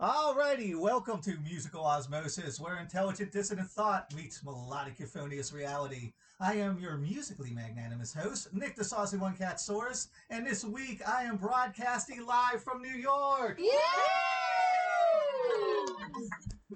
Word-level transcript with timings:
Alrighty, 0.00 0.74
welcome 0.74 1.20
to 1.20 1.36
Musical 1.40 1.84
Osmosis, 1.84 2.58
where 2.58 2.78
intelligent 2.78 3.32
dissonant 3.32 3.68
thought 3.68 4.10
meets 4.14 4.42
melodic 4.42 4.98
euphonious 4.98 5.52
reality. 5.52 6.14
I 6.40 6.54
am 6.54 6.78
your 6.78 6.96
musically 6.96 7.50
magnanimous 7.50 8.14
host, 8.14 8.48
Nick 8.54 8.76
the 8.76 8.82
Saucy 8.82 9.18
One 9.18 9.36
Cat 9.36 9.56
Saurus, 9.56 10.08
and 10.30 10.46
this 10.46 10.64
week 10.64 11.06
I 11.06 11.24
am 11.24 11.36
broadcasting 11.36 12.24
live 12.24 12.64
from 12.64 12.80
New 12.80 12.88
York. 12.88 13.60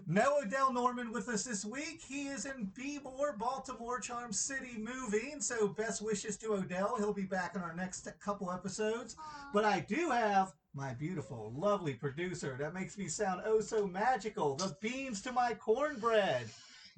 No 0.07 0.41
Odell 0.43 0.71
Norman 0.71 1.11
with 1.11 1.31
us 1.31 1.45
this 1.45 1.65
week. 1.65 2.03
He 2.07 2.27
is 2.27 2.45
in 2.45 2.71
Bmore, 2.79 3.39
Baltimore, 3.39 4.01
Charm 4.01 4.35
City 4.35 4.77
moving. 4.77 5.41
So 5.41 5.69
best 5.69 6.03
wishes 6.03 6.37
to 6.39 6.53
Odell. 6.53 6.97
He'll 6.99 7.15
be 7.15 7.23
back 7.23 7.57
in 7.57 7.63
our 7.63 7.75
next 7.75 8.07
couple 8.21 8.53
episodes. 8.53 9.17
But 9.55 9.65
I 9.65 9.81
do 9.81 10.11
have 10.11 10.53
my 10.75 10.93
beautiful, 10.95 11.53
lovely 11.57 11.95
producer 11.95 12.57
that 12.59 12.75
makes 12.75 12.99
me 12.99 13.07
sound 13.09 13.43
oh 13.47 13.61
so 13.61 13.87
magical. 13.87 14.57
The 14.57 14.77
beans 14.81 15.23
to 15.23 15.33
my 15.33 15.55
cornbread. 15.55 16.47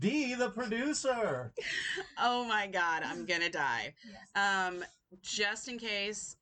Dee, 0.00 0.34
the 0.34 0.50
producer. 0.50 1.52
Oh 2.18 2.44
my 2.44 2.66
god, 2.66 3.02
I'm 3.04 3.24
gonna 3.26 3.50
die. 3.50 3.94
Um, 4.34 4.84
just 5.22 5.68
in 5.68 5.78
case 5.78 6.36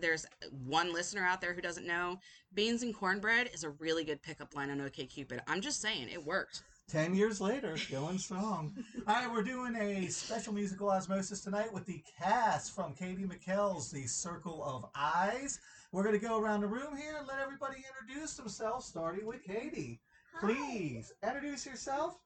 there's 0.00 0.26
one 0.64 0.92
listener 0.92 1.24
out 1.24 1.40
there 1.40 1.52
who 1.52 1.60
doesn't 1.60 1.86
know, 1.86 2.18
beans 2.54 2.82
and 2.82 2.94
cornbread 2.94 3.50
is 3.52 3.64
a 3.64 3.70
really 3.70 4.04
good 4.04 4.22
pickup 4.22 4.54
line 4.54 4.70
on 4.70 4.78
OKCupid. 4.78 5.40
I'm 5.48 5.60
just 5.60 5.80
saying, 5.80 6.08
it 6.10 6.24
worked. 6.24 6.62
Ten 6.88 7.14
years 7.14 7.40
later, 7.40 7.76
going 7.90 8.18
strong. 8.18 8.72
All 9.06 9.14
right, 9.14 9.30
we're 9.30 9.42
doing 9.42 9.74
a 9.76 10.08
special 10.08 10.52
musical 10.52 10.90
osmosis 10.90 11.40
tonight 11.40 11.72
with 11.72 11.86
the 11.86 12.02
cast 12.18 12.74
from 12.74 12.94
Katie 12.94 13.24
McKell's 13.26 13.90
The 13.90 14.06
Circle 14.06 14.62
of 14.64 14.86
Eyes. 14.94 15.60
We're 15.90 16.02
going 16.02 16.18
to 16.18 16.24
go 16.24 16.38
around 16.38 16.60
the 16.60 16.66
room 16.66 16.94
here 16.96 17.16
and 17.18 17.26
let 17.26 17.38
everybody 17.38 17.82
introduce 17.88 18.34
themselves, 18.34 18.84
starting 18.84 19.24
with 19.24 19.42
Katie. 19.42 20.00
Please 20.38 21.14
introduce 21.24 21.64
yourself. 21.64 22.18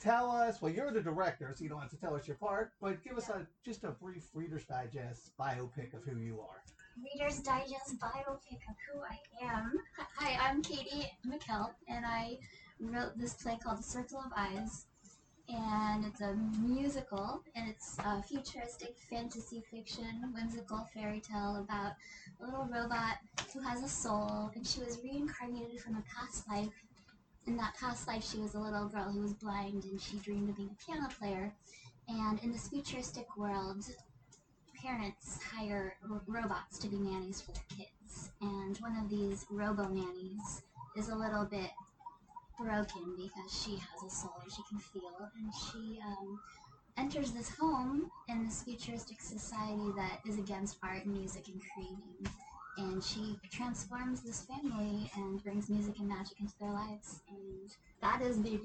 Tell 0.00 0.30
us, 0.30 0.62
well, 0.62 0.72
you're 0.72 0.92
the 0.92 1.00
director, 1.00 1.52
so 1.56 1.64
you 1.64 1.68
don't 1.68 1.80
have 1.80 1.90
to 1.90 1.96
tell 1.96 2.14
us 2.14 2.28
your 2.28 2.36
part, 2.36 2.72
but 2.80 3.02
give 3.02 3.18
us 3.18 3.28
a 3.28 3.44
just 3.64 3.82
a 3.82 3.90
brief 3.90 4.28
Reader's 4.34 4.64
Digest 4.66 5.32
biopic 5.38 5.94
of 5.94 6.04
who 6.04 6.18
you 6.18 6.40
are. 6.40 6.62
Reader's 7.02 7.40
Digest 7.40 7.98
biopic 7.98 8.60
of 8.68 8.76
who 8.92 9.00
I 9.00 9.18
am. 9.44 9.72
Hi, 10.18 10.38
I'm 10.48 10.62
Katie 10.62 11.10
McKell, 11.26 11.70
and 11.88 12.06
I 12.06 12.38
wrote 12.78 13.18
this 13.18 13.34
play 13.34 13.58
called 13.62 13.78
The 13.78 13.82
Circle 13.82 14.20
of 14.20 14.32
Eyes. 14.36 14.86
And 15.54 16.06
it's 16.06 16.22
a 16.22 16.34
musical, 16.60 17.42
and 17.54 17.68
it's 17.68 17.98
a 17.98 18.22
futuristic 18.22 18.96
fantasy 19.10 19.62
fiction, 19.70 20.32
whimsical 20.34 20.88
fairy 20.94 21.20
tale 21.20 21.56
about 21.56 21.92
a 22.40 22.44
little 22.44 22.66
robot 22.72 23.18
who 23.52 23.60
has 23.60 23.82
a 23.82 23.88
soul, 23.88 24.50
and 24.54 24.66
she 24.66 24.80
was 24.80 24.98
reincarnated 25.04 25.80
from 25.80 25.96
a 25.96 26.04
past 26.14 26.48
life. 26.48 26.72
In 27.46 27.56
that 27.58 27.74
past 27.78 28.08
life, 28.08 28.24
she 28.26 28.38
was 28.38 28.54
a 28.54 28.60
little 28.60 28.88
girl 28.88 29.10
who 29.12 29.20
was 29.20 29.34
blind, 29.34 29.84
and 29.84 30.00
she 30.00 30.16
dreamed 30.16 30.48
of 30.48 30.56
being 30.56 30.70
a 30.70 30.84
piano 30.86 31.08
player. 31.18 31.52
And 32.08 32.38
in 32.42 32.52
this 32.52 32.68
futuristic 32.68 33.36
world, 33.36 33.84
parents 34.82 35.38
hire 35.42 35.96
robots 36.26 36.78
to 36.78 36.88
be 36.88 36.96
nannies 36.96 37.42
for 37.42 37.52
their 37.52 37.64
kids. 37.68 38.30
And 38.40 38.78
one 38.78 38.96
of 38.96 39.10
these 39.10 39.44
robo 39.50 39.86
nannies 39.88 40.62
is 40.96 41.10
a 41.10 41.14
little 41.14 41.44
bit 41.44 41.70
broken 42.58 43.16
because 43.16 43.62
she 43.64 43.72
has 43.76 44.02
a 44.06 44.10
soul 44.10 44.34
she 44.48 44.62
can 44.68 44.78
feel. 44.78 45.30
And 45.38 45.52
she 45.54 46.00
um, 46.04 46.40
enters 46.96 47.32
this 47.32 47.50
home 47.50 48.10
in 48.28 48.44
this 48.44 48.62
futuristic 48.62 49.20
society 49.20 49.92
that 49.96 50.20
is 50.26 50.38
against 50.38 50.78
art, 50.82 51.04
and 51.04 51.14
music, 51.14 51.48
and 51.48 51.60
creating. 51.72 52.26
And 52.78 53.04
she 53.04 53.38
transforms 53.50 54.22
this 54.22 54.46
family 54.46 55.10
and 55.16 55.42
brings 55.42 55.68
music 55.68 55.98
and 55.98 56.08
magic 56.08 56.40
into 56.40 56.54
their 56.58 56.72
lives. 56.72 57.20
And 57.28 57.70
that 58.00 58.22
is 58.22 58.42
the 58.42 58.58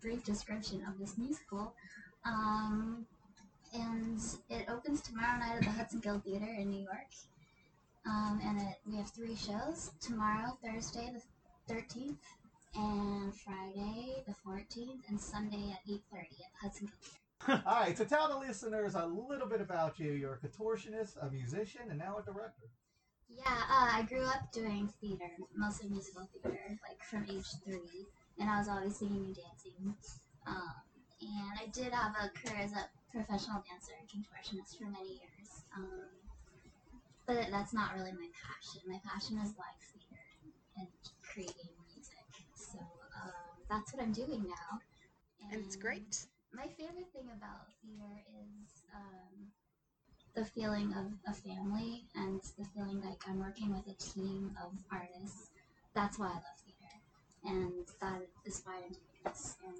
brief 0.00 0.24
description 0.24 0.84
of 0.88 0.98
this 0.98 1.16
musical. 1.16 1.72
Um, 2.24 3.06
and 3.72 4.20
it 4.50 4.66
opens 4.68 5.00
tomorrow 5.00 5.38
night 5.38 5.56
at 5.56 5.62
the 5.62 5.70
Hudson 5.70 6.00
Guild 6.00 6.24
Theater 6.24 6.48
in 6.58 6.70
New 6.70 6.82
York. 6.82 7.10
Um, 8.04 8.40
and 8.44 8.60
it, 8.60 8.76
we 8.86 8.96
have 8.96 9.10
three 9.10 9.36
shows 9.36 9.92
tomorrow, 10.00 10.58
Thursday 10.62 11.12
the 11.68 11.74
13th, 11.74 12.16
and 12.74 13.34
Friday 13.34 14.22
the 14.26 14.34
14th, 14.46 15.08
and 15.08 15.20
Sunday 15.20 15.72
at 15.72 15.86
8:30 15.86 16.20
at 16.20 16.52
Hudson 16.60 16.88
Theater. 16.88 17.62
All 17.66 17.80
right, 17.80 17.96
so 17.98 18.04
tell 18.04 18.28
the 18.28 18.38
listeners 18.38 18.94
a 18.94 19.06
little 19.06 19.48
bit 19.48 19.60
about 19.60 19.98
you. 19.98 20.12
You're 20.12 20.34
a 20.34 20.46
contortionist, 20.46 21.16
a 21.20 21.30
musician, 21.30 21.82
and 21.90 21.98
now 21.98 22.18
a 22.18 22.22
director. 22.22 22.70
Yeah, 23.28 23.44
uh, 23.48 23.88
I 23.92 24.02
grew 24.08 24.24
up 24.24 24.52
doing 24.52 24.88
theater, 25.00 25.30
mostly 25.56 25.88
musical 25.88 26.28
theater, 26.32 26.78
like 26.88 27.02
from 27.02 27.24
age 27.30 27.48
three, 27.64 28.06
and 28.38 28.50
I 28.50 28.58
was 28.58 28.68
always 28.68 28.96
singing 28.96 29.24
and 29.24 29.36
dancing. 29.36 29.94
Um, 30.46 30.74
and 31.22 31.58
I 31.58 31.66
did 31.72 31.92
have 31.92 32.14
a 32.18 32.28
career 32.28 32.62
as 32.62 32.72
a 32.72 32.84
professional 33.10 33.62
dancer 33.68 33.92
and 33.98 34.08
contortionist 34.08 34.76
for 34.76 34.84
many 34.84 35.20
years. 35.20 35.64
Um, 35.76 36.08
but 37.26 37.46
that's 37.50 37.72
not 37.72 37.94
really 37.94 38.12
my 38.12 38.28
passion. 38.36 38.82
My 38.86 39.00
passion 39.06 39.38
is 39.38 39.54
live 39.56 39.80
theater 39.92 40.24
and 40.76 40.88
creating 41.22 41.71
that's 43.72 43.92
what 43.94 44.02
I'm 44.02 44.12
doing 44.12 44.44
now. 44.44 44.80
And 45.40 45.64
it's 45.64 45.76
great. 45.76 46.26
My 46.52 46.68
favorite 46.76 47.08
thing 47.14 47.28
about 47.32 47.72
theater 47.80 48.20
is 48.28 48.84
um, 48.94 49.48
the 50.36 50.44
feeling 50.44 50.92
of 50.92 51.08
a 51.26 51.34
family 51.34 52.04
and 52.14 52.40
the 52.58 52.66
feeling 52.74 53.00
like 53.00 53.22
I'm 53.26 53.40
working 53.40 53.72
with 53.72 53.88
a 53.88 53.96
team 53.96 54.52
of 54.62 54.72
artists. 54.92 55.50
That's 55.94 56.18
why 56.18 56.26
I 56.26 56.34
love 56.34 56.60
theater. 56.60 56.96
And 57.44 57.86
that 58.00 58.28
is 58.44 58.62
why 58.64 58.76
I'm 58.76 58.92
doing 58.92 59.18
this. 59.24 59.56
And 59.66 59.76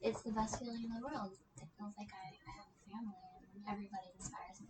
it's 0.00 0.22
the 0.22 0.30
best 0.30 0.60
feeling 0.60 0.84
in 0.84 0.90
the 0.90 1.02
world. 1.02 1.32
It 1.56 1.66
feels 1.76 1.92
like 1.98 2.10
I, 2.14 2.30
I 2.30 2.52
have 2.62 2.70
a 2.70 2.90
family 2.90 3.14
and 3.54 3.64
everybody 3.68 4.06
inspires 4.16 4.60
me. 4.60 4.68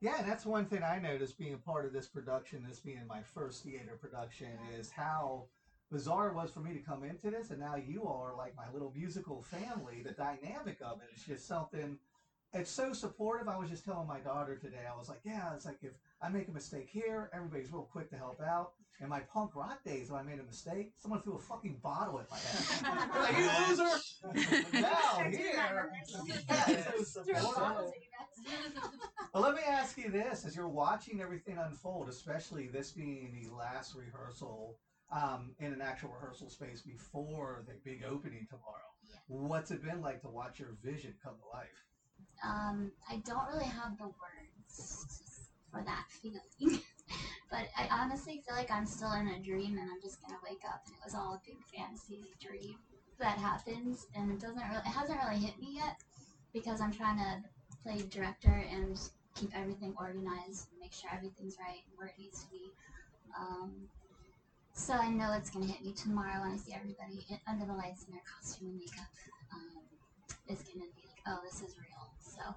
Yeah, 0.00 0.22
that's 0.26 0.44
one 0.44 0.66
thing 0.66 0.82
I 0.82 0.98
noticed 0.98 1.38
being 1.38 1.54
a 1.54 1.58
part 1.58 1.86
of 1.86 1.92
this 1.92 2.08
production, 2.08 2.66
this 2.68 2.80
being 2.80 3.06
my 3.08 3.22
first 3.22 3.62
theater 3.62 3.96
production, 3.98 4.50
is 4.78 4.90
how 4.90 5.44
bizarre 5.90 6.28
it 6.28 6.34
was 6.34 6.50
for 6.50 6.60
me 6.60 6.72
to 6.74 6.80
come 6.80 7.04
into 7.04 7.30
this, 7.30 7.50
and 7.50 7.60
now 7.60 7.76
you 7.76 8.02
all 8.02 8.22
are 8.22 8.36
like 8.36 8.56
my 8.56 8.70
little 8.72 8.92
musical 8.96 9.42
family. 9.42 10.02
The 10.02 10.12
dynamic 10.12 10.78
of 10.82 11.00
it 11.00 11.16
is 11.16 11.24
just 11.24 11.46
something. 11.46 11.98
It's 12.52 12.70
so 12.70 12.92
supportive. 12.92 13.48
I 13.48 13.58
was 13.58 13.68
just 13.68 13.84
telling 13.84 14.06
my 14.06 14.20
daughter 14.20 14.56
today. 14.56 14.84
I 14.90 14.96
was 14.96 15.08
like, 15.08 15.20
"Yeah, 15.24 15.54
it's 15.54 15.66
like 15.66 15.78
if 15.82 15.92
I 16.22 16.28
make 16.28 16.48
a 16.48 16.52
mistake 16.52 16.88
here, 16.90 17.30
everybody's 17.32 17.72
real 17.72 17.82
quick 17.82 18.10
to 18.10 18.16
help 18.16 18.40
out." 18.40 18.72
In 19.00 19.10
my 19.10 19.20
punk 19.20 19.54
rock 19.54 19.84
days, 19.84 20.10
when 20.10 20.20
I 20.20 20.22
made 20.22 20.38
a 20.40 20.42
mistake, 20.44 20.92
someone 20.96 21.20
threw 21.20 21.34
a 21.34 21.38
fucking 21.38 21.80
bottle 21.82 22.18
at 22.18 22.30
my 22.30 22.38
head. 22.38 23.10
They're 23.12 23.22
like, 23.22 23.36
"You 23.36 23.50
loser!" 23.68 24.72
now 24.80 25.20
here, 25.30 25.92
yeah, 26.26 26.92
so 27.02 27.02
supportive. 27.02 27.92
Well, 29.34 29.42
let 29.42 29.54
me 29.54 29.62
ask 29.68 29.98
you 29.98 30.10
this: 30.10 30.46
as 30.46 30.56
you're 30.56 30.68
watching 30.68 31.20
everything 31.20 31.58
unfold, 31.58 32.08
especially 32.08 32.68
this 32.68 32.92
being 32.92 33.36
the 33.38 33.54
last 33.54 33.94
rehearsal 33.94 34.78
um, 35.12 35.54
in 35.58 35.72
an 35.72 35.80
actual 35.80 36.10
rehearsal 36.10 36.50
space 36.50 36.82
before 36.82 37.64
the 37.66 37.74
big 37.84 38.04
opening 38.04 38.46
tomorrow, 38.50 38.90
Yeah. 39.02 39.18
what's 39.28 39.70
it 39.70 39.82
been 39.82 40.00
like 40.00 40.20
to 40.22 40.28
watch 40.28 40.58
your 40.58 40.76
vision 40.82 41.14
come 41.22 41.34
to 41.38 41.56
life? 41.56 41.84
Um, 42.42 42.92
I 43.08 43.16
don't 43.18 43.46
really 43.48 43.64
have 43.66 43.96
the 43.98 44.06
words 44.06 45.50
for 45.70 45.82
that 45.82 46.06
feeling. 46.10 46.40
but 47.50 47.68
I 47.76 47.88
honestly 47.90 48.42
feel 48.46 48.56
like 48.56 48.70
I'm 48.70 48.86
still 48.86 49.12
in 49.12 49.28
a 49.28 49.38
dream 49.38 49.78
and 49.78 49.90
I'm 49.90 50.00
just 50.02 50.20
gonna 50.20 50.38
wake 50.42 50.62
up 50.68 50.82
and 50.86 50.94
it 50.94 51.04
was 51.04 51.14
all 51.14 51.34
a 51.34 51.40
big 51.46 51.58
fantasy 51.74 52.20
dream 52.40 52.76
that 53.18 53.38
happens 53.38 54.06
and 54.14 54.30
it 54.30 54.40
doesn't 54.40 54.56
really 54.56 54.82
it 54.84 54.92
hasn't 54.92 55.18
really 55.24 55.40
hit 55.40 55.58
me 55.58 55.76
yet 55.76 56.02
because 56.52 56.80
I'm 56.80 56.92
trying 56.92 57.18
to 57.18 57.42
play 57.82 58.02
director 58.10 58.64
and 58.70 58.98
keep 59.34 59.56
everything 59.56 59.94
organized 59.98 60.68
and 60.70 60.80
make 60.80 60.92
sure 60.92 61.10
everything's 61.14 61.56
right 61.60 61.82
where 61.96 62.08
it 62.08 62.14
needs 62.18 62.42
to 62.44 62.50
be. 62.50 62.70
Um, 63.38 63.88
so 64.76 64.92
I 64.92 65.08
know 65.08 65.32
it's 65.32 65.50
gonna 65.50 65.66
hit 65.66 65.84
me 65.84 65.92
tomorrow 65.92 66.42
when 66.42 66.52
I 66.52 66.56
see 66.56 66.72
everybody 66.74 67.26
in, 67.30 67.38
under 67.48 67.64
the 67.64 67.72
lights 67.72 68.04
in 68.04 68.12
their 68.12 68.22
costume 68.22 68.68
and 68.68 68.78
makeup. 68.78 69.08
Um, 69.52 69.82
it's 70.46 70.62
gonna 70.62 70.84
be 70.94 71.02
like, 71.08 71.22
oh, 71.26 71.40
this 71.42 71.62
is 71.62 71.74
real. 71.80 72.12
So 72.20 72.54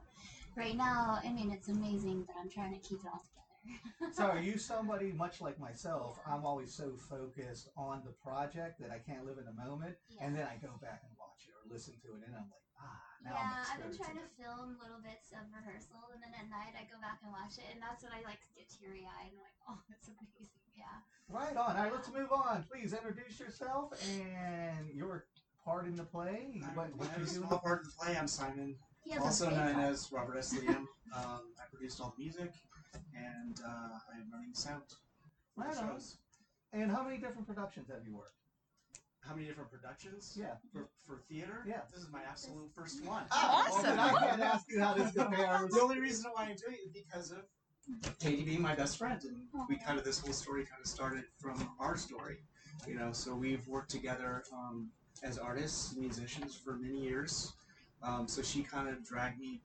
right 0.55 0.75
now, 0.75 1.19
I 1.23 1.31
mean, 1.31 1.49
it's 1.51 1.69
amazing, 1.69 2.25
but 2.27 2.35
I'm 2.39 2.49
trying 2.49 2.73
to 2.73 2.79
keep 2.79 2.99
it 2.99 3.07
all 3.11 3.23
together. 3.23 4.13
So, 4.13 4.25
are 4.25 4.41
you 4.49 4.57
somebody 4.57 5.11
much 5.13 5.41
like 5.41 5.59
myself? 5.59 6.19
I'm 6.27 6.45
always 6.45 6.73
so 6.73 6.91
focused 7.09 7.69
on 7.77 8.03
the 8.05 8.11
project 8.11 8.79
that 8.81 8.91
I 8.91 8.99
can't 8.99 9.25
live 9.25 9.37
in 9.37 9.45
the 9.45 9.55
moment, 9.55 9.95
and 10.21 10.35
then 10.35 10.43
I 10.43 10.59
go 10.61 10.75
back 10.81 11.01
and 11.07 11.15
watch 11.17 11.47
it 11.47 11.55
or 11.55 11.73
listen 11.73 11.93
to 12.03 12.09
it, 12.19 12.27
and 12.27 12.35
I'm 12.35 12.51
like, 12.51 12.68
ah, 12.79 12.99
now 13.23 13.35
yeah, 13.35 13.51
I'm 13.67 13.79
I've 13.79 13.81
been 13.85 13.95
trying 13.97 14.17
to 14.19 14.27
film 14.39 14.79
little 14.81 14.99
bits 15.03 15.31
of 15.35 15.43
rehearsal, 15.51 15.99
and 16.15 16.19
then 16.23 16.33
at 16.35 16.47
night 16.49 16.73
I 16.79 16.87
go 16.87 16.97
back 17.03 17.19
and 17.23 17.31
watch 17.31 17.59
it, 17.59 17.67
and 17.71 17.79
that's 17.83 18.01
when 18.03 18.11
I 18.15 18.23
like 18.23 18.39
get 18.55 18.67
teary 18.71 19.03
eyed 19.05 19.31
and 19.35 19.39
I'm 19.39 19.45
like, 19.45 19.59
oh, 19.69 19.79
it's 19.91 20.07
amazing. 20.07 20.49
Yeah. 20.75 21.03
Right 21.27 21.55
on. 21.55 21.75
All 21.75 21.83
right, 21.83 21.91
let's 21.93 22.07
move 22.11 22.31
on. 22.31 22.63
Please 22.71 22.93
introduce 22.95 23.39
yourself 23.39 23.91
and 24.07 24.87
your 24.95 25.25
part 25.65 25.85
in 25.85 25.95
the 25.95 26.07
play. 26.07 26.63
I'm 26.63 26.73
What, 26.75 26.95
what 26.95 27.07
I 27.11 27.19
you 27.19 27.19
have 27.19 27.27
a 27.27 27.29
small 27.29 27.59
part 27.59 27.83
in 27.83 27.87
the 27.91 27.95
play. 27.99 28.17
I'm 28.17 28.27
Simon, 28.27 28.75
He 29.03 29.11
has 29.11 29.21
a 29.21 29.25
also 29.25 29.49
known 29.51 29.73
part. 29.75 29.85
as 29.91 30.07
Robert 30.11 30.37
S. 30.39 30.55
Liam. 30.57 30.87
Um, 31.11 31.43
I 31.59 31.67
produced 31.69 31.99
all 31.99 32.13
the 32.17 32.23
music, 32.23 32.51
and 33.13 33.59
uh, 33.65 33.99
I'm 34.15 34.31
running 34.31 34.53
sound 34.53 34.83
for 34.87 35.63
the 35.63 35.67
Right 35.69 35.77
on. 35.77 35.89
shows. 35.99 36.17
And 36.71 36.89
how 36.89 37.03
many 37.03 37.17
different 37.17 37.45
productions 37.45 37.89
have 37.89 38.05
you 38.07 38.15
worked? 38.15 38.38
How 39.27 39.35
many 39.35 39.47
different 39.47 39.69
productions? 39.71 40.35
Yeah. 40.39 40.53
For, 40.73 40.87
for 41.05 41.21
theater? 41.29 41.63
Yeah. 41.67 41.81
This 41.93 42.03
is 42.03 42.11
my 42.11 42.21
absolute 42.27 42.69
first 42.73 43.03
one. 43.05 43.23
Oh, 43.31 43.65
Awesome. 43.67 43.97
Well, 43.97 44.17
I 44.17 44.27
can't 44.27 44.41
ask 44.41 44.65
you 44.69 44.81
how 44.81 44.93
this 44.93 45.11
compares. 45.11 45.71
The 45.71 45.81
only 45.81 45.99
reason 45.99 46.31
why 46.33 46.43
I'm 46.45 46.55
doing 46.55 46.77
it 46.83 46.87
is 46.87 46.91
because 46.91 47.31
of 47.31 47.39
Katie 48.19 48.43
being 48.43 48.61
my 48.61 48.75
best 48.75 48.97
friend, 48.97 49.19
and 49.23 49.37
we 49.67 49.75
kind 49.75 49.97
of 49.97 50.05
this 50.05 50.19
whole 50.19 50.33
story 50.33 50.63
kind 50.63 50.79
of 50.79 50.87
started 50.87 51.23
from 51.39 51.69
our 51.79 51.97
story, 51.97 52.37
you 52.87 52.93
know. 52.95 53.11
So 53.11 53.33
we've 53.35 53.67
worked 53.67 53.89
together 53.89 54.43
um, 54.53 54.89
as 55.23 55.37
artists, 55.39 55.95
musicians 55.95 56.55
for 56.55 56.73
many 56.77 56.99
years. 56.99 57.53
Um, 58.03 58.27
so 58.27 58.41
she 58.43 58.61
kind 58.61 58.87
of 58.89 59.03
dragged 59.03 59.39
me, 59.39 59.59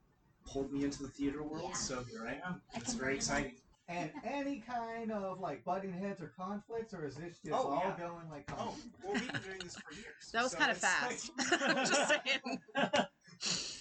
pulled 0.45 0.71
me 0.71 0.83
into 0.83 1.03
the 1.03 1.09
theater 1.09 1.43
world. 1.43 1.69
Yeah. 1.69 1.77
So 1.77 2.03
here 2.09 2.25
I 2.27 2.33
am. 2.47 2.61
I 2.73 2.77
It's 2.79 2.91
can 2.91 2.99
very 2.99 3.15
exciting. 3.15 3.53
And 3.87 4.09
any 4.23 4.63
kind 4.67 5.11
of 5.11 5.39
like 5.39 5.63
butting 5.63 5.93
heads 5.93 6.19
or 6.19 6.33
conflicts, 6.35 6.91
or 6.93 7.05
is 7.05 7.15
this 7.15 7.37
just 7.37 7.53
Oh, 7.53 7.67
all 7.69 7.83
yeah. 7.85 7.95
going 8.07 8.27
like? 8.31 8.49
Oh, 8.57 8.73
well, 9.03 9.13
we've 9.13 9.31
been 9.31 9.41
doing 9.41 9.59
this 9.63 9.75
for 9.77 9.93
years. 9.93 10.31
That 10.33 10.41
was 10.43 10.51
so 10.53 10.57
kind 10.57 10.71
of 10.71 10.77
it's 10.77 11.29
like- 11.37 11.51
fast. 11.59 11.89
Just 11.91 12.07
saying. 12.09 12.59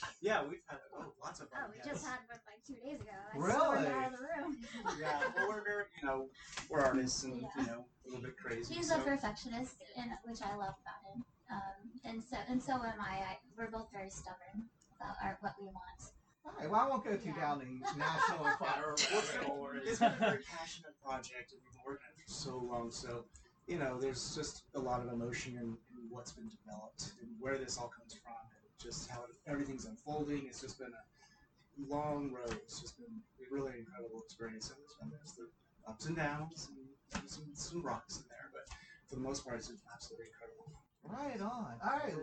yeah, 0.20 0.42
we've 0.44 0.60
had 0.66 0.78
oh, 0.98 1.12
lots 1.22 1.40
of 1.40 1.48
Oh, 1.54 1.66
we 1.70 1.76
yes. 1.78 1.86
just 1.86 2.04
had 2.06 2.18
one 2.28 2.38
like 2.46 2.60
two 2.66 2.74
days 2.74 3.00
ago. 3.00 3.12
I 3.32 3.38
Really? 3.38 3.86
out 3.86 4.12
of 4.12 4.18
the 4.18 4.26
room. 4.42 4.58
yeah, 5.00 5.20
well, 5.36 5.48
we're 5.48 5.64
very, 5.64 5.84
you 6.02 6.06
know, 6.08 6.26
we're 6.68 6.80
artists 6.80 7.22
and 7.24 7.40
Yeah. 7.40 7.48
you 7.56 7.66
know 7.66 7.84
a 8.04 8.08
little 8.08 8.22
bit 8.22 8.36
crazy. 8.36 8.74
He's 8.74 8.88
so. 8.88 8.96
a 8.96 8.98
perfectionist, 8.98 9.76
and 9.96 10.10
which 10.26 10.42
I 10.42 10.54
love 10.56 10.74
about 10.84 11.00
him. 11.14 11.24
Um, 11.50 11.80
and 12.04 12.22
so 12.22 12.36
and 12.48 12.62
so 12.62 12.74
am 12.74 13.00
I. 13.00 13.24
I. 13.24 13.38
We're 13.56 13.70
both 13.70 13.88
very 13.90 14.10
stubborn 14.10 14.68
about 15.00 15.16
our, 15.22 15.38
what 15.40 15.54
we 15.58 15.66
want. 15.66 16.12
All 16.44 16.52
right. 16.58 16.70
Well, 16.70 16.81
I 16.81 16.88
won't 16.88 17.05
go 17.05 17.17
too 17.17 17.29
Yeah. 17.31 17.41
down 17.41 17.58
the 17.61 17.96
national 17.96 18.46
enquirer 18.46 18.87
Well, 18.87 18.93
it's 18.94 19.12
rabbit 19.12 19.41
been- 19.41 19.49
hole. 19.49 19.70
it's 19.75 19.99
been 19.99 20.12
a 20.12 20.17
very 20.17 20.43
passionate 20.44 20.94
project, 21.02 21.52
and 21.52 21.61
we've 21.62 21.73
been 21.73 21.82
working 21.87 22.06
on 22.06 22.19
it 22.19 22.25
for 22.26 22.31
so 22.31 22.58
long. 22.58 22.91
So, 22.93 23.25
you 23.67 23.79
know, 23.79 23.99
there's 23.99 24.35
just 24.35 24.64
a 24.75 24.79
lot 24.81 25.00
of 25.00 25.12
emotion 25.12 25.55
in, 25.56 25.62
in 25.96 26.11
what's 26.11 26.32
been 26.32 26.49
developed 26.49 27.12
and 27.20 27.31
where 27.41 27.56
this 27.58 27.79
all 27.79 27.88
comes 27.88 28.14
from, 28.14 28.35
and 28.35 28.79
just 28.79 29.08
how 29.08 29.25
everything's 29.46 29.87
unfolding. 29.87 30.46
It's 30.46 30.61
just 30.61 30.79
been 30.79 30.93
a 30.93 31.82
long 31.93 32.31
road. 32.31 32.52
It's 32.62 32.81
just 32.81 32.99
been 32.99 33.23
a 33.40 33.44
really 33.55 33.79
incredible 33.79 34.20
experience, 34.23 34.70
and 34.70 34.79
there's 34.79 34.94
been 35.00 35.11
there's 35.11 35.32
the 35.32 35.49
ups 35.90 36.06
and 36.06 36.17
downs 36.17 36.69
and 37.14 37.31
some 37.31 37.44
some 37.55 37.82
rocks 37.82 38.19
in 38.19 38.25
there, 38.29 38.50
but 38.52 38.69
for 39.08 39.14
the 39.17 39.20
most 39.23 39.44
part, 39.44 39.56
it's 39.56 39.69
been 39.69 39.79
absolutely 39.93 40.26
incredible. 40.26 40.70
Right 41.02 41.40
on. 41.40 41.79
All 41.82 41.90
right. 41.99 42.14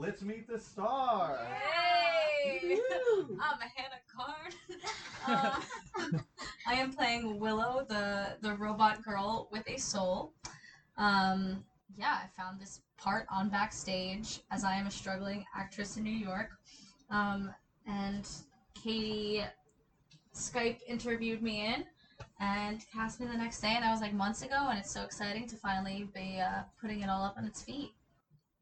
Let's 0.00 0.22
meet 0.22 0.48
the 0.48 0.58
star. 0.58 1.46
Yay! 2.46 2.78
I'm 3.20 3.60
Hannah 3.60 4.00
Carne. 4.10 4.52
Uh, 5.26 5.60
I 6.66 6.72
am 6.72 6.94
playing 6.94 7.38
Willow, 7.38 7.84
the 7.86 8.38
the 8.40 8.54
robot 8.54 9.04
girl 9.04 9.50
with 9.52 9.68
a 9.68 9.76
soul. 9.76 10.32
Um, 10.96 11.62
yeah, 11.94 12.20
I 12.24 12.40
found 12.40 12.58
this 12.58 12.80
part 12.96 13.26
on 13.30 13.50
backstage 13.50 14.40
as 14.50 14.64
I 14.64 14.76
am 14.76 14.86
a 14.86 14.90
struggling 14.90 15.44
actress 15.54 15.98
in 15.98 16.04
New 16.04 16.10
York. 16.10 16.52
Um, 17.10 17.52
and 17.86 18.26
Katie 18.82 19.44
Skype 20.34 20.78
interviewed 20.88 21.42
me 21.42 21.66
in 21.66 21.84
and 22.40 22.82
cast 22.90 23.20
me 23.20 23.26
the 23.26 23.36
next 23.36 23.60
day, 23.60 23.74
and 23.74 23.84
that 23.84 23.92
was 23.92 24.00
like 24.00 24.14
months 24.14 24.40
ago, 24.40 24.68
and 24.70 24.78
it's 24.78 24.90
so 24.90 25.02
exciting 25.02 25.46
to 25.48 25.56
finally 25.56 26.08
be 26.14 26.40
uh, 26.40 26.62
putting 26.80 27.02
it 27.02 27.10
all 27.10 27.22
up 27.22 27.34
on 27.36 27.44
its 27.44 27.62
feet. 27.62 27.92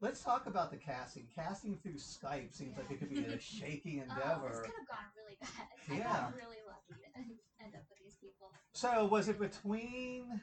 Let's 0.01 0.23
talk 0.23 0.45
about 0.47 0.71
the 0.71 0.77
casting. 0.77 1.27
Casting 1.35 1.77
through 1.83 1.95
Skype 1.95 2.53
seems 2.53 2.77
like 2.77 2.89
it 2.89 2.99
could 2.99 3.09
be 3.09 3.25
a 3.25 3.39
shaky 3.39 3.99
Oh, 4.01 4.03
this 4.03 4.11
endeavor. 4.17 4.61
could 4.63 4.73
have 4.79 4.87
gone 4.87 5.09
really 5.17 5.37
bad. 5.41 5.67
I 5.89 5.93
Yeah. 5.93 6.19
got 6.21 6.35
really 6.35 6.57
lucky 6.65 7.01
to 7.01 7.19
end 7.63 7.75
up 7.75 7.81
with 7.89 7.99
these 7.99 8.15
people. 8.21 8.51
So, 8.71 9.05
was 9.05 9.27
it 9.27 9.37
between 9.39 10.41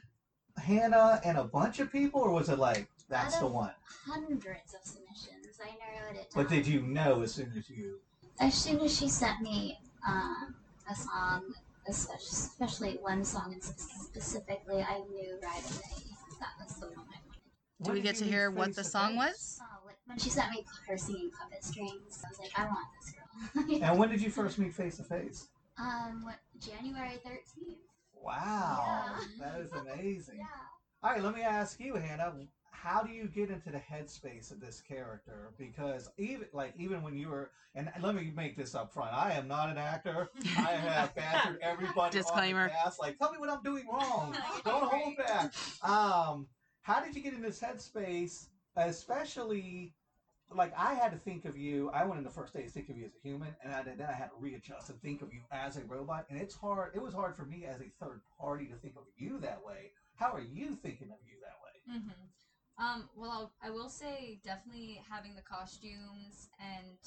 Hannah 0.57 1.19
and 1.23 1.37
a 1.37 1.43
bunch 1.43 1.79
of 1.79 1.91
people, 1.91 2.21
or 2.21 2.31
was 2.31 2.49
it 2.49 2.59
like 2.59 2.87
that's 3.09 3.37
the 3.39 3.47
one? 3.47 3.71
Hundreds 4.05 4.75
of 4.75 4.81
submissions. 4.83 5.59
I 5.63 5.69
narrowed 5.91 6.15
it 6.17 6.29
down. 6.31 6.43
But 6.43 6.49
did 6.49 6.67
you 6.67 6.81
know 6.81 7.21
as 7.21 7.33
soon 7.33 7.51
as 7.57 7.67
you? 7.69 7.99
As 8.39 8.53
soon 8.53 8.79
as 8.81 8.95
she 8.95 9.09
sent 9.09 9.41
me 9.41 9.79
um, 10.07 10.53
a 10.87 10.93
song, 10.95 11.53
especially, 11.87 12.15
especially 12.31 12.97
one 13.01 13.23
song 13.25 13.55
specifically, 13.59 14.83
I 14.83 14.99
knew 15.09 15.39
right 15.41 15.63
away 15.71 16.03
that 16.39 16.49
was 16.63 16.75
the 16.79 16.87
one 16.87 17.05
I. 17.11 17.16
Do 17.83 17.91
we 17.91 18.01
get 18.01 18.15
to 18.17 18.25
hear 18.25 18.49
what 18.49 18.75
the 18.75 18.83
song 18.83 19.15
was? 19.15 19.59
Oh, 19.61 19.85
when- 19.85 19.93
when 20.05 20.17
she 20.17 20.29
sent 20.29 20.51
me 20.51 20.65
her 20.87 20.97
singing 20.97 21.29
puppet 21.31 21.63
strings, 21.63 22.23
I 22.25 22.29
was 22.29 22.39
like, 22.39 22.57
I 22.57 22.65
want 22.65 22.87
this 22.99 23.11
girl. 23.11 23.81
And 23.83 23.99
when 23.99 24.09
did 24.09 24.21
you 24.21 24.29
first 24.31 24.57
meet 24.57 24.73
face 24.73 24.97
to 24.97 25.03
face? 25.03 25.47
um, 25.79 26.23
what, 26.23 26.39
January 26.59 27.19
13th. 27.23 27.77
Wow, 28.13 29.05
Yeah. 29.37 29.51
that 29.51 29.59
is 29.61 29.71
amazing. 29.73 30.37
Yeah. 30.39 30.45
All 31.03 31.11
right, 31.11 31.21
let 31.21 31.35
me 31.35 31.41
ask 31.43 31.79
you, 31.79 31.95
Hannah. 31.95 32.33
How 32.71 33.03
do 33.03 33.11
you 33.11 33.27
get 33.27 33.49
into 33.51 33.69
the 33.69 33.77
headspace 33.79 34.51
of 34.51 34.59
this 34.59 34.81
character? 34.81 35.51
Because 35.57 36.09
even 36.17 36.47
like 36.53 36.73
even 36.77 37.01
when 37.03 37.15
you 37.15 37.29
were, 37.29 37.51
and 37.75 37.91
let 38.01 38.15
me 38.15 38.31
make 38.35 38.55
this 38.55 38.73
up 38.75 38.91
front. 38.93 39.13
I 39.13 39.33
am 39.33 39.47
not 39.47 39.69
an 39.69 39.77
actor. 39.77 40.29
I 40.57 40.71
have 40.71 41.13
badgered 41.15 41.59
everybody 41.61 42.17
Disclaimer. 42.17 42.61
on 42.63 42.67
the 42.67 42.73
cast. 42.73 42.99
Like, 42.99 43.17
tell 43.19 43.31
me 43.31 43.37
what 43.39 43.49
I'm 43.49 43.61
doing 43.63 43.85
wrong. 43.91 44.35
Don't 44.65 44.83
hold 44.91 45.17
back. 45.17 45.53
Um, 45.83 46.47
how 46.87 47.03
did 47.03 47.13
you 47.13 47.21
get 47.21 47.33
in 47.33 47.41
this 47.41 47.59
headspace? 47.59 48.45
Especially, 48.77 49.93
like 50.55 50.71
I 50.77 50.93
had 50.93 51.11
to 51.11 51.17
think 51.17 51.43
of 51.43 51.57
you. 51.57 51.89
I 51.89 52.05
went 52.05 52.17
in 52.17 52.23
the 52.23 52.29
first 52.29 52.53
day 52.53 52.61
to 52.61 52.69
think 52.69 52.87
of 52.87 52.97
you 52.97 53.03
as 53.03 53.11
a 53.13 53.27
human, 53.27 53.53
and 53.61 53.73
I, 53.73 53.81
then 53.83 54.07
I 54.07 54.13
had 54.13 54.29
to 54.29 54.37
readjust 54.39 54.89
and 54.89 55.01
think 55.01 55.21
of 55.21 55.33
you 55.33 55.41
as 55.51 55.75
a 55.75 55.83
robot. 55.83 56.27
And 56.29 56.39
it's 56.39 56.55
hard. 56.55 56.91
It 56.95 57.01
was 57.01 57.13
hard 57.13 57.35
for 57.35 57.43
me 57.43 57.65
as 57.65 57.81
a 57.81 57.91
third 58.01 58.21
party 58.39 58.67
to 58.67 58.75
think 58.75 58.95
of 58.95 59.03
you 59.17 59.37
that 59.39 59.59
way. 59.65 59.91
How 60.15 60.31
are 60.31 60.39
you 60.41 60.75
thinking 60.75 61.09
of 61.09 61.17
you 61.25 61.35
that 61.41 61.57
way? 61.65 61.99
Mm-hmm. 61.99 62.85
Um, 62.85 63.09
well, 63.17 63.31
I'll, 63.31 63.51
I 63.61 63.69
will 63.69 63.89
say 63.89 64.39
definitely 64.45 65.01
having 65.09 65.35
the 65.35 65.41
costumes 65.41 66.47
and 66.57 66.97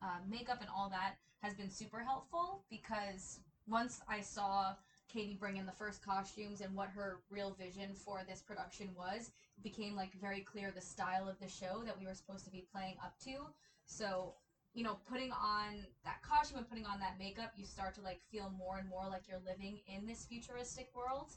uh, 0.00 0.18
makeup 0.26 0.60
and 0.60 0.70
all 0.74 0.88
that 0.88 1.16
has 1.42 1.52
been 1.52 1.70
super 1.70 2.00
helpful 2.00 2.64
because 2.70 3.40
once 3.68 4.00
I 4.08 4.22
saw 4.22 4.76
Katie 5.08 5.36
bring 5.38 5.56
in 5.56 5.66
the 5.66 5.72
first 5.72 6.04
costumes 6.04 6.60
and 6.60 6.74
what 6.74 6.88
her 6.88 7.20
real 7.30 7.56
vision 7.58 7.94
for 7.94 8.22
this 8.28 8.42
production 8.42 8.88
was, 8.96 9.30
it 9.56 9.62
became 9.62 9.94
like 9.96 10.12
very 10.20 10.40
clear 10.40 10.72
the 10.74 10.80
style 10.80 11.28
of 11.28 11.38
the 11.40 11.48
show 11.48 11.82
that 11.84 11.98
we 11.98 12.06
were 12.06 12.14
supposed 12.14 12.44
to 12.44 12.50
be 12.50 12.66
playing 12.72 12.96
up 13.02 13.18
to. 13.24 13.46
So, 13.84 14.34
you 14.74 14.82
know, 14.82 14.98
putting 15.08 15.32
on 15.32 15.86
that 16.04 16.22
costume 16.22 16.58
and 16.58 16.68
putting 16.68 16.86
on 16.86 17.00
that 17.00 17.18
makeup, 17.18 17.52
you 17.56 17.64
start 17.64 17.94
to 17.94 18.02
like 18.02 18.20
feel 18.30 18.52
more 18.58 18.78
and 18.78 18.88
more 18.88 19.08
like 19.08 19.22
you're 19.28 19.42
living 19.46 19.80
in 19.86 20.06
this 20.06 20.26
futuristic 20.26 20.90
world. 20.94 21.32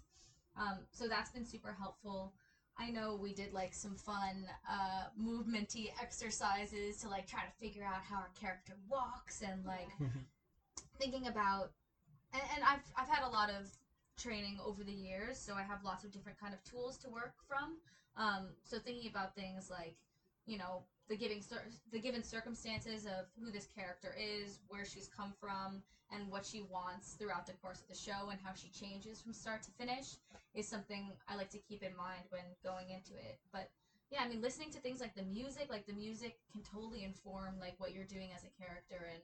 Um, 0.57 0.79
so 0.91 1.07
that's 1.07 1.31
been 1.31 1.45
super 1.45 1.75
helpful. 1.79 2.33
I 2.77 2.89
know 2.89 3.19
we 3.21 3.33
did 3.33 3.53
like 3.53 3.73
some 3.73 3.95
fun 3.95 4.45
uh, 4.69 5.09
movementy 5.19 5.91
exercises 6.01 6.97
to 7.01 7.09
like 7.09 7.27
try 7.27 7.41
to 7.41 7.51
figure 7.59 7.83
out 7.83 8.01
how 8.09 8.17
our 8.17 8.31
character 8.39 8.73
walks 8.89 9.41
and 9.41 9.65
like 9.65 9.89
thinking 10.99 11.27
about 11.27 11.71
and, 12.33 12.43
and 12.55 12.63
I've 12.63 12.85
I've 12.97 13.09
had 13.09 13.23
a 13.23 13.29
lot 13.29 13.49
of 13.49 13.69
training 14.17 14.59
over 14.65 14.83
the 14.83 14.91
years, 14.91 15.37
so 15.37 15.53
I 15.53 15.63
have 15.63 15.83
lots 15.83 16.03
of 16.03 16.11
different 16.11 16.39
kind 16.39 16.53
of 16.53 16.63
tools 16.63 16.97
to 16.99 17.09
work 17.09 17.33
from. 17.47 17.77
Um, 18.17 18.47
so 18.63 18.77
thinking 18.77 19.09
about 19.09 19.35
things 19.35 19.69
like 19.69 19.95
you 20.45 20.57
know 20.57 20.83
the 21.07 21.15
giving 21.15 21.41
cir- 21.41 21.65
the 21.91 21.99
given 21.99 22.23
circumstances 22.23 23.05
of 23.05 23.25
who 23.39 23.51
this 23.51 23.67
character 23.75 24.15
is, 24.19 24.59
where 24.67 24.85
she's 24.85 25.07
come 25.07 25.33
from, 25.39 25.81
and 26.11 26.29
what 26.29 26.45
she 26.45 26.61
wants 26.69 27.13
throughout 27.13 27.45
the 27.45 27.53
course 27.53 27.81
of 27.81 27.87
the 27.87 27.95
show, 27.95 28.29
and 28.29 28.39
how 28.43 28.53
she 28.53 28.69
changes 28.69 29.21
from 29.21 29.33
start 29.33 29.61
to 29.63 29.71
finish 29.71 30.17
is 30.53 30.67
something 30.67 31.11
I 31.27 31.35
like 31.35 31.49
to 31.51 31.59
keep 31.59 31.83
in 31.83 31.95
mind 31.95 32.23
when 32.29 32.43
going 32.63 32.89
into 32.89 33.13
it. 33.13 33.37
But 33.51 33.69
yeah, 34.11 34.21
I 34.23 34.27
mean, 34.27 34.41
listening 34.41 34.71
to 34.71 34.79
things 34.79 34.99
like 34.99 35.15
the 35.15 35.23
music, 35.23 35.67
like 35.69 35.85
the 35.85 35.93
music 35.93 36.37
can 36.51 36.61
totally 36.61 37.03
inform 37.03 37.55
like 37.59 37.75
what 37.77 37.93
you're 37.93 38.09
doing 38.09 38.29
as 38.35 38.43
a 38.43 38.49
character 38.61 39.09
and 39.13 39.21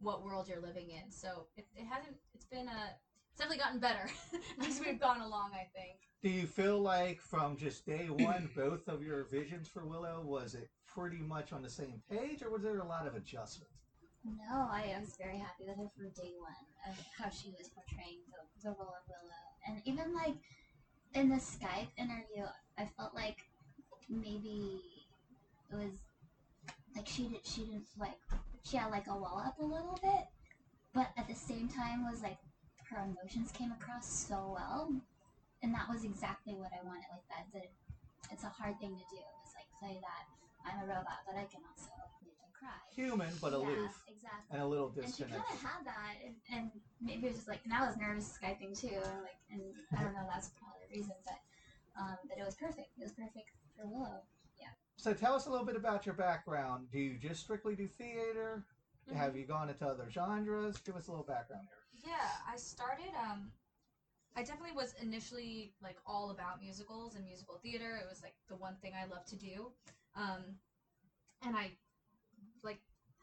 what 0.00 0.22
world 0.22 0.48
you're 0.48 0.60
living 0.60 0.90
in. 0.90 1.10
So 1.10 1.46
it, 1.56 1.66
it 1.76 1.84
hasn't. 1.84 2.16
It's 2.34 2.44
been 2.44 2.68
a. 2.68 2.94
It's 3.30 3.38
definitely 3.38 3.58
gotten 3.58 3.80
better 3.80 4.08
as 4.66 4.80
we've 4.80 5.00
gone 5.00 5.20
along. 5.20 5.50
I 5.54 5.66
think. 5.74 5.98
Do 6.22 6.30
you 6.30 6.46
feel 6.46 6.80
like 6.80 7.20
from 7.20 7.56
just 7.56 7.86
day 7.86 8.06
one, 8.08 8.48
both 8.56 8.88
of 8.88 9.02
your 9.02 9.24
visions 9.24 9.68
for 9.68 9.84
Willow 9.84 10.22
was 10.24 10.54
it 10.54 10.70
pretty 10.86 11.18
much 11.18 11.52
on 11.52 11.62
the 11.62 11.70
same 11.70 12.00
page, 12.10 12.42
or 12.42 12.50
was 12.50 12.62
there 12.62 12.78
a 12.80 12.86
lot 12.86 13.06
of 13.06 13.14
adjustment? 13.14 13.70
No, 14.24 14.66
I 14.70 14.96
was 14.98 15.16
very 15.16 15.38
happy 15.38 15.64
with 15.68 15.76
her 15.76 15.90
from 15.96 16.10
day 16.10 16.32
one 16.40 16.90
of 16.90 16.98
how 17.16 17.30
she 17.30 17.50
was 17.56 17.68
portraying 17.68 18.18
the, 18.32 18.70
the 18.70 18.74
role 18.74 18.94
of 18.96 19.06
Willow. 19.06 19.46
And 19.68 19.80
even 19.84 20.14
like 20.14 20.34
in 21.14 21.28
the 21.28 21.36
Skype 21.36 21.88
interview, 21.96 22.44
I 22.76 22.88
felt 22.96 23.14
like 23.14 23.36
maybe 24.08 24.80
it 25.70 25.76
was 25.76 25.92
like 26.94 27.06
she 27.06 27.28
did 27.28 27.44
she 27.44 27.62
didn't 27.62 27.86
like 27.98 28.18
she 28.66 28.76
had 28.76 28.90
like 28.90 29.06
a 29.06 29.14
wall 29.14 29.38
up 29.46 29.54
a 29.60 29.64
little 29.64 29.98
bit, 30.02 30.26
but 30.92 31.14
at 31.16 31.28
the 31.28 31.34
same 31.34 31.68
time 31.68 32.02
was 32.10 32.22
like 32.22 32.38
her 32.90 32.98
emotions 32.98 33.52
came 33.52 33.70
across 33.70 34.06
so 34.06 34.54
well, 34.58 34.90
and 35.62 35.72
that 35.74 35.86
was 35.88 36.02
exactly 36.02 36.54
what 36.54 36.70
I 36.74 36.82
wanted. 36.82 37.06
Like 37.14 37.26
that, 37.30 37.70
it's 38.32 38.42
a 38.42 38.50
hard 38.50 38.74
thing 38.82 38.90
to 38.90 39.06
do. 39.14 39.22
It's 39.42 39.54
like 39.54 39.70
play 39.78 40.02
that 40.02 40.22
I'm 40.66 40.82
a 40.82 40.86
robot, 40.86 41.22
but 41.26 41.38
I 41.38 41.46
can 41.46 41.62
also 41.62 41.94
make 42.26 42.34
you 42.42 42.50
cry. 42.50 42.74
Human, 42.90 43.30
but 43.40 43.54
Yeah, 43.54 43.70
aloof, 43.70 43.94
exactly. 44.10 44.50
and 44.50 44.62
a 44.62 44.66
little 44.66 44.90
And 44.98 45.14
she 45.14 45.22
kind 45.22 45.38
of 45.38 45.58
had 45.62 45.86
that, 45.86 46.14
and, 46.26 46.34
and 46.50 46.70
maybe 47.00 47.30
it 47.30 47.38
was 47.38 47.46
just 47.46 47.48
like, 47.48 47.62
and 47.64 47.72
I 47.72 47.86
was 47.86 47.94
nervous 47.96 48.34
skyping 48.34 48.74
too, 48.74 48.98
and 48.98 49.22
like, 49.22 49.38
and 49.50 49.62
I 49.94 50.02
don't 50.02 50.14
know, 50.14 50.26
that's 50.26 50.50
probably 50.58 50.82
the 50.90 50.98
reason, 50.98 51.14
but 51.22 51.38
um, 51.96 52.18
but 52.28 52.36
it 52.36 52.44
was 52.44 52.54
perfect. 52.58 52.90
It 52.98 53.02
was 53.06 53.12
perfect 53.14 53.46
for 53.78 53.86
Willow. 53.86 54.26
So 54.96 55.12
tell 55.12 55.34
us 55.34 55.46
a 55.46 55.50
little 55.50 55.66
bit 55.66 55.76
about 55.76 56.06
your 56.06 56.14
background. 56.14 56.88
Do 56.90 56.98
you 56.98 57.18
just 57.18 57.40
strictly 57.40 57.74
do 57.74 57.86
theater? 57.86 58.64
Mm-hmm. 59.08 59.18
Have 59.18 59.36
you 59.36 59.44
gone 59.44 59.68
into 59.68 59.86
other 59.86 60.08
genres? 60.10 60.78
Give 60.78 60.96
us 60.96 61.08
a 61.08 61.10
little 61.10 61.26
background 61.26 61.68
here. 61.68 62.12
Yeah, 62.12 62.28
I 62.52 62.56
started. 62.56 63.12
Um, 63.30 63.52
I 64.36 64.40
definitely 64.40 64.74
was 64.74 64.94
initially 65.00 65.74
like 65.82 65.96
all 66.06 66.30
about 66.30 66.60
musicals 66.60 67.14
and 67.14 67.24
musical 67.24 67.58
theater. 67.62 67.98
It 68.02 68.06
was 68.08 68.22
like 68.22 68.34
the 68.48 68.56
one 68.56 68.76
thing 68.82 68.92
I 69.00 69.06
love 69.06 69.24
to 69.26 69.36
do, 69.36 69.70
um, 70.14 70.42
and 71.46 71.56
I 71.56 71.70
like 72.62 72.80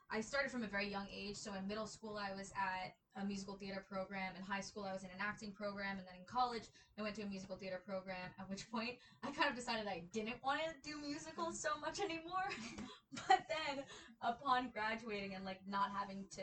I 0.10 0.22
started 0.22 0.52
from 0.52 0.64
a 0.64 0.68
very 0.68 0.88
young 0.88 1.08
age. 1.14 1.36
So 1.36 1.54
in 1.54 1.68
middle 1.68 1.86
school, 1.88 2.18
I 2.18 2.36
was 2.36 2.52
at 2.52 2.96
a 3.16 3.26
musical 3.26 3.56
theater 3.56 3.84
program. 3.88 4.34
In 4.36 4.42
high 4.44 4.62
school, 4.62 4.84
I 4.90 4.94
was 4.94 5.04
in 5.04 5.10
an 5.10 5.22
acting 5.22 5.52
program, 5.52 5.98
and 5.98 6.08
then 6.08 6.16
in 6.20 6.26
college, 6.26 6.64
I 6.98 7.02
went 7.02 7.16
to 7.16 7.22
a 7.22 7.26
musical 7.26 7.56
theater 7.56 7.82
program. 7.86 8.32
At 8.40 8.50
which 8.50 8.70
point, 8.72 8.98
I 9.24 9.32
kind 9.32 9.50
of 9.50 9.56
decided 9.56 9.88
I 9.88 10.04
didn't 10.12 10.44
want 10.44 10.62
to 10.62 10.90
do 10.90 10.98
musicals 11.00 11.60
so 11.60 11.70
much 11.80 12.00
anymore. 12.00 12.50
but 13.28 13.46
then, 13.50 13.84
upon 14.22 14.70
graduating 14.70 15.36
and 15.36 15.46
like 15.46 15.60
not 15.68 15.92
having 15.94 16.26
to 16.32 16.42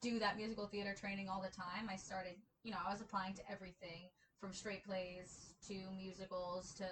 do 0.00 0.18
that 0.18 0.36
musical 0.36 0.66
theater 0.66 0.94
training 0.98 1.28
all 1.28 1.40
the 1.40 1.54
time, 1.54 1.88
I 1.90 1.96
started. 1.96 2.34
You 2.64 2.72
know, 2.72 2.78
I 2.86 2.92
was 2.92 3.00
applying 3.00 3.34
to 3.34 3.42
everything 3.50 4.10
from 4.40 4.52
straight 4.52 4.84
plays 4.84 5.54
to 5.68 5.74
musicals 5.96 6.74
to 6.74 6.86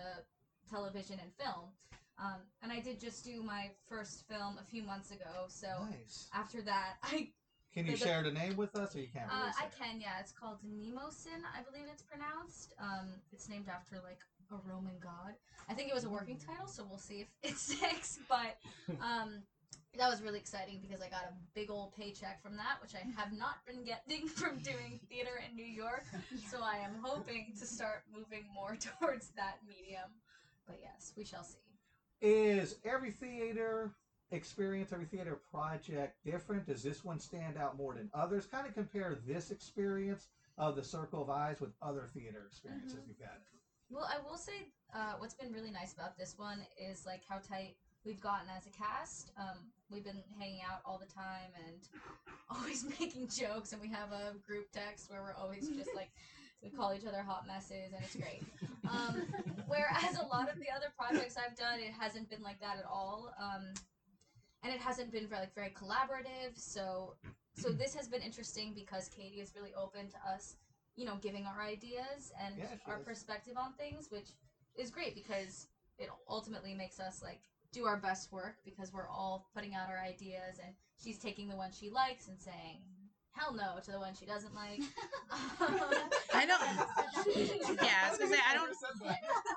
television 0.68 1.18
and 1.20 1.32
film. 1.34 1.70
Um, 2.18 2.36
and 2.62 2.70
I 2.70 2.80
did 2.80 3.00
just 3.00 3.24
do 3.24 3.42
my 3.42 3.70
first 3.88 4.28
film 4.28 4.58
a 4.60 4.64
few 4.64 4.82
months 4.82 5.10
ago. 5.10 5.46
So 5.48 5.66
Nice. 5.90 6.28
after 6.34 6.60
that, 6.62 6.96
I 7.02 7.30
Can 7.72 7.86
you 7.86 7.92
the- 7.92 7.98
share 7.98 8.22
the 8.22 8.32
name 8.32 8.56
with 8.56 8.74
us, 8.76 8.96
or 8.96 9.00
you 9.00 9.08
can't? 9.12 9.30
Uh, 9.30 9.46
I 9.48 9.52
say? 9.52 9.66
can 9.78 10.00
yeah. 10.00 10.18
It's 10.20 10.32
called 10.32 10.58
Mnemosyne, 10.66 11.42
I 11.56 11.62
believe 11.62 11.86
it's 11.90 12.02
pronounced. 12.02 12.74
Um, 12.80 13.08
it's 13.32 13.48
named 13.48 13.68
after 13.68 13.96
like 14.02 14.18
a 14.50 14.56
Roman 14.68 14.98
god. 15.00 15.34
I 15.68 15.74
think 15.74 15.88
it 15.88 15.94
was 15.94 16.04
a 16.04 16.10
working 16.10 16.36
title, 16.36 16.66
so 16.66 16.84
we'll 16.88 16.98
see 16.98 17.20
if 17.20 17.28
it 17.42 17.56
sticks. 17.56 18.18
But 18.28 18.56
um, 19.00 19.42
that 19.96 20.08
was 20.08 20.20
really 20.22 20.38
exciting 20.38 20.80
because 20.82 21.00
I 21.00 21.08
got 21.08 21.22
a 21.24 21.32
big 21.54 21.70
old 21.70 21.94
paycheck 21.96 22.42
from 22.42 22.56
that, 22.56 22.82
which 22.82 22.94
I 22.94 23.06
have 23.20 23.32
not 23.32 23.64
been 23.66 23.84
getting 23.84 24.26
from 24.40 24.58
doing 24.58 24.98
theater 25.08 25.40
in 25.48 25.54
New 25.54 25.64
York. 25.64 26.04
So 26.50 26.58
I 26.62 26.76
am 26.78 26.96
hoping 27.02 27.52
to 27.58 27.66
start 27.66 28.02
moving 28.12 28.44
more 28.52 28.76
towards 29.00 29.28
that 29.36 29.58
medium. 29.66 30.10
But 30.66 30.80
yes, 30.82 31.12
we 31.16 31.24
shall 31.24 31.44
see. 31.44 31.58
Is 32.20 32.76
every 32.84 33.12
theater 33.12 33.92
experience, 34.32 34.92
every 34.92 35.06
theater 35.06 35.40
project 35.50 36.16
different? 36.24 36.66
Does 36.66 36.82
this 36.82 37.04
one 37.04 37.18
stand 37.18 37.56
out 37.56 37.76
more 37.76 37.94
than 37.94 38.10
others? 38.14 38.46
Kind 38.46 38.66
of 38.66 38.74
compare 38.74 39.18
this 39.26 39.50
experience 39.50 40.28
of 40.58 40.76
the 40.76 40.84
Circle 40.84 41.22
of 41.22 41.30
Eyes 41.30 41.60
with 41.60 41.70
other 41.82 42.08
theater 42.14 42.44
experiences 42.46 42.98
Mhm. 43.00 43.08
you've 43.08 43.18
had. 43.20 43.40
Well, 43.88 44.04
I 44.04 44.18
will 44.18 44.36
say 44.38 44.72
uh, 44.94 45.14
what's 45.18 45.34
been 45.34 45.52
really 45.52 45.70
nice 45.70 45.92
about 45.94 46.16
this 46.16 46.36
one 46.38 46.64
is 46.78 47.06
like 47.06 47.22
how 47.28 47.38
tight 47.38 47.76
we've 48.04 48.20
gotten 48.20 48.48
as 48.50 48.66
a 48.66 48.70
cast. 48.70 49.32
Um, 49.36 49.72
we've 49.90 50.04
been 50.04 50.22
hanging 50.38 50.62
out 50.62 50.80
all 50.84 50.98
the 50.98 51.06
time 51.06 51.50
and 51.66 51.88
always 52.50 52.84
making 53.00 53.28
jokes, 53.28 53.72
and 53.72 53.80
we 53.80 53.88
have 53.88 54.12
a 54.12 54.34
group 54.46 54.70
text 54.72 55.10
where 55.10 55.22
we're 55.22 55.34
always 55.34 55.68
just 55.68 55.94
like 55.94 56.10
we 56.62 56.68
call 56.70 56.92
each 56.92 57.06
other 57.06 57.22
hot 57.22 57.46
messes, 57.46 57.92
and 57.92 58.04
it's 58.04 58.14
great. 58.16 58.42
Um, 58.90 59.22
whereas 59.66 60.18
a 60.18 60.26
lot 60.26 60.50
of 60.52 60.58
the 60.60 60.66
other 60.74 60.92
projects 60.98 61.36
I've 61.38 61.56
done, 61.56 61.80
it 61.80 61.92
hasn't 61.98 62.28
been 62.28 62.42
like 62.42 62.60
that 62.60 62.78
at 62.78 62.84
all, 62.84 63.32
um, 63.40 63.72
and 64.62 64.72
it 64.72 64.80
hasn't 64.80 65.12
been 65.12 65.26
very 65.26 65.42
like 65.42 65.54
very 65.54 65.70
collaborative. 65.70 66.56
So, 66.56 67.14
so 67.54 67.68
this 67.82 67.94
has 67.94 68.08
been 68.08 68.22
interesting 68.22 68.72
because 68.74 69.08
Katie 69.08 69.40
is 69.40 69.52
really 69.56 69.74
open 69.74 70.08
to 70.10 70.16
us, 70.30 70.56
you 70.96 71.04
know, 71.04 71.16
giving 71.20 71.46
our 71.46 71.62
ideas 71.62 72.32
and 72.44 72.54
Yeah, 72.58 72.66
our 72.86 72.98
is. 72.98 73.04
perspective 73.04 73.54
on 73.56 73.72
things, 73.74 74.08
which 74.10 74.28
is 74.76 74.90
great 74.90 75.14
because 75.14 75.66
it 75.98 76.08
ultimately 76.28 76.74
makes 76.74 77.00
us 77.00 77.22
like 77.22 77.40
do 77.72 77.84
our 77.84 77.98
best 77.98 78.32
work 78.32 78.56
because 78.64 78.92
we're 78.92 79.08
all 79.08 79.46
putting 79.54 79.74
out 79.74 79.88
our 79.88 80.00
ideas 80.00 80.58
and 80.64 80.74
she's 81.02 81.18
taking 81.18 81.48
the 81.48 81.56
one 81.56 81.70
she 81.72 81.90
likes 81.90 82.28
and 82.28 82.38
saying 82.38 82.78
hell 83.32 83.54
no 83.54 83.78
to 83.84 83.90
the 83.90 83.98
one 83.98 84.14
she 84.18 84.26
doesn't 84.26 84.54
like. 84.54 84.80
I 86.34 86.46
don't. 86.46 86.60
Yeah, 87.82 87.88
I 88.06 88.10
was 88.10 88.18
gonna 88.18 88.30
say 88.32 88.40
I 88.48 88.54
don't. 88.54 88.70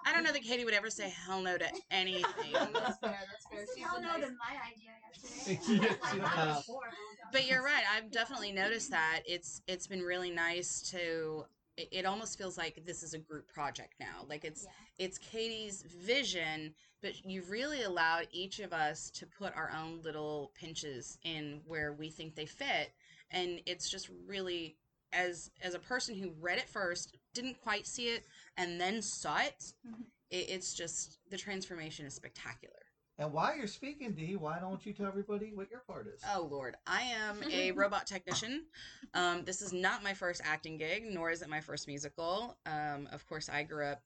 I 0.05 0.13
don't 0.13 0.23
know 0.23 0.31
that 0.31 0.43
Katie 0.43 0.65
would 0.65 0.73
ever 0.73 0.89
say 0.89 1.09
hell 1.25 1.41
no 1.41 1.57
to 1.57 1.65
anything. 1.91 2.23
that's 2.53 2.97
fair. 2.97 3.19
That's 3.31 3.45
fair. 3.51 3.65
She's 3.75 3.83
Hell 3.83 4.01
no 4.01 4.09
nice- 4.09 4.21
to 4.21 4.31
my 4.31 4.57
idea 4.71 4.91
yesterday. 5.11 5.59
Yeah, 5.83 5.95
I 6.03 6.11
she 6.13 6.19
got 6.19 6.35
does. 6.35 6.57
it 6.57 6.67
before, 6.67 6.81
gosh. 6.83 7.29
But 7.31 7.47
you're 7.47 7.63
right. 7.63 7.83
I've 7.95 8.11
definitely 8.11 8.51
noticed 8.51 8.91
that. 8.91 9.21
It's 9.25 9.61
it's 9.67 9.87
been 9.87 10.01
really 10.01 10.31
nice 10.31 10.81
to. 10.91 11.45
It, 11.77 11.89
it 11.91 12.05
almost 12.05 12.37
feels 12.37 12.57
like 12.57 12.83
this 12.85 13.01
is 13.03 13.13
a 13.13 13.17
group 13.19 13.47
project 13.51 13.93
now. 13.99 14.25
Like 14.29 14.45
it's 14.45 14.63
Yeah. 14.63 15.05
it's 15.05 15.17
Katie's 15.17 15.81
vision, 15.83 16.73
but 17.01 17.25
you've 17.25 17.49
really 17.49 17.83
allowed 17.83 18.27
each 18.31 18.59
of 18.59 18.73
us 18.73 19.09
to 19.11 19.25
put 19.25 19.55
our 19.55 19.71
own 19.77 20.01
little 20.03 20.51
pinches 20.55 21.17
in 21.23 21.61
where 21.65 21.93
we 21.93 22.09
think 22.09 22.35
they 22.35 22.45
fit, 22.45 22.91
and 23.33 23.61
it's 23.65 23.89
just 23.89 24.09
really 24.27 24.77
as 25.11 25.51
as 25.61 25.73
a 25.73 25.79
person 25.79 26.15
who 26.15 26.31
read 26.39 26.57
it 26.57 26.69
first, 26.69 27.17
didn't 27.33 27.59
quite 27.61 27.85
see 27.85 28.07
it, 28.07 28.23
and 28.57 28.79
then 28.79 29.01
saw 29.01 29.39
it. 29.39 29.73
Mhm. 29.85 30.05
it 30.29 30.49
it's 30.49 30.73
just 30.73 31.19
the 31.29 31.37
transformation 31.37 32.05
is 32.05 32.13
spectacular. 32.13 32.79
And 33.19 33.31
while 33.31 33.55
you're 33.55 33.67
speaking, 33.67 34.13
Dee, 34.13 34.35
why 34.35 34.59
don't 34.59 34.83
you 34.85 34.91
tell 34.91 35.05
everybody 35.05 35.51
what 35.53 35.69
your 35.69 35.81
part 35.81 36.07
is? 36.07 36.21
Oh 36.33 36.47
Lord, 36.49 36.75
I 36.87 37.01
am 37.03 37.43
a 37.51 37.71
robot 37.81 38.07
technician. 38.07 38.65
Um, 39.13 39.43
this 39.45 39.61
is 39.61 39.71
not 39.71 40.03
my 40.03 40.13
first 40.13 40.41
acting 40.43 40.77
gig, 40.77 41.05
nor 41.05 41.29
is 41.29 41.41
it 41.43 41.49
my 41.49 41.61
first 41.61 41.87
musical. 41.87 42.57
Um, 42.65 43.07
of 43.11 43.27
course, 43.27 43.49
I 43.49 43.63
grew 43.63 43.85
up 43.85 44.01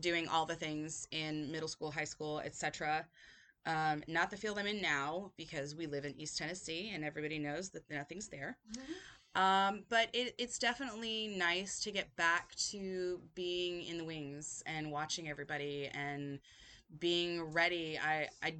doing 0.00 0.26
all 0.26 0.46
the 0.46 0.56
things 0.56 1.06
in 1.12 1.52
middle 1.52 1.68
school, 1.68 1.90
high 1.92 2.04
school, 2.04 2.40
etc. 2.40 3.06
Um, 3.64 4.02
not 4.08 4.30
the 4.30 4.36
field 4.36 4.58
I'm 4.58 4.66
in 4.66 4.82
now 4.82 5.30
because 5.36 5.76
we 5.76 5.86
live 5.86 6.04
in 6.04 6.18
East 6.18 6.36
Tennessee 6.36 6.90
and 6.92 7.04
everybody 7.04 7.38
knows 7.38 7.70
that 7.70 7.88
nothing's 7.88 8.28
there. 8.28 8.58
Um, 9.34 9.84
but 9.88 10.08
it, 10.12 10.34
it's 10.36 10.58
definitely 10.58 11.28
nice 11.28 11.80
to 11.84 11.90
get 11.90 12.14
back 12.16 12.54
to 12.70 13.20
being 13.34 13.82
in 13.84 13.98
the 13.98 14.04
wings 14.04 14.62
and 14.66 14.90
watching 14.90 15.28
everybody 15.28 15.88
and 15.94 16.38
being 16.98 17.40
ready. 17.52 17.98
I, 17.98 18.28
I, 18.42 18.56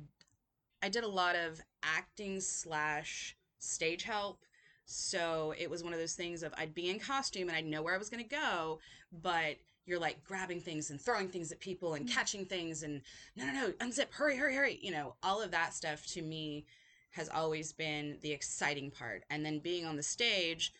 I 0.83 0.89
did 0.89 1.05
a 1.05 1.09
lot 1.09 1.37
of 1.37 1.61
acting 1.83 2.41
slash 2.41 3.37
stage 3.59 4.05
help. 4.05 4.45
So 4.85 5.55
it 5.59 5.69
was 5.71 5.85
one 5.85 5.93
of 5.93 5.99
those 5.99 6.15
things 6.15 6.43
of 6.43 6.53
I'd 6.57 6.75
be 6.75 6.91
in 6.91 6.99
costume 6.99 7.49
and 7.49 7.57
I'd 7.57 7.67
know 7.67 7.83
where 7.83 7.95
I 7.95 7.99
was 7.99 8.11
going 8.11 8.23
to 8.23 8.29
go, 8.29 8.79
but 9.13 9.57
you're 9.87 9.99
like 9.99 10.23
grabbing 10.25 10.61
things 10.61 10.91
and 10.91 11.01
throwing 11.01 11.29
things 11.29 11.51
at 11.51 11.61
people 11.61 11.95
and 11.95 12.09
catching 12.09 12.45
things 12.45 12.83
and 12.83 13.03
no, 13.37 13.47
no, 13.47 13.53
no, 13.53 13.71
unzip, 13.87 14.13
hurry, 14.13 14.37
hurry, 14.37 14.55
hurry. 14.55 14.79
You 14.83 14.93
know, 14.93 15.15
all 15.23 15.43
of 15.43 15.51
that 15.51 15.75
stuff 15.75 16.07
to 16.09 16.23
me 16.23 16.67
has 17.11 17.29
always 17.29 17.73
been 17.73 18.17
the 18.23 18.33
exciting 18.33 18.91
part. 18.91 19.25
And 19.31 19.45
then 19.45 19.59
being 19.59 19.85
on 19.85 19.97
the 19.97 20.03
stage 20.03 20.73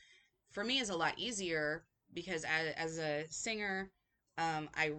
for 0.51 0.65
me 0.65 0.79
is 0.79 0.91
a 0.91 0.97
lot 0.97 1.15
easier 1.17 1.83
because 2.15 2.45
as, 2.45 2.75
as 2.77 2.99
a 2.99 3.25
singer, 3.29 3.91
um, 4.39 4.69
I 4.75 4.93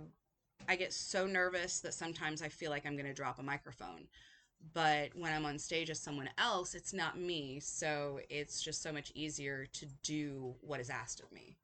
I 0.67 0.75
get 0.75 0.93
so 0.93 1.25
nervous 1.25 1.81
that 1.81 1.93
sometimes 1.93 2.41
I 2.41 2.47
feel 2.47 2.71
like 2.71 2.85
I'm 2.85 2.95
going 2.95 3.05
to 3.05 3.13
drop 3.13 3.39
a 3.39 3.43
microphone. 3.43 4.07
But 4.73 5.09
when 5.13 5.33
I'm 5.33 5.45
on 5.45 5.59
stage 5.59 5.89
as 5.89 5.99
someone 5.99 6.29
else, 6.37 6.73
it's 6.73 6.93
not 6.93 7.19
me. 7.19 7.59
So 7.59 8.21
it's 8.29 8.61
just 8.61 8.81
so 8.81 8.93
much 8.93 9.11
easier 9.13 9.65
to 9.73 9.85
do 10.03 10.55
what 10.61 10.79
is 10.79 10.89
asked 10.89 11.19
of 11.19 11.29
me. 11.33 11.57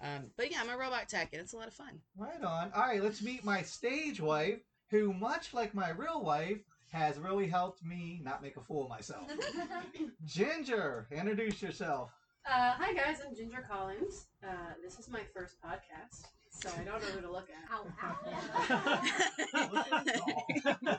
Um, 0.00 0.30
but 0.36 0.50
yeah, 0.50 0.58
I'm 0.60 0.70
a 0.70 0.76
robot 0.76 1.08
tech 1.08 1.30
and 1.32 1.42
it's 1.42 1.52
a 1.52 1.56
lot 1.56 1.66
of 1.68 1.74
fun. 1.74 2.00
Right 2.16 2.42
on. 2.42 2.70
All 2.74 2.82
right, 2.82 3.02
let's 3.02 3.22
meet 3.22 3.44
my 3.44 3.62
stage 3.62 4.20
wife, 4.20 4.60
who, 4.90 5.12
much 5.12 5.52
like 5.54 5.74
my 5.74 5.90
real 5.90 6.22
wife, 6.22 6.58
has 6.92 7.18
really 7.18 7.46
helped 7.46 7.84
me 7.84 8.20
not 8.22 8.42
make 8.42 8.56
a 8.56 8.60
fool 8.60 8.84
of 8.84 8.88
myself. 8.88 9.30
Ginger, 10.24 11.06
introduce 11.10 11.60
yourself. 11.60 12.10
Uh, 12.46 12.72
hi 12.78 12.94
guys, 12.94 13.18
I'm 13.26 13.34
Ginger 13.34 13.66
Collins. 13.70 14.26
Uh, 14.42 14.72
this 14.82 14.98
is 14.98 15.10
my 15.10 15.20
first 15.34 15.56
podcast, 15.60 16.24
so 16.48 16.70
I 16.80 16.84
don't 16.84 17.02
know 17.02 17.08
who 17.08 17.20
to 17.20 17.30
look 17.30 17.48
at. 17.50 17.58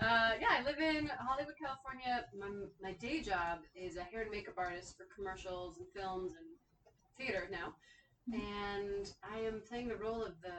Uh, 0.00 0.32
yeah, 0.40 0.60
I 0.60 0.62
live 0.64 0.78
in 0.78 1.10
Hollywood, 1.18 1.54
California. 1.58 2.24
My, 2.38 2.48
my 2.82 2.92
day 2.98 3.20
job 3.20 3.60
is 3.74 3.96
a 3.96 4.02
hair 4.02 4.22
and 4.22 4.30
makeup 4.30 4.54
artist 4.56 4.96
for 4.96 5.06
commercials 5.16 5.78
and 5.78 5.86
films 5.94 6.32
and 6.32 6.46
theater 7.18 7.48
now. 7.50 7.74
Mm-hmm. 8.30 8.40
And 8.40 9.12
I 9.22 9.38
am 9.40 9.62
playing 9.68 9.88
the 9.88 9.96
role 9.96 10.22
of 10.22 10.40
the 10.42 10.52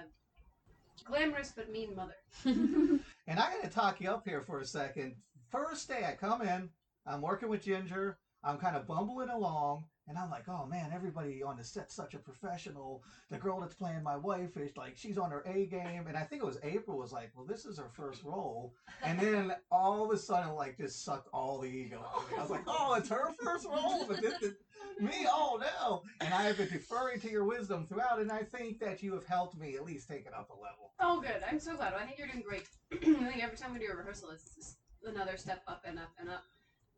glamorous 1.06 1.54
but 1.56 1.72
mean 1.72 1.96
mother. 1.96 2.16
And 3.28 3.40
I 3.40 3.52
got 3.52 3.64
to 3.64 3.70
talk 3.70 4.02
you 4.02 4.10
up 4.10 4.28
here 4.28 4.42
for 4.42 4.60
a 4.60 4.66
second. 4.66 5.14
First 5.52 5.88
day 5.88 6.04
I 6.04 6.14
come 6.14 6.42
in, 6.42 6.70
I'm 7.06 7.22
working 7.22 7.48
with 7.48 7.64
Ginger, 7.64 8.18
I'm 8.44 8.58
kind 8.58 8.76
of 8.76 8.88
bumbling 8.88 9.30
along, 9.30 9.86
And 10.08 10.18
I'm 10.18 10.30
like, 10.32 10.48
oh 10.48 10.66
man, 10.66 10.92
everybody 10.94 11.44
on 11.44 11.58
the 11.58 11.64
set's 11.64 11.94
such 11.94 12.16
a 12.16 12.18
professional. 12.18 13.04
The 13.30 13.38
girl 13.38 13.60
that's 13.60 13.76
playing 13.76 14.02
my 14.02 14.16
wife 14.16 14.58
is 14.58 14.76
like, 14.76 14.98
she's 14.98 15.18
on 15.20 15.30
her 15.30 15.44
A 15.46 15.68
game. 15.68 16.08
And 16.08 16.18
I 16.18 16.24
think 16.24 16.42
it 16.42 16.46
was 16.46 16.58
April 16.64 16.98
was 16.98 17.12
like, 17.12 17.32
well, 17.36 17.46
this 17.46 17.66
is 17.66 17.78
her 17.78 17.90
first 17.94 18.24
role. 18.24 18.74
And 19.04 19.20
then 19.20 19.54
all 19.72 20.04
of 20.04 20.12
a 20.12 20.18
sudden, 20.18 20.56
like, 20.56 20.78
just 20.78 21.04
sucked 21.06 21.28
all 21.32 21.60
the 21.60 21.68
ego 21.68 22.00
out 22.16 22.24
of 22.24 22.32
me. 22.32 22.38
I 22.38 22.42
was 22.42 22.50
like, 22.50 22.64
oh, 22.66 22.96
it's 22.96 23.10
her 23.10 23.34
first 23.44 23.68
role, 23.68 24.06
but 24.08 24.22
this 24.22 24.42
is 24.42 24.56
me. 25.00 25.28
Oh 25.28 25.60
no! 25.62 26.04
And 26.22 26.34
I 26.34 26.44
have 26.44 26.58
been 26.58 26.70
deferring 26.70 27.20
to 27.22 27.30
your 27.30 27.46
wisdom 27.46 27.86
throughout, 27.86 28.20
and 28.20 28.32
I 28.32 28.44
think 28.44 28.80
that 28.80 29.04
you 29.04 29.14
have 29.14 29.26
helped 29.26 29.58
me 29.58 29.76
at 29.76 29.84
least 29.86 30.08
take 30.08 30.26
it 30.26 30.34
up 30.34 30.50
a 30.50 30.54
level. 30.54 30.94
Oh, 31.00 31.22
good. 31.22 31.42
I'm 31.50 31.60
so 31.60 31.76
glad. 31.76 31.94
I 31.94 32.06
think 32.06 32.18
you're 32.18 32.28
doing 32.28 32.44
great. 32.48 32.68
I 32.92 32.98
think 33.30 33.44
every 33.44 33.58
time 33.58 33.74
we 33.74 33.80
do 33.80 33.92
a 33.92 33.96
rehearsal, 33.96 34.32
it's 34.32 34.56
just 34.56 34.78
another 35.06 35.38
step 35.38 35.62
up 35.68 35.84
and 35.86 36.00
up 36.00 36.10
and 36.20 36.30
up. 36.30 36.44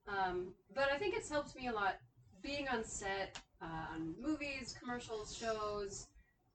Um, 0.08 0.54
but 0.74 0.90
I 0.90 0.98
think 0.98 1.16
it's 1.16 1.30
helped 1.30 1.56
me 1.56 1.68
a 1.68 1.72
lot 1.74 1.98
being 2.42 2.68
on 2.68 2.84
set, 2.84 3.40
uh, 3.62 3.94
on 3.94 4.16
movies, 4.22 4.76
commercials, 4.80 5.36
shows, 5.36 6.08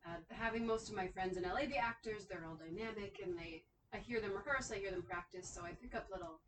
uh, 0.04 0.16
having 0.30 0.66
most 0.66 0.88
of 0.88 0.96
my 0.96 1.06
friends 1.08 1.36
in 1.36 1.44
LA 1.44 1.66
be 1.66 1.76
actors. 1.76 2.26
They're 2.28 2.44
all 2.48 2.56
dynamic, 2.56 3.20
and 3.22 3.36
they 3.38 3.62
I 3.92 3.98
hear 3.98 4.20
them 4.20 4.32
rehearse, 4.32 4.70
I 4.72 4.76
hear 4.76 4.90
them 4.90 5.02
practice, 5.02 5.48
so 5.48 5.62
I 5.62 5.70
pick 5.80 5.94
up 5.94 6.06
little 6.12 6.40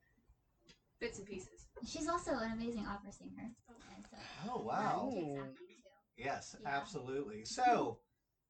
bits 1.00 1.18
and 1.18 1.26
pieces. 1.26 1.66
She's 1.86 2.08
also 2.08 2.32
an 2.32 2.52
amazing 2.52 2.84
opera 2.86 3.12
singer. 3.12 3.50
So 4.10 4.16
Oh 4.48 4.62
wow! 4.62 5.10
that 5.10 5.14
takes 5.14 5.38
acting 5.38 5.66
too. 5.66 6.24
Yes, 6.24 6.56
Yeah. 6.60 6.68
absolutely. 6.70 7.44
So, 7.44 7.98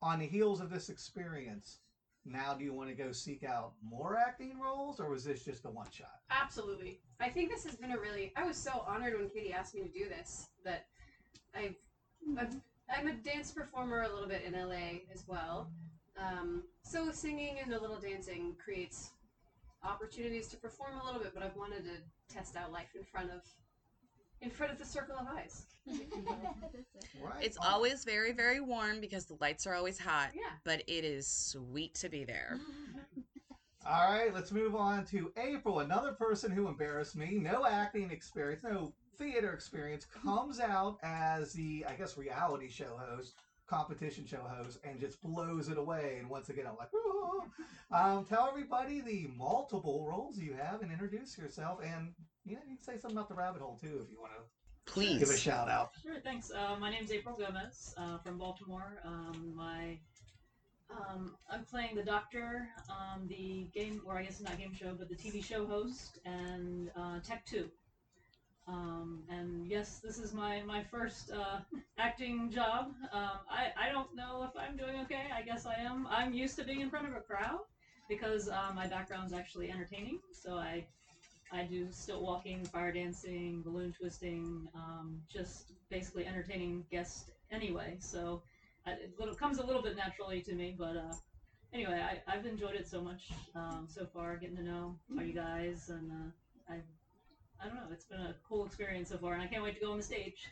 on 0.00 0.18
the 0.20 0.26
heels 0.26 0.60
of 0.60 0.70
this 0.70 0.88
experience, 0.88 1.80
now 2.30 2.54
do 2.54 2.64
you 2.64 2.73
want 2.73 2.88
to 2.88 2.94
go 2.94 3.12
seek 3.12 3.44
out 3.44 3.73
more 3.82 4.16
acting 4.16 4.58
roles, 4.61 5.00
or 5.00 5.11
was 5.11 5.25
this 5.25 5.44
just 5.44 5.64
a 5.64 5.70
one 5.70 5.90
shot? 5.90 6.20
Absolutely. 6.30 7.00
I 7.20 7.28
think 7.28 7.50
this 7.50 7.64
has 7.64 7.76
been 7.76 7.92
a 7.92 7.99
really. 7.99 8.32
I 8.37 8.44
was 8.44 8.56
so 8.56 8.85
honored 8.87 9.18
when 9.18 9.28
Katie 9.28 9.52
asked 9.52 9.75
me 9.75 9.82
to 9.82 9.88
do 9.88 10.08
this 10.08 10.49
that 10.64 10.87
I've. 11.54 11.75
I've 12.38 12.54
I'm 12.90 13.06
a 13.06 13.12
dance 13.12 13.50
performer 13.50 14.02
a 14.02 14.08
little 14.08 14.28
bit 14.28 14.42
in 14.47 14.54
LA 14.54 15.00
as 15.12 15.25
well. 15.26 15.70
Um, 16.18 16.62
so 16.82 17.11
singing 17.12 17.58
and 17.62 17.73
a 17.73 17.80
little 17.80 17.99
dancing 17.99 18.54
creates 18.62 19.11
opportunities 19.85 20.49
to 20.49 20.56
perform 20.56 20.99
a 21.00 21.04
little 21.04 21.20
bit, 21.20 21.32
but 21.35 21.42
I've 21.42 21.56
wanted 21.56 21.85
to 21.85 22.35
test 22.35 22.56
out 22.56 22.73
life 22.73 22.88
in 22.97 23.04
front 23.04 23.30
of 23.30 23.42
in 24.42 24.50
front 24.50 24.73
of 24.73 24.78
the 24.78 24.85
circle 24.85 25.16
of 25.16 25.26
eyes. 25.37 25.66
Right. 27.21 27.42
It's 27.42 27.59
always 27.61 28.04
very, 28.04 28.33
very 28.33 28.61
warm 28.61 29.00
because 29.00 29.26
the 29.26 29.37
lights 29.40 29.66
are 29.66 29.75
always 29.75 29.99
hot, 29.99 30.30
Yeah. 30.35 30.42
but 30.64 30.80
it 30.87 31.04
is 31.04 31.26
sweet 31.26 31.95
to 31.97 32.09
be 32.09 32.25
there. 32.25 32.59
All 33.87 34.12
right, 34.12 34.35
let's 34.35 34.52
move 34.52 34.75
on 34.76 35.07
to 35.07 35.33
April, 35.38 35.80
another 35.80 36.12
person 36.12 36.50
who 36.50 36.68
embarrassed 36.68 37.16
me. 37.16 37.38
No 37.40 37.64
acting 37.64 38.11
experience, 38.11 38.62
no 38.62 38.92
theater 39.16 39.52
experience, 39.54 40.04
comes 40.04 40.61
out 40.61 40.99
as 41.02 41.54
the, 41.54 41.87
I 41.88 41.95
guess, 41.95 42.18
reality 42.18 42.68
show 42.68 42.99
host, 42.99 43.37
competition 43.66 44.26
show 44.26 44.42
host, 44.47 44.78
and 44.85 45.00
just 45.00 45.23
blows 45.23 45.68
it 45.71 45.78
away. 45.78 46.16
And 46.21 46.28
once 46.28 46.50
again, 46.50 46.66
I'm 46.66 46.76
like, 46.76 46.92
"Ooh." 46.92 47.40
um, 47.90 48.26
tell 48.26 48.47
everybody 48.47 49.00
the 49.00 49.28
multiple 49.35 50.04
roles 50.07 50.38
you 50.38 50.52
have 50.52 50.83
and 50.83 50.92
introduce 50.92 51.38
yourself. 51.38 51.78
And 51.83 52.12
you 52.50 52.58
you 52.68 52.76
can 52.76 52.82
say 52.82 52.98
something 52.98 53.16
about 53.16 53.28
the 53.28 53.34
rabbit 53.34 53.60
hole 53.60 53.78
too 53.80 54.00
if 54.04 54.10
you 54.10 54.18
want 54.20 54.32
to 54.32 54.42
Please 54.88 55.18
give 55.18 55.28
a 55.28 55.36
shout 55.36 55.68
out. 55.68 55.90
Sure, 56.02 56.18
thanks. 56.24 56.50
Uh, 56.50 56.76
my 56.80 56.90
name's 56.90 57.12
April 57.12 57.36
Gomez 57.36 57.94
uh, 57.98 58.16
from 58.18 58.38
Baltimore. 58.38 59.00
Um, 59.04 59.52
my 59.54 59.98
um, 60.90 61.36
I'm 61.50 61.64
playing 61.64 61.94
the 61.94 62.02
Doctor, 62.02 62.68
um, 62.88 63.28
the 63.28 63.68
game, 63.74 64.00
or 64.06 64.16
I 64.16 64.22
guess 64.22 64.40
not 64.40 64.58
game 64.58 64.72
show, 64.74 64.94
but 64.98 65.10
the 65.10 65.14
TV 65.14 65.44
show 65.44 65.66
host, 65.66 66.20
and 66.24 66.90
uh, 66.96 67.20
Tech 67.20 67.44
Two. 67.44 67.68
Um, 68.66 69.22
and 69.30 69.66
yes, 69.66 70.00
this 70.02 70.18
is 70.18 70.32
my 70.32 70.62
my 70.62 70.82
first 70.84 71.30
uh, 71.32 71.60
acting 71.98 72.50
job. 72.50 72.92
Um, 73.12 73.40
I 73.50 73.72
I 73.76 73.92
don't 73.92 74.14
know 74.16 74.48
if 74.48 74.58
I'm 74.58 74.76
doing 74.76 75.00
okay. 75.02 75.26
I 75.36 75.42
guess 75.42 75.66
I 75.66 75.74
am. 75.74 76.06
I'm 76.08 76.32
used 76.32 76.56
to 76.56 76.64
being 76.64 76.80
in 76.80 76.88
front 76.88 77.06
of 77.06 77.14
a 77.14 77.20
crowd 77.20 77.60
because 78.08 78.48
uh, 78.48 78.72
my 78.74 78.86
background's 78.86 79.34
actually 79.34 79.70
entertaining. 79.70 80.20
So 80.32 80.54
I 80.54 80.86
I 81.52 81.64
do 81.64 81.88
stilt 81.90 82.22
walking, 82.22 82.64
fire 82.64 82.92
dancing, 82.92 83.62
balloon 83.62 83.94
twisting, 83.98 84.68
um, 84.74 85.20
just 85.32 85.72
basically 85.90 86.26
entertaining 86.26 86.84
guests 86.90 87.30
anyway. 87.50 87.96
So 88.00 88.42
I, 88.87 88.92
it 88.92 89.14
little, 89.18 89.34
comes 89.34 89.58
a 89.58 89.64
little 89.64 89.82
bit 89.82 89.96
naturally 89.96 90.42
to 90.42 90.54
me, 90.54 90.74
but 90.78 90.96
uh, 90.96 91.14
anyway, 91.72 92.02
I, 92.02 92.32
I've 92.32 92.46
enjoyed 92.46 92.74
it 92.74 92.87
so 92.87 93.00
much 93.00 93.30
um, 93.54 93.87
so 93.88 94.06
far, 94.12 94.37
getting 94.37 94.56
to 94.56 94.62
know 94.62 94.96
all 95.16 95.22
you 95.22 95.32
guys, 95.32 95.88
and 95.90 96.11
uh, 96.11 96.72
I 96.72 96.76
I 97.61 97.66
don't 97.66 97.74
know, 97.74 97.88
it's 97.92 98.04
been 98.04 98.20
a 98.20 98.37
cool 98.48 98.66
experience 98.66 99.08
so 99.08 99.18
far, 99.18 99.34
and 99.34 99.42
I 99.42 99.46
can't 99.46 99.64
wait 99.64 99.74
to 99.74 99.80
go 99.80 99.90
on 99.90 99.96
the 99.96 100.02
stage. 100.02 100.46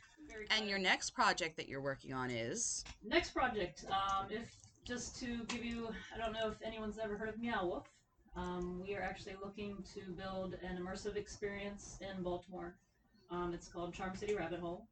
And 0.51 0.69
your 0.69 0.81
next 0.81 1.11
project 1.11 1.57
that 1.57 1.69
you're 1.69 1.81
working 1.81 2.13
on 2.13 2.31
is 2.31 2.85
Next 3.05 3.31
project, 3.31 3.85
um, 3.91 4.27
if 4.29 4.51
just 4.85 5.19
to 5.21 5.45
give 5.45 5.65
you, 5.65 5.89
I 6.15 6.19
don't 6.19 6.33
know 6.33 6.49
if 6.49 6.57
anyone's 6.65 6.99
ever 6.99 7.17
heard 7.17 7.29
of 7.29 7.39
Meow 7.39 7.67
Wolf. 7.67 7.87
Um, 8.37 8.83
we 8.87 8.95
are 8.95 9.01
actually 9.01 9.37
looking 9.43 9.83
to 9.95 10.13
build 10.13 10.57
an 10.63 10.79
immersive 10.79 11.17
experience 11.17 11.99
in 12.03 12.23
Baltimore. 12.23 12.77
Um, 13.31 13.55
it's 13.55 13.67
called 13.67 13.95
Charm 13.95 14.15
City 14.15 14.35
Rabbit 14.35 14.61
Hole. 14.61 14.87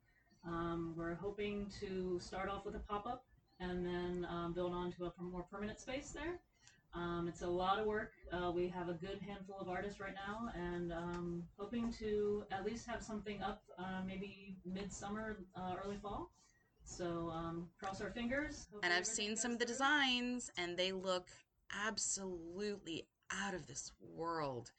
Um, 0.46 0.94
we're 0.96 1.14
hoping 1.14 1.70
to 1.80 2.18
start 2.20 2.48
off 2.48 2.64
with 2.64 2.74
a 2.74 2.78
pop 2.78 3.06
up 3.06 3.24
and 3.60 3.84
then 3.84 4.26
um, 4.30 4.54
build 4.54 4.72
on 4.72 4.92
to 4.92 5.04
a 5.06 5.22
more 5.22 5.44
permanent 5.50 5.78
space 5.78 6.10
there. 6.10 6.40
Um, 6.94 7.26
it's 7.28 7.42
a 7.42 7.46
lot 7.46 7.78
of 7.78 7.86
work. 7.86 8.12
Uh, 8.32 8.50
we 8.50 8.68
have 8.68 8.88
a 8.88 8.94
good 8.94 9.18
handful 9.26 9.58
of 9.60 9.68
artists 9.68 10.00
right 10.00 10.14
now, 10.14 10.48
and 10.54 10.92
um, 10.92 11.42
hoping 11.58 11.92
to 11.98 12.44
at 12.52 12.64
least 12.64 12.86
have 12.86 13.02
something 13.02 13.42
up 13.42 13.62
uh, 13.78 14.00
maybe 14.06 14.56
midsummer, 14.64 15.38
uh, 15.56 15.74
early 15.84 15.96
fall. 16.00 16.30
So 16.84 17.30
um, 17.34 17.68
cross 17.78 18.00
our 18.00 18.10
fingers. 18.10 18.68
and 18.82 18.92
I've 18.92 19.06
seen 19.06 19.36
some 19.36 19.52
of 19.52 19.58
the 19.58 19.64
through. 19.64 19.74
designs 19.74 20.50
and 20.56 20.76
they 20.76 20.92
look 20.92 21.28
absolutely 21.86 23.06
out 23.30 23.54
of 23.54 23.66
this 23.66 23.92
world. 24.16 24.70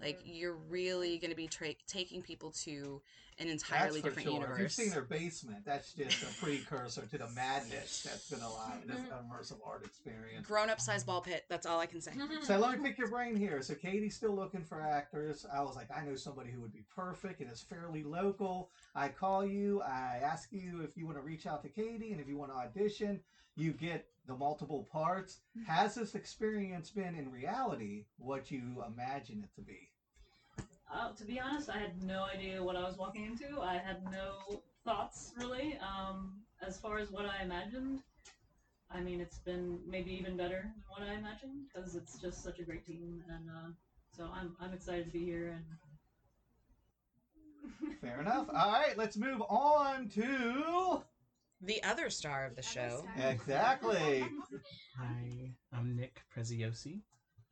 Like 0.00 0.20
you're 0.24 0.56
really 0.68 1.18
going 1.18 1.30
to 1.30 1.36
be 1.36 1.46
tra- 1.46 1.74
taking 1.86 2.22
people 2.22 2.50
to 2.62 3.02
an 3.38 3.48
entirely 3.48 4.00
That's 4.00 4.16
different 4.16 4.28
sure. 4.28 4.34
universe. 4.34 4.56
If 4.56 4.62
you've 4.62 4.72
seen 4.72 4.90
their 4.90 5.02
basement, 5.02 5.64
that's 5.64 5.94
just 5.94 6.22
a 6.22 6.44
precursor 6.44 7.06
to 7.06 7.18
the 7.18 7.28
madness 7.30 8.02
that's 8.08 8.30
going 8.30 8.42
to 8.42 8.48
lie 8.48 8.78
in 8.82 8.88
this 8.88 8.98
mm-hmm. 8.98 9.32
immersive 9.32 9.58
art 9.66 9.84
experience. 9.84 10.46
Grown 10.46 10.68
up 10.68 10.80
size 10.80 11.04
ball 11.04 11.22
pit. 11.22 11.44
That's 11.48 11.66
all 11.66 11.80
I 11.80 11.86
can 11.86 12.00
say. 12.00 12.12
Mm-hmm. 12.12 12.42
So 12.42 12.58
let 12.58 12.78
me 12.78 12.88
pick 12.88 12.98
your 12.98 13.08
brain 13.08 13.36
here. 13.36 13.62
So 13.62 13.74
Katie's 13.74 14.14
still 14.14 14.34
looking 14.34 14.62
for 14.62 14.82
actors. 14.82 15.46
I 15.52 15.62
was 15.62 15.74
like, 15.74 15.88
I 15.94 16.04
know 16.04 16.16
somebody 16.16 16.50
who 16.50 16.60
would 16.60 16.72
be 16.72 16.84
perfect 16.94 17.40
and 17.40 17.50
is 17.50 17.62
fairly 17.62 18.02
local. 18.02 18.70
I 18.94 19.08
call 19.08 19.44
you. 19.44 19.80
I 19.82 20.20
ask 20.22 20.48
you 20.52 20.82
if 20.82 20.96
you 20.96 21.06
want 21.06 21.16
to 21.16 21.22
reach 21.22 21.46
out 21.46 21.62
to 21.62 21.68
Katie 21.68 22.12
and 22.12 22.20
if 22.20 22.28
you 22.28 22.36
want 22.36 22.52
to 22.52 22.56
audition. 22.56 23.20
You 23.56 23.72
get 23.72 24.06
the 24.26 24.36
multiple 24.36 24.88
parts. 24.92 25.38
Has 25.66 25.94
this 25.94 26.14
experience 26.14 26.90
been 26.90 27.14
in 27.14 27.30
reality 27.30 28.04
what 28.18 28.50
you 28.50 28.82
imagine 28.86 29.44
it 29.44 29.54
to 29.56 29.62
be? 29.62 29.88
Uh, 30.92 31.12
to 31.12 31.24
be 31.24 31.38
honest, 31.38 31.70
I 31.70 31.78
had 31.78 32.02
no 32.02 32.24
idea 32.24 32.62
what 32.62 32.76
I 32.76 32.82
was 32.82 32.98
walking 32.98 33.24
into. 33.24 33.60
I 33.60 33.74
had 33.74 34.04
no 34.04 34.60
thoughts 34.84 35.32
really. 35.38 35.78
Um, 35.80 36.32
as 36.66 36.78
far 36.78 36.98
as 36.98 37.10
what 37.10 37.26
I 37.26 37.42
imagined, 37.42 38.00
I 38.92 39.00
mean, 39.00 39.20
it's 39.20 39.38
been 39.38 39.78
maybe 39.88 40.10
even 40.12 40.36
better 40.36 40.62
than 40.62 40.82
what 40.88 41.02
I 41.08 41.14
imagined 41.14 41.66
because 41.72 41.94
it's 41.94 42.18
just 42.18 42.42
such 42.42 42.58
a 42.58 42.64
great 42.64 42.84
team, 42.84 43.22
and 43.28 43.48
uh, 43.48 43.68
so 44.16 44.28
I'm 44.34 44.56
I'm 44.60 44.72
excited 44.72 45.04
to 45.06 45.12
be 45.12 45.24
here. 45.24 45.54
And 45.54 45.64
Fair 48.00 48.20
enough. 48.20 48.48
All 48.52 48.72
right, 48.72 48.96
let's 48.96 49.16
move 49.16 49.42
on 49.48 50.08
to. 50.10 51.02
The 51.60 51.82
other 51.82 52.08
star 52.10 52.46
of 52.46 52.56
the 52.56 52.62
show. 52.62 53.04
Exactly. 53.18 54.24
Hi, 54.98 55.52
I'm 55.72 55.94
Nick 55.94 56.22
Preziosi. 56.34 57.00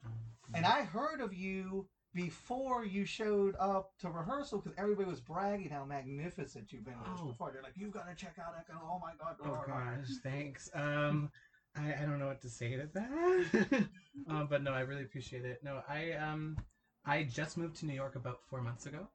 Um, 0.05 0.13
And 0.55 0.65
I 0.65 0.83
heard 0.85 1.21
of 1.21 1.35
you 1.35 1.87
before 2.15 2.85
you 2.87 3.05
showed 3.05 3.55
up 3.61 3.91
to 3.99 4.09
rehearsal 4.09 4.61
because 4.61 4.77
everybody 4.79 5.09
was 5.11 5.21
bragging 5.21 5.69
how 5.69 5.85
magnificent 5.85 6.73
you've 6.73 6.85
been 6.87 6.95
Oh. 7.07 7.27
before. 7.27 7.51
They're 7.53 7.63
like, 7.63 7.77
"You've 7.77 7.93
got 7.93 8.09
to 8.09 8.15
check 8.15 8.37
out 8.39 8.55
Echo." 8.59 8.81
Oh 8.83 8.99
my 8.99 9.13
god! 9.21 9.37
oh 9.45 9.63
gosh, 9.67 10.09
thanks. 10.23 10.71
Um, 10.73 11.31
I, 11.77 11.93
I 11.93 12.01
don't 12.07 12.19
know 12.19 12.29
what 12.29 12.41
to 12.43 12.49
say 12.49 12.77
to 12.77 12.87
that. 12.95 13.87
um, 14.27 14.47
but 14.51 14.63
no, 14.63 14.73
I 14.73 14.81
really 14.81 15.03
appreciate 15.03 15.45
it. 15.45 15.63
No, 15.63 15.83
I 15.87 16.13
um, 16.13 16.57
I 17.05 17.25
just 17.25 17.59
moved 17.59 17.77
to 17.81 17.87
New 17.87 17.95
York 17.95 18.17
about 18.17 18.39
four 18.49 18.63
months 18.63 18.87
ago, 18.87 19.07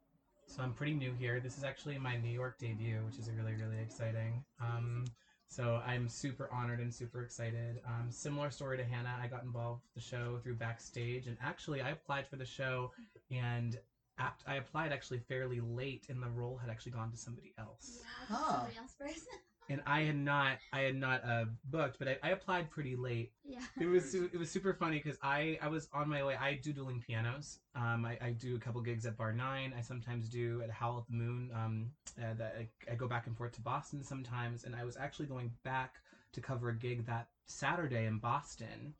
so 0.47 0.61
I'm 0.61 0.73
pretty 0.73 0.93
new 0.93 1.13
here. 1.13 1.39
This 1.39 1.57
is 1.57 1.63
actually 1.63 1.97
my 1.97 2.17
New 2.17 2.31
York 2.31 2.57
debut, 2.59 2.99
which 3.05 3.17
is 3.17 3.29
really 3.31 3.53
really 3.53 3.81
exciting. 3.81 4.43
Um, 4.61 5.05
so 5.47 5.81
I'm 5.85 6.09
super 6.09 6.49
honored 6.51 6.79
and 6.79 6.91
super 6.91 7.21
excited. 7.21 7.79
Um, 7.85 8.09
similar 8.09 8.49
story 8.49 8.77
to 8.77 8.83
Hannah, 8.83 9.15
I 9.21 9.27
got 9.27 9.43
involved 9.43 9.83
with 9.83 10.03
the 10.03 10.09
show 10.09 10.39
through 10.41 10.55
backstage, 10.55 11.27
and 11.27 11.37
actually 11.43 11.81
I 11.81 11.91
applied 11.91 12.27
for 12.27 12.37
the 12.37 12.45
show, 12.45 12.91
and 13.29 13.77
apt, 14.17 14.43
I 14.47 14.55
applied 14.55 14.91
actually 14.91 15.19
fairly 15.19 15.59
late, 15.59 16.07
and 16.09 16.21
the 16.23 16.29
role 16.29 16.57
had 16.57 16.71
actually 16.71 16.93
gone 16.93 17.11
to 17.11 17.17
somebody 17.17 17.53
else. 17.59 17.99
Huh. 18.27 18.51
Somebody 18.53 18.77
else 18.77 18.95
first. 18.97 19.27
And 19.69 19.81
I 19.85 20.01
had 20.01 20.17
not 20.17 20.57
I 20.71 20.81
had 20.81 20.95
not 20.95 21.23
uh, 21.23 21.45
booked, 21.65 21.99
but 21.99 22.07
I, 22.07 22.17
I 22.23 22.29
applied 22.29 22.69
pretty 22.69 22.95
late. 22.95 23.31
Yeah. 23.45 23.59
It 23.79 23.85
was 23.85 24.11
su- 24.11 24.29
it 24.31 24.37
was 24.37 24.51
super 24.51 24.73
funny 24.73 25.01
because 25.03 25.17
I 25.21 25.57
I 25.61 25.67
was 25.67 25.87
on 25.93 26.09
my 26.09 26.23
way. 26.23 26.35
I 26.35 26.55
do 26.55 26.73
dueling 26.73 27.03
pianos. 27.05 27.59
Um, 27.75 28.05
I, 28.05 28.17
I 28.21 28.31
do 28.31 28.55
a 28.55 28.59
couple 28.59 28.81
gigs 28.81 29.05
at 29.05 29.17
Bar 29.17 29.33
Nine. 29.33 29.73
I 29.77 29.81
sometimes 29.81 30.27
do 30.27 30.61
at 30.63 30.69
Howl 30.69 30.99
at 30.99 31.07
the 31.07 31.15
Moon. 31.15 31.49
Um, 31.53 31.91
uh, 32.19 32.33
that 32.37 32.55
I, 32.59 32.91
I 32.91 32.95
go 32.95 33.07
back 33.07 33.27
and 33.27 33.35
forth 33.35 33.53
to 33.53 33.61
Boston 33.61 34.03
sometimes, 34.03 34.65
and 34.65 34.75
I 34.75 34.83
was 34.83 34.97
actually 34.97 35.25
going 35.27 35.51
back 35.63 35.95
to 36.33 36.41
cover 36.41 36.69
a 36.69 36.75
gig 36.75 37.05
that 37.05 37.27
Saturday 37.45 38.05
in 38.05 38.19
Boston. 38.19 38.93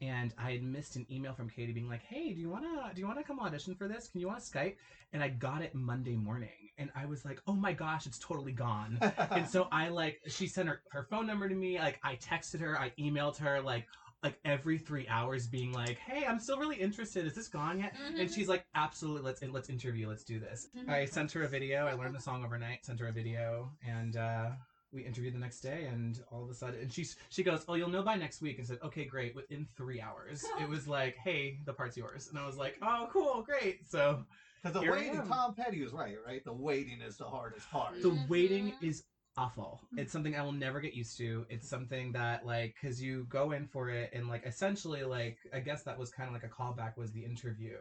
And 0.00 0.32
I 0.38 0.52
had 0.52 0.62
missed 0.62 0.94
an 0.94 1.06
email 1.10 1.34
from 1.34 1.48
Katie 1.48 1.72
being 1.72 1.88
like, 1.88 2.02
"Hey, 2.02 2.32
do 2.32 2.40
you 2.40 2.48
wanna 2.48 2.92
do 2.94 3.00
you 3.00 3.06
wanna 3.06 3.24
come 3.24 3.40
audition 3.40 3.74
for 3.74 3.88
this? 3.88 4.08
Can 4.08 4.20
you 4.20 4.28
want 4.28 4.40
to 4.40 4.46
Skype?" 4.46 4.76
And 5.12 5.22
I 5.22 5.28
got 5.28 5.62
it 5.62 5.74
Monday 5.74 6.14
morning, 6.14 6.67
and 6.78 6.90
I 6.94 7.06
was 7.06 7.24
like, 7.24 7.40
"Oh 7.46 7.54
my 7.54 7.72
gosh, 7.72 8.06
it's 8.06 8.18
totally 8.18 8.52
gone." 8.52 8.98
and 9.30 9.46
so 9.48 9.68
I 9.72 9.88
like 9.88 10.20
she 10.28 10.46
sent 10.46 10.68
her, 10.68 10.80
her 10.90 11.02
phone 11.04 11.26
number 11.26 11.48
to 11.48 11.54
me. 11.54 11.78
Like 11.78 11.98
I 12.02 12.16
texted 12.16 12.60
her, 12.60 12.78
I 12.78 12.92
emailed 12.98 13.36
her 13.38 13.60
like 13.60 13.86
like 14.22 14.38
every 14.44 14.78
three 14.78 15.06
hours, 15.08 15.46
being 15.46 15.72
like, 15.72 15.98
"Hey, 15.98 16.26
I'm 16.26 16.40
still 16.40 16.58
really 16.58 16.76
interested. 16.76 17.24
Is 17.26 17.34
this 17.34 17.48
gone 17.48 17.78
yet?" 17.78 17.94
And 18.18 18.30
she's 18.30 18.48
like, 18.48 18.64
"Absolutely. 18.74 19.22
Let's 19.22 19.42
let's 19.52 19.68
interview. 19.70 20.08
Let's 20.08 20.24
do 20.24 20.40
this." 20.40 20.66
I 20.88 21.04
sent 21.04 21.30
her 21.32 21.42
a 21.42 21.48
video. 21.48 21.86
I 21.86 21.92
learned 21.92 22.14
the 22.14 22.20
song 22.20 22.44
overnight. 22.44 22.84
Sent 22.84 22.98
her 23.00 23.08
a 23.08 23.12
video, 23.12 23.70
and 23.86 24.16
uh, 24.16 24.50
we 24.92 25.02
interviewed 25.04 25.34
the 25.34 25.38
next 25.38 25.60
day. 25.60 25.84
And 25.84 26.20
all 26.32 26.42
of 26.42 26.50
a 26.50 26.54
sudden, 26.54 26.80
and 26.80 26.92
she's 26.92 27.16
she 27.28 27.44
goes, 27.44 27.64
"Oh, 27.68 27.74
you'll 27.74 27.90
know 27.90 28.02
by 28.02 28.16
next 28.16 28.42
week." 28.42 28.58
And 28.58 28.66
said, 28.66 28.78
"Okay, 28.82 29.04
great." 29.04 29.36
Within 29.36 29.68
three 29.76 30.00
hours, 30.00 30.44
it 30.60 30.68
was 30.68 30.88
like, 30.98 31.16
"Hey, 31.16 31.60
the 31.64 31.72
part's 31.72 31.96
yours," 31.96 32.28
and 32.28 32.38
I 32.38 32.46
was 32.46 32.56
like, 32.56 32.76
"Oh, 32.82 33.08
cool, 33.12 33.42
great." 33.42 33.88
So 33.88 34.24
Because 34.62 34.74
the 34.74 34.80
Here 34.80 34.92
I 34.92 34.96
waiting, 34.96 35.20
am. 35.20 35.28
Tom 35.28 35.54
Petty 35.54 35.82
was 35.82 35.92
right, 35.92 36.16
right? 36.26 36.44
The 36.44 36.52
waiting 36.52 37.00
is 37.00 37.16
the 37.16 37.24
hardest 37.28 37.70
part. 37.70 38.00
the 38.02 38.18
waiting 38.28 38.72
is 38.80 39.04
awful. 39.36 39.80
It's 39.96 40.10
something 40.12 40.34
i 40.34 40.42
will 40.42 40.52
never 40.52 40.80
get 40.80 40.94
used 40.94 41.16
to. 41.18 41.46
It's 41.48 41.68
something 41.68 42.10
that 42.12 42.44
like 42.44 42.74
because 42.80 43.00
you 43.00 43.24
go 43.28 43.52
in 43.52 43.66
for 43.66 43.88
it 43.88 44.10
and 44.12 44.28
like 44.28 44.44
essentially 44.44 45.04
like 45.04 45.38
i 45.54 45.60
guess 45.60 45.84
that 45.84 45.96
was 45.96 46.10
kind 46.10 46.26
of 46.26 46.32
like 46.32 46.42
a 46.42 46.48
callback 46.48 46.96
was 46.96 47.12
the 47.12 47.24
interview. 47.24 47.78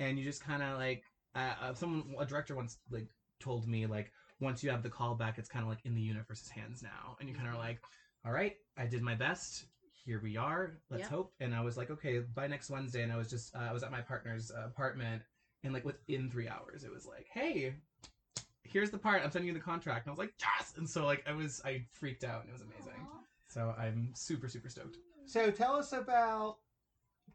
And 0.00 0.18
you 0.18 0.24
just 0.24 0.44
kind 0.44 0.62
of 0.62 0.76
like 0.78 1.02
uh, 1.34 1.54
uh, 1.62 1.74
someone 1.74 2.14
a 2.20 2.26
director 2.26 2.54
once 2.54 2.76
like 2.90 3.06
told 3.40 3.66
me 3.66 3.86
like 3.86 4.12
once 4.40 4.62
you 4.62 4.68
have 4.70 4.82
the 4.82 4.90
callback 4.90 5.38
it's 5.38 5.48
kind 5.48 5.62
of 5.62 5.68
like 5.70 5.80
in 5.84 5.94
the 5.94 6.02
universe's 6.02 6.50
hands 6.50 6.82
now. 6.82 7.16
And 7.20 7.28
you 7.28 7.34
kind 7.34 7.48
of 7.48 7.54
like 7.54 7.78
all 8.26 8.32
right 8.32 8.52
i 8.76 8.84
did 8.86 9.00
my 9.02 9.14
best. 9.14 9.64
Here 10.04 10.20
we 10.22 10.36
are. 10.36 10.72
Let's 10.90 11.02
Yep. 11.02 11.10
hope. 11.10 11.32
And 11.40 11.54
i 11.54 11.62
was 11.62 11.78
like 11.78 11.90
okay 11.90 12.18
by 12.18 12.46
next 12.48 12.68
wednesday. 12.68 13.02
And 13.02 13.10
i 13.12 13.16
was 13.16 13.30
just 13.30 13.54
uh, 13.56 13.60
i 13.60 13.72
was 13.72 13.82
at 13.82 13.90
my 13.90 14.02
partner's 14.02 14.50
uh, 14.50 14.66
apartment 14.66 15.22
and 15.64 15.72
like 15.72 15.84
within 15.84 16.28
three 16.30 16.48
hours 16.48 16.84
it 16.84 16.92
was 16.92 17.06
like 17.06 17.26
hey 17.32 17.74
here's 18.64 18.90
the 18.90 18.98
part 18.98 19.22
i'm 19.22 19.30
sending 19.30 19.48
you 19.48 19.54
the 19.54 19.60
contract 19.60 20.06
and 20.06 20.10
i 20.10 20.12
was 20.12 20.18
like 20.18 20.32
yes 20.40 20.72
and 20.76 20.88
so 20.88 21.04
like 21.04 21.22
i 21.26 21.32
was 21.32 21.60
i 21.64 21.82
freaked 21.90 22.24
out 22.24 22.40
and 22.40 22.48
it 22.48 22.52
was 22.52 22.62
amazing 22.62 23.06
so 23.48 23.74
i'm 23.78 24.10
super 24.14 24.48
super 24.48 24.68
stoked 24.68 24.96
So 25.26 25.50
tell 25.50 25.74
us 25.76 25.92
about 25.92 26.56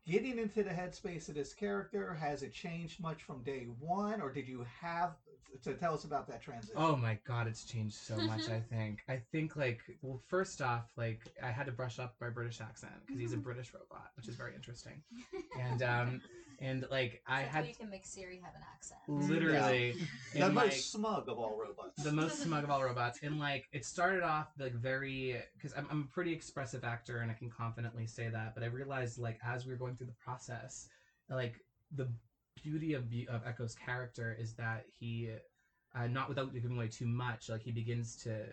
getting 0.06 0.38
into 0.40 0.64
the 0.64 0.70
headspace 0.70 1.28
of 1.30 1.36
this 1.36 1.54
character. 1.54 2.14
Has 2.14 2.44
it 2.44 2.54
changed 2.54 3.02
much 3.02 3.24
from 3.24 3.44
day 3.44 3.68
one, 3.80 4.22
or 4.22 4.32
did 4.32 4.48
you 4.48 4.66
have? 4.82 5.16
So 5.62 5.74
tell 5.74 5.94
us 5.94 6.04
about 6.04 6.28
that 6.28 6.42
transition. 6.42 6.76
oh 6.78 6.96
my 6.96 7.18
god 7.26 7.48
it's 7.48 7.64
changed 7.64 7.96
so 7.96 8.16
much 8.18 8.50
i 8.50 8.60
think 8.70 9.04
i 9.10 9.18
think 9.32 9.56
like 9.56 9.80
well 10.02 10.20
first 10.28 10.62
off 10.62 10.92
like 10.98 11.22
i 11.42 11.50
had 11.50 11.66
to 11.66 11.72
brush 11.72 11.98
up 12.00 12.16
my 12.22 12.30
british 12.30 12.60
accent 12.62 12.94
because 13.06 13.20
he's 13.20 13.34
a 13.34 13.38
british 13.50 13.74
robot 13.74 14.12
which 14.18 14.28
is 14.28 14.36
very 14.36 14.54
interesting 14.54 15.02
and 15.60 15.82
um 15.84 16.22
and 16.60 16.86
like 16.90 17.22
i 17.28 17.42
Except 17.42 17.56
had 17.56 17.68
you 17.68 17.76
can 17.76 17.90
make 17.90 18.06
Siri 18.06 18.40
have 18.44 18.54
an 18.56 18.62
accent. 18.74 19.00
literally 19.08 19.96
the 20.34 20.46
and, 20.46 20.56
most 20.56 20.64
like, 20.66 20.74
smug 20.74 21.30
of 21.30 21.38
all 21.38 21.58
robots. 21.60 22.04
the 22.04 22.12
most 22.12 22.40
smug 22.42 22.64
of 22.64 22.70
all 22.70 22.84
robots 22.90 23.20
and 23.24 23.40
like 23.40 23.68
it 23.72 23.86
started 23.86 24.24
off 24.24 24.48
like 24.60 24.74
very 24.74 25.36
because 25.56 25.74
I'm, 25.78 25.88
I'm 25.92 26.08
a 26.10 26.14
pretty 26.14 26.34
expressive 26.34 26.84
actor 26.84 27.20
and 27.20 27.30
i 27.32 27.34
can 27.34 27.50
confidently 27.50 28.08
say 28.08 28.30
that 28.30 28.54
but 28.56 28.64
i 28.64 28.68
realized 28.68 29.20
like 29.20 29.40
as 29.46 29.66
we 29.66 29.72
were 29.74 29.78
going 29.78 29.96
through 29.96 30.08
the 30.08 30.14
process 30.24 30.88
like 31.30 31.56
the 31.96 32.08
beauty 32.64 32.94
of, 32.94 33.10
Be- 33.10 33.28
of 33.30 33.42
echo's 33.46 33.76
character 33.76 34.36
is 34.40 34.54
that 34.56 34.86
he 35.00 35.30
uh, 35.96 36.08
not 36.08 36.28
without 36.30 36.54
giving 36.54 36.76
away 36.76 36.88
too 36.88 37.06
much 37.08 37.50
like 37.50 37.62
he 37.62 37.72
begins 37.72 38.16
to 38.24 38.46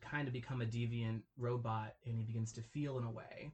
kind 0.00 0.26
of 0.28 0.32
become 0.34 0.60
a 0.62 0.66
deviant 0.66 1.22
robot 1.38 1.94
and 2.04 2.16
he 2.16 2.24
begins 2.24 2.52
to 2.52 2.60
feel 2.60 2.98
in 2.98 3.04
a 3.04 3.10
way 3.10 3.52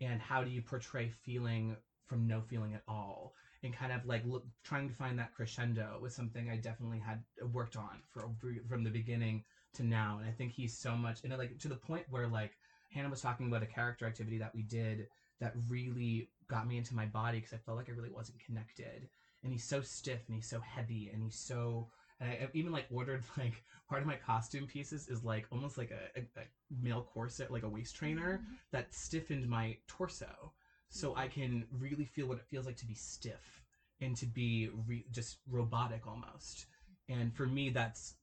and 0.00 0.20
how 0.20 0.42
do 0.42 0.50
you 0.50 0.60
portray 0.62 1.08
feeling 1.08 1.76
from 2.06 2.26
no 2.26 2.40
feeling 2.40 2.74
at 2.74 2.82
all 2.88 3.34
and 3.62 3.74
kind 3.74 3.92
of 3.92 4.06
like 4.06 4.22
look, 4.26 4.44
trying 4.62 4.88
to 4.88 4.94
find 4.94 5.18
that 5.18 5.34
crescendo 5.34 5.98
was 6.00 6.14
something 6.14 6.48
I 6.48 6.56
definitely 6.56 7.00
had 7.00 7.22
worked 7.52 7.76
on 7.76 8.00
for 8.08 8.30
from 8.68 8.84
the 8.84 8.90
beginning 8.90 9.44
to 9.74 9.84
now. 9.84 10.18
And 10.20 10.28
I 10.28 10.32
think 10.32 10.52
he's 10.52 10.76
so 10.76 10.96
much, 10.96 11.22
and 11.24 11.36
like 11.36 11.58
to 11.58 11.68
the 11.68 11.76
point 11.76 12.04
where 12.08 12.28
like 12.28 12.52
Hannah 12.92 13.10
was 13.10 13.20
talking 13.20 13.48
about 13.48 13.62
a 13.62 13.66
character 13.66 14.06
activity 14.06 14.38
that 14.38 14.54
we 14.54 14.62
did 14.62 15.08
that 15.40 15.52
really 15.68 16.30
got 16.48 16.66
me 16.66 16.78
into 16.78 16.94
my 16.94 17.06
body 17.06 17.38
because 17.38 17.52
I 17.52 17.58
felt 17.58 17.76
like 17.76 17.88
I 17.88 17.92
really 17.92 18.10
wasn't 18.10 18.38
connected. 18.44 19.08
And 19.42 19.52
he's 19.52 19.64
so 19.64 19.80
stiff 19.80 20.20
and 20.28 20.36
he's 20.36 20.48
so 20.48 20.60
heavy 20.60 21.10
and 21.12 21.22
he's 21.22 21.38
so. 21.38 21.88
And 22.20 22.30
I 22.30 22.48
even 22.54 22.72
like 22.72 22.86
ordered 22.90 23.24
like 23.36 23.62
part 23.88 24.00
of 24.00 24.06
my 24.06 24.16
costume 24.16 24.66
pieces 24.66 25.08
is 25.08 25.24
like 25.24 25.46
almost 25.50 25.76
like 25.76 25.90
a, 25.90 26.20
a, 26.20 26.40
a 26.40 26.44
male 26.82 27.06
corset, 27.12 27.50
like 27.50 27.64
a 27.64 27.68
waist 27.68 27.94
trainer 27.96 28.38
mm-hmm. 28.38 28.54
that 28.72 28.94
stiffened 28.94 29.48
my 29.48 29.76
torso 29.88 30.52
so 30.88 31.14
I 31.16 31.28
can 31.28 31.66
really 31.70 32.04
feel 32.04 32.26
what 32.26 32.38
it 32.38 32.46
feels 32.46 32.66
like 32.66 32.76
to 32.76 32.86
be 32.86 32.94
stiff 32.94 33.62
and 34.00 34.16
to 34.16 34.26
be 34.26 34.70
re- 34.86 35.06
just 35.10 35.38
robotic 35.48 36.06
almost. 36.06 36.66
And 37.08 37.34
for 37.34 37.46
me, 37.46 37.70
that's 37.70 38.14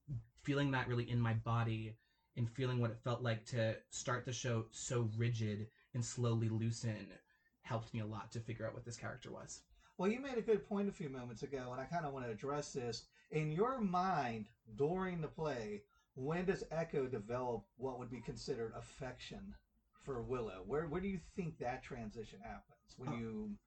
feeling 0.43 0.71
that 0.71 0.87
really 0.87 1.09
in 1.09 1.19
my 1.19 1.33
body 1.33 1.95
and 2.35 2.49
feeling 2.49 2.79
what 2.79 2.91
it 2.91 2.97
felt 3.03 3.21
like 3.21 3.45
to 3.45 3.75
start 3.89 4.25
the 4.25 4.33
show 4.33 4.65
so 4.71 5.09
rigid 5.17 5.67
and 5.93 6.03
slowly 6.03 6.49
loosen 6.49 7.07
helped 7.61 7.93
me 7.93 8.01
a 8.01 8.05
lot 8.05 8.31
to 8.31 8.39
figure 8.39 8.67
out 8.67 8.73
what 8.73 8.85
this 8.85 8.97
character 8.97 9.31
was. 9.31 9.61
Well, 9.97 10.11
you 10.11 10.19
made 10.19 10.37
a 10.37 10.41
good 10.41 10.67
point 10.67 10.89
a 10.89 10.91
few 10.91 11.07
moments 11.07 11.43
ago, 11.43 11.69
and 11.71 11.79
I 11.79 11.85
kind 11.85 12.05
of 12.05 12.13
want 12.13 12.25
to 12.25 12.31
address 12.31 12.73
this. 12.73 13.03
In 13.31 13.51
your 13.51 13.79
mind, 13.79 14.47
during 14.75 15.21
the 15.21 15.27
play, 15.27 15.83
when 16.15 16.45
does 16.45 16.63
Echo 16.71 17.07
develop 17.07 17.63
what 17.77 17.99
would 17.99 18.09
be 18.09 18.19
considered 18.19 18.73
affection 18.75 19.53
for 20.03 20.21
Willow? 20.21 20.63
Where 20.65 20.87
where 20.87 21.01
do 21.01 21.07
you 21.07 21.19
think 21.35 21.57
that 21.59 21.83
transition 21.83 22.39
happens? 22.43 22.95
When 22.97 23.09
Oh. 23.09 23.17
you 23.17 23.57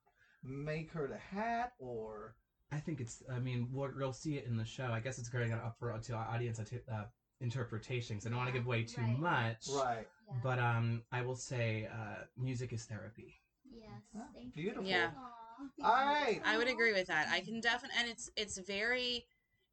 make 0.43 0.91
her 0.93 1.07
the 1.09 1.19
hat, 1.19 1.73
or 1.79 2.35
I 2.73 2.79
think 2.79 3.01
it's. 3.01 3.23
I 3.31 3.39
mean, 3.39 3.69
we'll, 3.73 3.91
we'll 3.97 4.13
see 4.13 4.37
it 4.37 4.45
in 4.47 4.57
the 4.57 4.65
show. 4.65 4.87
I 4.93 5.01
guess 5.01 5.19
it's 5.19 5.29
going 5.29 5.51
to 5.51 5.57
up 5.57 5.77
for 5.79 5.97
to 5.99 6.13
our 6.15 6.29
audience 6.29 6.59
uh, 6.61 7.05
interpretations. 7.41 8.27
I 8.27 8.31
don't 8.31 8.39
want 8.39 8.49
to 8.49 8.53
give 8.59 8.67
away 8.67 8.83
too 8.85 9.01
Right. 9.03 9.19
much, 9.19 9.67
right? 9.73 10.07
Yeah. 10.29 10.35
but 10.43 10.59
um, 10.59 11.03
I 11.13 11.23
will 11.23 11.37
say 11.37 11.89
uh, 11.93 12.25
music 12.37 12.73
is 12.73 12.85
therapy. 12.85 13.35
yes. 13.71 13.91
Thank 14.35 14.55
beautiful. 14.55 14.85
You. 14.85 14.91
Yeah. 14.91 15.11
Aw, 15.17 15.89
All 15.89 15.97
thank 15.97 16.29
you. 16.37 16.41
right. 16.43 16.43
I 16.45 16.59
would 16.59 16.69
agree 16.69 16.93
with 16.93 17.07
that. 17.09 17.29
I 17.31 17.41
can 17.41 17.61
definitely, 17.61 17.97
and 18.01 18.09
it's 18.11 18.31
it's 18.37 18.59
very, 18.59 19.25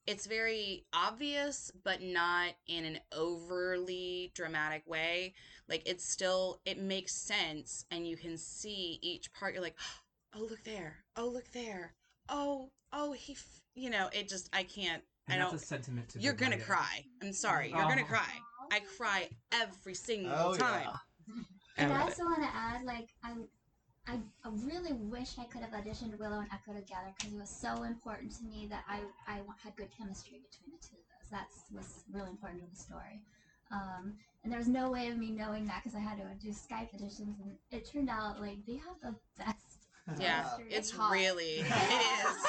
it's 0.06 0.26
very 0.26 0.86
obvious, 0.94 1.72
but 1.84 2.02
not 2.02 2.52
in 2.68 2.86
an 2.86 3.00
overly 3.12 4.32
dramatic 4.36 4.84
way. 4.86 5.34
Like 5.70 5.84
it's 5.88 6.04
still, 6.06 6.60
it 6.66 6.78
makes 6.80 7.14
sense, 7.14 7.86
and 7.92 8.08
you 8.08 8.18
can 8.18 8.38
see 8.38 9.00
each 9.02 9.32
part. 9.34 9.54
You're 9.54 9.64
like, 9.64 9.78
oh 10.36 10.42
look 10.50 10.64
there, 10.64 10.98
oh 11.16 11.28
look 11.28 11.52
there, 11.52 11.94
oh 12.30 12.72
oh 12.92 13.14
he, 13.14 13.34
f-, 13.34 13.62
you 13.76 13.90
know, 13.90 14.10
it 14.14 14.28
just 14.28 14.50
I 14.54 14.64
can't. 14.64 15.04
And 15.30 15.42
I 15.42 15.46
don't. 15.46 15.54
a 15.54 15.58
sentiment 15.58 16.10
to. 16.10 16.20
You're 16.20 16.34
gonna 16.34 16.58
cry. 16.60 17.06
I'm 17.22 17.32
sorry, 17.34 17.70
you're 17.70 17.88
gonna 17.88 18.02
Oh. 18.04 18.10
cry. 18.10 18.30
I 18.72 18.82
cry 18.98 19.30
every 19.52 19.94
single 19.94 20.34
Oh, 20.36 20.56
time. 20.56 20.88
yeah. 21.28 21.34
And 21.78 21.92
I 21.94 21.96
I 21.96 22.00
love 22.00 22.08
it. 22.10 22.12
also 22.12 22.24
want 22.26 22.42
to 22.44 22.50
add, 22.56 22.84
like, 22.84 23.08
I, 23.24 23.34
I, 24.08 24.16
I 24.44 24.50
really 24.66 24.94
wish 24.94 25.40
I 25.40 25.46
could 25.46 25.62
have 25.62 25.72
auditioned 25.72 26.18
Willow 26.20 26.40
and 26.40 26.50
Echo 26.54 26.74
together 26.78 27.14
because 27.18 27.34
it 27.34 27.40
was 27.40 27.50
so 27.50 27.84
important 27.84 28.36
to 28.36 28.44
me 28.44 28.68
that 28.70 28.84
I, 28.88 29.00
I 29.28 29.42
had 29.64 29.76
good 29.78 29.90
chemistry 29.98 30.42
between 30.50 30.76
the 30.76 30.86
two 30.86 30.98
of 30.98 31.06
those. 31.08 31.30
That 31.32 31.48
was 31.74 32.04
really 32.12 32.30
important 32.30 32.64
to 32.64 32.70
the 32.70 32.76
story. 32.76 33.22
Um, 33.72 34.14
and 34.44 34.52
there 34.52 34.60
was 34.60 34.68
no 34.68 34.92
way 34.92 35.08
of 35.08 35.18
me 35.18 35.32
knowing 35.32 35.66
that 35.68 35.84
because 35.84 35.96
I 35.96 36.02
had 36.02 36.18
to 36.18 36.26
do 36.46 36.50
Skype 36.50 36.90
auditions, 36.94 37.40
and 37.42 37.56
it 37.72 37.90
turned 37.90 38.10
out 38.10 38.42
like 38.42 38.58
they 38.68 38.76
have 38.76 39.00
the 39.02 39.16
best. 39.38 39.58
Yeah, 40.20 40.46
it's 40.70 40.92
hot. 40.92 41.14
really, 41.14 41.62
it 41.62 41.66
is. 41.66 42.46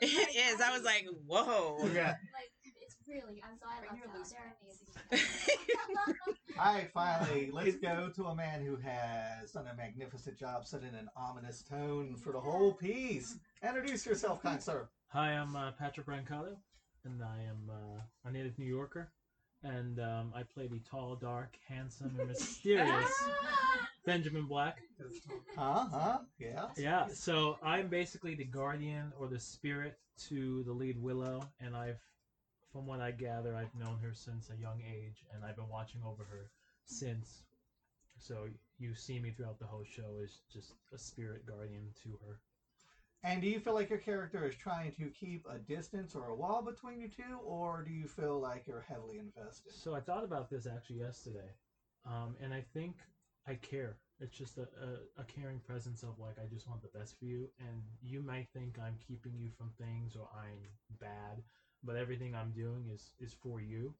It 0.02 0.54
is. 0.54 0.60
I 0.60 0.72
was 0.72 0.82
like, 0.82 1.06
whoa. 1.26 1.78
Yeah. 1.94 2.08
Like 2.08 2.50
it's 2.50 2.55
really. 3.08 3.42
I'm 3.42 3.56
so 3.58 3.66
I 3.68 3.80
Bring 3.80 4.00
love 4.02 4.12
that. 4.12 4.18
loose 4.18 4.32
They're 4.32 4.54
amazing. 4.62 6.16
All 6.58 6.74
right, 6.74 6.90
finally, 6.92 7.50
let's 7.52 7.76
go 7.76 8.10
to 8.16 8.24
a 8.26 8.34
man 8.34 8.62
who 8.62 8.76
has 8.76 9.52
done 9.52 9.66
a 9.72 9.76
magnificent 9.76 10.38
job 10.38 10.66
setting 10.66 10.94
an 10.94 11.08
ominous 11.16 11.62
tone 11.62 12.16
for 12.16 12.32
the 12.32 12.40
whole 12.40 12.72
piece. 12.72 13.36
Introduce 13.62 14.06
yourself, 14.06 14.42
kind 14.42 14.62
sir. 14.62 14.88
Hi, 15.08 15.32
I'm 15.32 15.54
uh, 15.54 15.72
Patrick 15.72 16.06
Brancato, 16.06 16.56
and 17.04 17.22
I 17.22 17.42
am 17.48 17.70
uh, 17.70 18.00
a 18.28 18.32
native 18.32 18.58
New 18.58 18.66
Yorker, 18.66 19.10
and 19.62 20.00
um, 20.00 20.32
I 20.34 20.42
play 20.42 20.66
the 20.66 20.80
tall, 20.80 21.14
dark, 21.16 21.56
handsome, 21.68 22.16
and 22.18 22.28
mysterious 22.28 23.12
Benjamin 24.06 24.46
Black. 24.46 24.78
Huh? 25.56 25.86
Huh? 25.92 26.18
Yeah. 26.38 26.66
Yeah, 26.76 27.06
so 27.12 27.58
I'm 27.62 27.88
basically 27.88 28.34
the 28.34 28.44
guardian 28.44 29.12
or 29.18 29.28
the 29.28 29.38
spirit 29.38 29.98
to 30.28 30.62
the 30.64 30.72
lead 30.72 31.00
Willow, 31.00 31.42
and 31.60 31.76
I've 31.76 32.00
from 32.76 32.86
what 32.86 33.00
I 33.00 33.10
gather, 33.10 33.56
I've 33.56 33.74
known 33.74 33.98
her 34.02 34.12
since 34.12 34.50
a 34.50 34.60
young 34.60 34.82
age, 34.86 35.24
and 35.34 35.42
I've 35.42 35.56
been 35.56 35.70
watching 35.70 36.02
over 36.06 36.24
her 36.24 36.50
since. 36.84 37.42
So 38.18 38.48
you 38.78 38.94
see 38.94 39.18
me 39.18 39.30
throughout 39.30 39.58
the 39.58 39.66
whole 39.66 39.84
show 39.84 40.20
as 40.22 40.40
just 40.52 40.74
a 40.94 40.98
spirit 40.98 41.46
guardian 41.46 41.88
to 42.02 42.10
her. 42.26 42.38
And 43.22 43.40
do 43.40 43.48
you 43.48 43.60
feel 43.60 43.72
like 43.72 43.88
your 43.88 43.98
character 43.98 44.46
is 44.46 44.54
trying 44.54 44.92
to 44.92 45.08
keep 45.08 45.46
a 45.50 45.58
distance 45.58 46.14
or 46.14 46.26
a 46.26 46.34
wall 46.34 46.62
between 46.62 47.00
you 47.00 47.08
two, 47.08 47.38
or 47.46 47.82
do 47.82 47.94
you 47.94 48.06
feel 48.06 48.38
like 48.40 48.66
you're 48.66 48.84
heavily 48.86 49.18
invested? 49.18 49.72
So 49.72 49.94
I 49.94 50.00
thought 50.00 50.22
about 50.22 50.50
this 50.50 50.66
actually 50.66 50.98
yesterday, 50.98 51.50
um, 52.04 52.36
and 52.42 52.52
I 52.52 52.62
think 52.74 52.96
I 53.48 53.54
care. 53.54 53.96
It's 54.20 54.36
just 54.36 54.58
a, 54.58 54.62
a, 54.62 55.22
a 55.22 55.24
caring 55.24 55.60
presence 55.60 56.02
of 56.02 56.18
like 56.18 56.36
I 56.38 56.46
just 56.52 56.68
want 56.68 56.82
the 56.82 56.98
best 56.98 57.18
for 57.18 57.24
you, 57.24 57.48
and 57.58 57.82
you 58.02 58.20
might 58.20 58.48
think 58.52 58.78
I'm 58.78 58.96
keeping 59.08 59.32
you 59.38 59.50
from 59.56 59.70
things 59.78 60.14
or 60.14 60.28
I'm 60.34 60.68
bad, 61.00 61.42
but 61.86 61.96
everything 61.96 62.34
I'm 62.34 62.50
doing 62.52 62.84
is 62.92 63.10
is 63.20 63.32
for 63.32 63.60
you, 63.60 63.94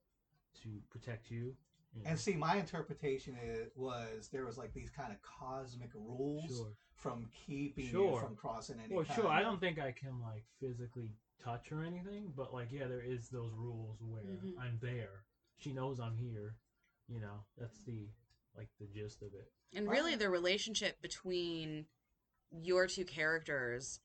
to 0.62 0.68
protect 0.90 1.31
you. 1.31 1.55
you 1.94 2.03
know. 2.03 2.11
And 2.11 2.18
see, 2.18 2.35
my 2.35 2.57
interpretation 2.57 3.37
it 3.42 3.72
was 3.77 4.29
there 4.33 4.44
was 4.44 4.59
like 4.59 4.72
these 4.75 4.90
kind 4.90 5.12
of 5.12 5.18
cosmic 5.22 5.90
rules 5.94 6.49
Sure. 6.49 6.72
from 6.94 7.29
keeping 7.46 7.87
you 7.87 8.18
from 8.20 8.37
crossing 8.37 8.81
any. 8.85 8.94
Well, 8.94 9.05
kind 9.05 9.16
sure. 9.20 9.29
I 9.29 9.40
don't 9.42 9.61
think 9.61 9.79
I 9.79 9.92
can 9.92 10.20
like 10.22 10.44
physically 10.61 11.12
touch 11.42 11.70
or 11.70 11.85
anything, 11.85 12.33
but 12.37 12.53
like 12.53 12.72
yeah, 12.72 12.87
there 12.87 13.03
is 13.03 13.29
those 13.29 13.53
rules 13.55 14.01
where 14.03 14.22
Mhm. 14.22 14.59
I'm 14.59 14.79
there. 14.81 15.25
She 15.59 15.72
knows 15.72 16.01
I'm 16.01 16.16
here. 16.16 16.57
You 17.09 17.20
know, 17.20 17.44
that's 17.57 17.79
the 17.85 18.09
like 18.57 18.68
the 18.81 18.87
gist 18.87 19.22
of 19.22 19.33
it. 19.35 19.53
And 19.75 19.88
really, 19.88 20.16
the 20.16 20.31
relationship 20.31 21.01
between 21.03 21.87
your 22.51 22.87
two 22.87 23.05
characters, 23.05 24.01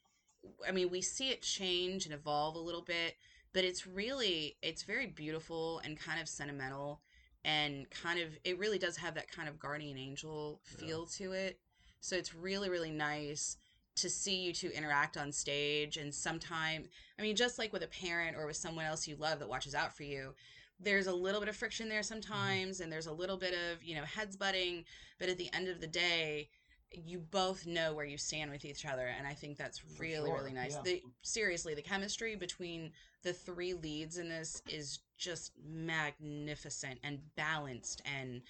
I 0.68 0.72
mean, 0.72 0.90
we 0.90 1.02
see 1.02 1.30
it 1.30 1.42
change 1.42 2.06
and 2.06 2.14
evolve 2.14 2.56
a 2.56 2.60
little 2.60 2.82
bit, 2.82 3.16
but 3.54 3.64
it's 3.64 3.86
really, 3.88 4.58
it's 4.62 4.84
very 4.84 5.08
beautiful 5.08 5.82
and 5.84 6.00
kind 6.00 6.20
of 6.20 6.28
sentimental. 6.28 7.02
And 7.44 7.90
kind 7.90 8.20
of, 8.20 8.38
it 8.44 8.60
really 8.60 8.78
does 8.78 8.98
have 8.98 9.16
that 9.16 9.32
kind 9.32 9.50
of 9.50 9.58
guardian 9.58 9.98
angel 9.98 10.62
feel 10.64 11.06
to 11.18 11.32
it. 11.32 11.60
So 12.00 12.16
it's 12.16 12.36
really, 12.36 12.70
really 12.70 12.92
nice 12.92 13.58
to 13.96 14.10
see 14.10 14.42
you 14.42 14.54
two 14.54 14.70
interact 14.70 15.18
on 15.18 15.32
stage. 15.32 15.98
And 15.98 16.14
sometimes, 16.14 16.88
I 17.18 17.22
mean, 17.24 17.36
just 17.36 17.58
like 17.58 17.74
with 17.74 17.84
a 17.84 17.88
parent 17.88 18.38
or 18.38 18.46
with 18.46 18.58
someone 18.58 18.86
else 18.86 19.08
you 19.08 19.16
love 19.16 19.40
that 19.40 19.50
watches 19.50 19.74
out 19.76 19.96
for 19.96 20.04
you, 20.04 20.34
there's 20.80 21.08
a 21.08 21.14
little 21.14 21.40
bit 21.40 21.50
of 21.50 21.56
friction 21.56 21.90
there 21.90 22.02
mm-hmm. 22.02 22.14
sometimes, 22.14 22.80
and 22.80 22.92
there's 22.92 23.08
a 23.08 23.14
little 23.14 23.38
bit 23.38 23.54
of, 23.54 23.84
you 23.84 23.96
know, 23.96 24.04
heads 24.04 24.36
butting 24.36 24.86
but 25.22 25.30
at 25.30 25.38
the 25.38 25.50
end 25.54 25.68
of 25.68 25.80
the 25.80 25.88
day 25.88 26.50
you 26.92 27.20
both 27.20 27.66
know 27.66 27.94
where 27.94 28.06
you 28.06 28.18
stand 28.18 28.52
with 28.52 28.66
each 28.66 28.86
other 28.86 29.08
and 29.18 29.26
i 29.26 29.34
think 29.34 29.58
that's 29.58 29.82
really 30.00 30.30
sure, 30.30 30.40
really 30.40 30.54
nice 30.54 30.74
yeah. 30.76 30.82
the, 30.84 31.02
seriously 31.22 31.74
the 31.74 31.82
chemistry 31.82 32.36
between 32.36 32.92
the 33.24 33.34
three 33.34 33.74
leads 33.74 34.18
in 34.18 34.28
this 34.28 34.62
is 34.68 35.00
just 35.18 35.54
magnificent 35.66 37.00
and 37.04 37.20
balanced 37.36 38.02
and 38.06 38.42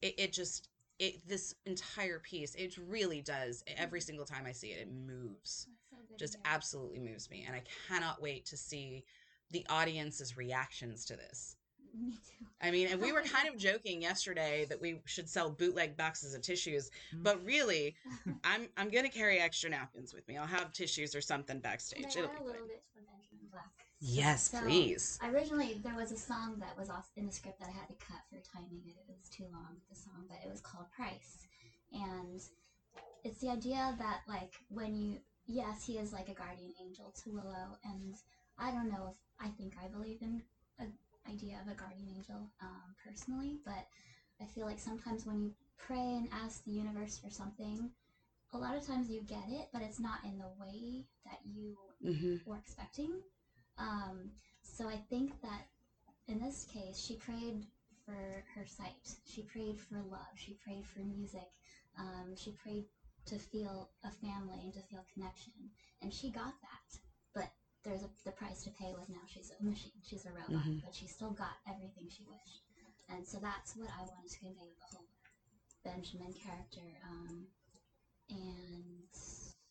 it, 0.00 0.14
it 0.18 0.32
just 0.32 0.68
it 0.98 1.26
this 1.28 1.54
entire 1.66 2.18
piece 2.20 2.54
it 2.54 2.76
really 2.88 3.20
does 3.20 3.64
every 3.76 4.00
single 4.00 4.26
time 4.26 4.44
i 4.46 4.52
see 4.52 4.68
it 4.68 4.80
it 4.80 4.92
moves 4.92 5.66
so 5.90 5.96
good 6.08 6.18
just 6.18 6.34
hear. 6.34 6.42
absolutely 6.46 7.00
moves 7.00 7.28
me 7.30 7.44
and 7.46 7.56
i 7.56 7.62
cannot 7.88 8.22
wait 8.22 8.46
to 8.46 8.56
see 8.56 9.04
the 9.50 9.66
audience's 9.70 10.36
reactions 10.36 11.04
to 11.04 11.16
this 11.16 11.56
Me 12.06 12.12
too. 12.12 12.46
I 12.60 12.70
mean, 12.70 12.88
and 12.88 13.00
we 13.00 13.12
were 13.12 13.22
kind 13.36 13.48
of 13.48 13.56
joking 13.56 14.02
yesterday 14.02 14.66
that 14.68 14.80
we 14.80 15.00
should 15.04 15.28
sell 15.28 15.50
bootleg 15.50 15.96
boxes 15.96 16.34
of 16.34 16.42
tissues, 16.42 16.90
Hmm. 17.12 17.22
but 17.22 17.44
really, 17.44 17.96
I'm 18.44 18.68
I'm 18.76 18.90
gonna 18.90 19.08
carry 19.10 19.38
extra 19.38 19.70
napkins 19.70 20.12
with 20.14 20.26
me. 20.28 20.36
I'll 20.36 20.46
have 20.46 20.72
tissues 20.72 21.14
or 21.14 21.20
something 21.20 21.60
backstage. 21.60 22.02
Can 22.02 22.10
I 22.10 22.18
It'll 22.18 22.24
add 22.24 22.30
be 22.30 22.36
a 22.36 22.38
fine. 22.38 22.46
little 22.46 22.66
bit 22.66 22.82
for 22.94 23.00
Benjamin 23.02 23.48
Black? 23.50 23.70
Yes, 24.00 24.50
So, 24.50 24.60
please. 24.60 25.18
Originally, 25.24 25.80
there 25.82 25.94
was 25.96 26.12
a 26.12 26.16
song 26.16 26.56
that 26.60 26.78
was 26.78 26.88
in 27.16 27.26
the 27.26 27.32
script 27.32 27.58
that 27.60 27.68
I 27.68 27.72
had 27.72 27.88
to 27.88 27.94
cut 27.94 28.20
for 28.30 28.38
timing 28.52 28.82
it. 28.86 28.94
It 29.08 29.16
was 29.18 29.28
too 29.28 29.46
long, 29.52 29.76
the 29.90 29.96
song, 29.96 30.24
but 30.28 30.38
it 30.44 30.50
was 30.50 30.60
called 30.60 30.86
Price. 30.96 31.46
And 31.92 32.40
it's 33.24 33.40
the 33.40 33.50
idea 33.50 33.96
that, 33.98 34.20
like, 34.28 34.54
when 34.68 34.94
you, 34.94 35.18
yes, 35.46 35.84
he 35.84 35.98
is 35.98 36.12
like 36.12 36.28
a 36.28 36.34
guardian 36.34 36.72
angel 36.80 37.12
to 37.24 37.30
Willow, 37.32 37.76
and 37.84 38.14
I 38.56 38.70
don't 38.70 38.88
know 38.88 39.08
if 39.10 39.16
I 39.40 39.48
think 39.50 39.74
I 39.82 39.88
believe 39.88 40.22
in 40.22 40.42
an 40.78 40.92
idea 41.28 41.58
of 41.60 41.68
a 41.68 41.74
guardian 41.74 42.08
angel 42.16 42.50
um, 42.62 42.94
personally, 43.04 43.58
but 43.64 43.84
I 44.40 44.46
feel 44.46 44.66
like 44.66 44.80
sometimes 44.80 45.26
when 45.26 45.40
you 45.40 45.52
pray 45.78 46.16
and 46.16 46.28
ask 46.32 46.64
the 46.64 46.72
universe 46.72 47.18
for 47.18 47.30
something, 47.30 47.90
a 48.52 48.58
lot 48.58 48.76
of 48.76 48.86
times 48.86 49.08
you 49.10 49.22
get 49.22 49.44
it, 49.48 49.68
but 49.72 49.82
it's 49.82 50.00
not 50.00 50.24
in 50.24 50.38
the 50.38 50.50
way 50.58 51.04
that 51.24 51.38
you 51.44 51.74
hmm 52.02 52.36
were 52.44 52.56
expecting. 52.56 53.20
Um, 53.78 54.32
so 54.62 54.88
I 54.88 54.96
think 55.10 55.40
that 55.42 55.66
in 56.28 56.40
this 56.40 56.64
case, 56.64 56.98
she 56.98 57.16
prayed 57.16 57.66
for 58.04 58.44
her 58.54 58.64
sight. 58.66 59.16
She 59.24 59.42
prayed 59.42 59.78
for 59.78 60.00
love. 60.02 60.34
She 60.36 60.54
prayed 60.64 60.86
for 60.86 61.00
music. 61.00 61.48
Um, 61.98 62.34
she 62.36 62.52
prayed 62.52 62.84
to 63.26 63.38
feel 63.38 63.90
a 64.04 64.10
family 64.10 64.60
and 64.62 64.72
to 64.74 64.80
feel 64.82 65.04
connection. 65.12 65.52
And 66.02 66.12
she 66.12 66.30
got 66.30 66.54
that. 66.62 66.98
But 67.88 67.96
there's 68.00 68.02
a, 68.04 68.10
the 68.26 68.32
price 68.32 68.62
to 68.64 68.70
pay 68.70 68.92
with 68.92 69.08
now 69.08 69.24
she's 69.26 69.50
a 69.58 69.64
machine. 69.64 69.92
She's 70.04 70.26
a 70.26 70.30
robot. 70.30 70.64
Mhm. 70.66 70.82
But 70.84 70.94
she 70.94 71.06
still 71.06 71.30
got 71.30 71.56
everything 71.66 72.08
she 72.10 72.22
wished. 72.24 72.62
And 73.08 73.26
so 73.26 73.38
that's 73.38 73.76
what 73.76 73.88
I 73.88 74.02
wanted 74.02 74.30
to 74.30 74.38
convey 74.38 74.68
with 74.68 74.78
the 74.78 74.96
whole 74.96 75.06
Benjamin 75.84 76.34
character. 76.34 76.82
Um, 77.08 77.46
and 78.28 79.08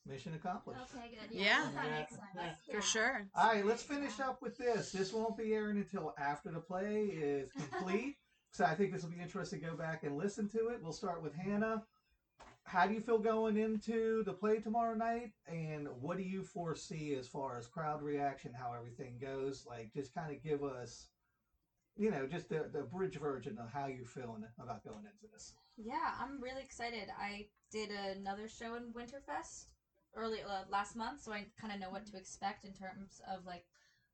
Mission 0.07 0.33
accomplished. 0.33 0.79
okay, 0.95 1.09
good. 1.11 1.31
Yeah. 1.37 1.69
that 1.75 1.85
Yeah. 1.85 1.99
makes 1.99 2.11
sense. 2.15 2.23
Yeah. 2.35 2.73
For 2.73 2.81
sure. 2.81 3.27
All 3.35 3.53
right, 3.53 3.65
let's 3.65 3.83
finish 3.83 4.19
up 4.19 4.41
with 4.41 4.57
this. 4.57 4.91
This 4.91 5.13
won't 5.13 5.37
be 5.37 5.53
airing 5.53 5.77
until 5.77 6.15
after 6.17 6.49
the 6.49 6.61
play 6.61 7.03
is 7.05 7.51
complete. 7.69 8.15
so 8.51 8.65
I 8.65 8.73
think 8.73 8.93
this 8.93 9.03
will 9.03 9.11
be 9.11 9.19
interesting 9.21 9.59
to 9.59 9.65
go 9.67 9.75
back 9.75 10.03
and 10.03 10.17
listen 10.17 10.49
to 10.49 10.69
it. 10.69 10.81
We'll 10.81 10.91
start 10.93 11.21
with 11.21 11.35
Hannah. 11.35 11.85
How 12.67 12.85
do 12.85 12.93
you 12.93 12.99
feel 12.99 13.17
going 13.17 13.55
into 13.55 14.23
the 14.25 14.33
play 14.33 14.59
tomorrow 14.59 14.93
night? 14.93 15.31
And 15.47 15.87
what 16.01 16.17
do 16.17 16.23
you 16.23 16.43
foresee 16.43 17.15
as 17.15 17.25
far 17.25 17.57
as 17.57 17.65
crowd 17.65 18.03
reaction, 18.03 18.51
how 18.53 18.73
everything 18.73 19.17
goes? 19.21 19.65
Like, 19.65 19.93
just 19.93 20.13
kind 20.13 20.35
of 20.35 20.43
give 20.43 20.65
us, 20.65 21.07
you 21.95 22.11
know, 22.11 22.27
just 22.27 22.49
the, 22.49 22.69
the 22.73 22.81
bridge 22.81 23.17
version 23.17 23.57
of 23.57 23.71
how 23.71 23.87
you're 23.87 24.05
feeling 24.05 24.43
about 24.61 24.83
going 24.83 25.05
into 25.05 25.31
this. 25.31 25.53
Yeah, 25.77 26.11
I'm 26.19 26.41
really 26.41 26.61
excited. 26.61 27.07
I 27.17 27.45
did 27.71 27.89
another 27.89 28.49
show 28.49 28.75
in 28.75 28.91
Winterfest 28.91 29.67
early 30.13 30.39
uh, 30.41 30.63
last 30.69 30.97
month, 30.97 31.21
so 31.21 31.31
I 31.31 31.45
kind 31.59 31.73
of 31.73 31.79
know 31.79 31.89
what 31.89 32.05
to 32.07 32.17
expect 32.17 32.65
in 32.65 32.73
terms 32.73 33.21
of 33.33 33.45
like 33.45 33.63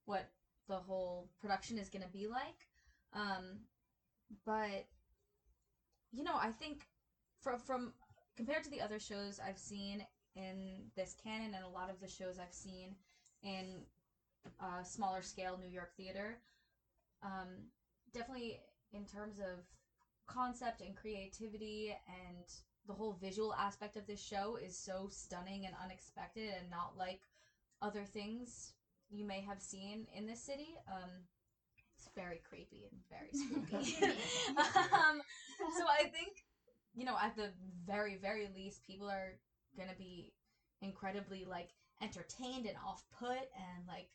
what 0.05 0.29
the 0.67 0.75
whole 0.75 1.27
production 1.41 1.79
is 1.79 1.89
going 1.89 2.03
to 2.03 2.09
be 2.09 2.27
like. 2.27 2.67
Um, 3.13 3.61
but 4.45 4.85
you 6.11 6.23
know, 6.23 6.35
I 6.35 6.51
think 6.51 6.85
from 7.41 7.59
from 7.59 7.93
compared 8.35 8.63
to 8.63 8.69
the 8.69 8.81
other 8.81 8.99
shows 8.99 9.39
I've 9.45 9.59
seen 9.59 10.05
in 10.35 10.89
this 10.95 11.15
canon 11.23 11.53
and 11.53 11.63
a 11.63 11.69
lot 11.69 11.89
of 11.89 11.99
the 11.99 12.07
shows 12.07 12.39
I've 12.39 12.53
seen 12.53 12.95
in 13.43 13.81
uh, 14.59 14.83
smaller 14.83 15.21
scale 15.21 15.59
New 15.61 15.69
York 15.69 15.91
theater, 15.95 16.39
um, 17.23 17.47
definitely 18.13 18.59
in 18.93 19.05
terms 19.05 19.39
of 19.39 19.65
concept 20.27 20.81
and 20.81 20.95
creativity 20.95 21.95
and 22.07 22.45
the 22.87 22.93
whole 22.93 23.17
visual 23.21 23.53
aspect 23.55 23.95
of 23.95 24.05
this 24.07 24.21
show 24.21 24.57
is 24.63 24.77
so 24.77 25.07
stunning 25.09 25.65
and 25.65 25.75
unexpected 25.83 26.49
and 26.59 26.69
not 26.69 26.93
like 26.97 27.21
other 27.81 28.03
things 28.03 28.73
you 29.09 29.25
may 29.25 29.41
have 29.41 29.61
seen 29.61 30.07
in 30.15 30.25
this 30.25 30.41
city. 30.41 30.75
Um, 30.91 31.09
it's 31.97 32.09
very 32.15 32.41
creepy 32.47 32.89
and 32.91 32.99
very 33.09 33.29
spooky. 33.31 33.95
um, 34.93 35.21
so 35.77 35.85
I 35.87 36.03
think, 36.03 36.43
you 36.93 37.05
know, 37.05 37.15
at 37.21 37.35
the 37.35 37.49
very, 37.85 38.15
very 38.17 38.47
least, 38.55 38.85
people 38.85 39.09
are 39.09 39.39
gonna 39.77 39.95
be 39.97 40.33
incredibly 40.81 41.45
like 41.45 41.69
entertained 42.01 42.65
and 42.65 42.75
off 42.85 43.03
put 43.17 43.37
and 43.37 43.87
like 43.87 44.09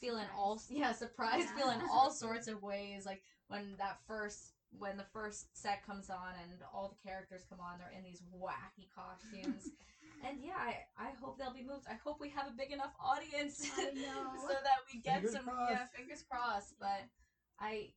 feeling 0.00 0.24
all 0.36 0.60
yeah 0.70 0.92
surprised 0.92 1.46
Yeah. 1.50 1.56
feeling 1.62 1.80
all 1.92 2.10
sorts 2.24 2.48
of 2.48 2.62
ways 2.62 3.04
like 3.06 3.22
when 3.48 3.76
that 3.78 3.98
first 4.06 4.52
when 4.78 4.96
the 4.96 5.04
first 5.12 5.56
set 5.56 5.84
comes 5.86 6.08
on 6.10 6.32
and 6.42 6.60
all 6.72 6.88
the 6.88 7.08
characters 7.08 7.42
come 7.48 7.60
on 7.60 7.78
they're 7.78 7.92
in 7.96 8.02
these 8.04 8.22
wacky 8.36 8.88
costumes. 8.94 9.70
And 10.26 10.38
yeah 10.42 10.56
I, 10.56 10.78
I 10.96 11.10
hope 11.20 11.36
they'll 11.38 11.52
be 11.52 11.62
moved. 11.62 11.84
I 11.90 11.94
hope 12.02 12.18
we 12.18 12.30
have 12.30 12.46
a 12.46 12.56
big 12.56 12.72
enough 12.72 12.94
audience 12.98 13.58
so 13.76 13.82
that 13.84 14.78
we 14.90 15.00
get 15.00 15.16
Fingers 15.16 15.32
some 15.32 15.44
crossed. 15.44 15.70
yeah 15.70 15.84
fingers 15.94 16.24
crossed. 16.30 16.74
But 16.80 17.02
i 17.60 17.90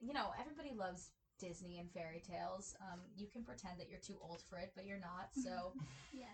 you 0.00 0.14
know 0.14 0.30
everybody 0.40 0.72
loves 0.74 1.10
disney 1.38 1.78
and 1.78 1.90
fairy 1.90 2.22
tales 2.26 2.74
um, 2.80 3.00
you 3.16 3.26
can 3.26 3.42
pretend 3.42 3.78
that 3.78 3.88
you're 3.88 4.00
too 4.00 4.16
old 4.22 4.42
for 4.48 4.58
it 4.58 4.72
but 4.74 4.86
you're 4.86 5.00
not 5.00 5.28
so 5.34 5.72
yes. 6.12 6.28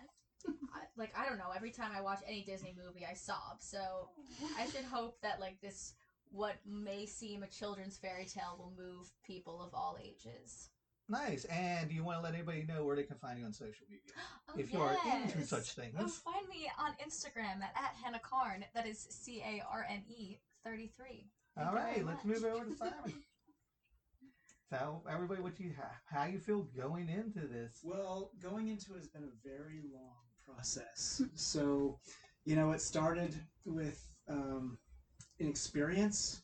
I, 0.47 0.81
like 0.97 1.13
I 1.17 1.27
don't 1.27 1.37
know. 1.37 1.51
Every 1.55 1.71
time 1.71 1.91
I 1.95 2.01
watch 2.01 2.19
any 2.27 2.43
Disney 2.43 2.75
movie, 2.83 3.05
I 3.09 3.13
sob. 3.13 3.59
So 3.59 4.09
I 4.57 4.65
should 4.65 4.83
hope 4.83 5.21
that 5.21 5.39
like 5.39 5.61
this, 5.61 5.93
what 6.31 6.55
may 6.65 7.05
seem 7.05 7.43
a 7.43 7.47
children's 7.47 7.97
fairy 7.97 8.25
tale, 8.25 8.57
will 8.57 8.73
move 8.77 9.11
people 9.25 9.61
of 9.61 9.73
all 9.73 9.97
ages. 10.03 10.69
Nice. 11.09 11.45
And 11.45 11.89
do 11.89 11.95
you 11.95 12.03
want 12.03 12.19
to 12.19 12.23
let 12.23 12.33
anybody 12.33 12.65
know 12.67 12.85
where 12.85 12.95
they 12.95 13.03
can 13.03 13.17
find 13.17 13.37
you 13.39 13.45
on 13.45 13.53
social 13.53 13.85
media? 13.89 14.03
Oh, 14.49 14.59
if 14.59 14.73
you 14.73 14.81
are 14.81 14.95
into 15.05 15.39
yes. 15.39 15.49
such 15.49 15.71
things. 15.71 15.95
Oh, 15.97 16.07
find 16.07 16.47
me 16.49 16.69
on 16.77 16.91
Instagram 17.03 17.63
at, 17.63 17.73
at 17.75 17.95
Hannah 18.03 18.19
Carne. 18.19 18.65
That 18.75 18.85
is 18.85 18.99
C 19.09 19.41
A 19.41 19.63
R 19.71 19.85
N 19.89 20.03
E. 20.09 20.37
33. 20.63 21.25
All 21.57 21.73
Thank 21.73 21.97
you 21.97 22.05
let's 22.05 22.25
much. 22.25 22.35
move 22.35 22.45
over 22.45 22.65
to 22.65 22.75
Simon. 22.75 22.93
Tell 24.79 25.03
everybody 25.07 25.39
what 25.39 25.59
you 25.59 25.71
how 26.05 26.25
you 26.25 26.39
feel 26.39 26.65
going 26.75 27.07
into 27.07 27.47
this. 27.47 27.81
Well, 27.83 28.31
going 28.41 28.69
into 28.69 28.93
it 28.93 28.97
has 28.97 29.07
been 29.07 29.23
a 29.23 29.47
very 29.47 29.83
long 29.93 30.23
process. 30.43 31.21
so, 31.35 31.99
you 32.43 32.55
know, 32.55 32.71
it 32.71 32.81
started 32.81 33.35
with 33.65 34.03
um, 34.27 34.79
an 35.39 35.47
experience, 35.47 36.41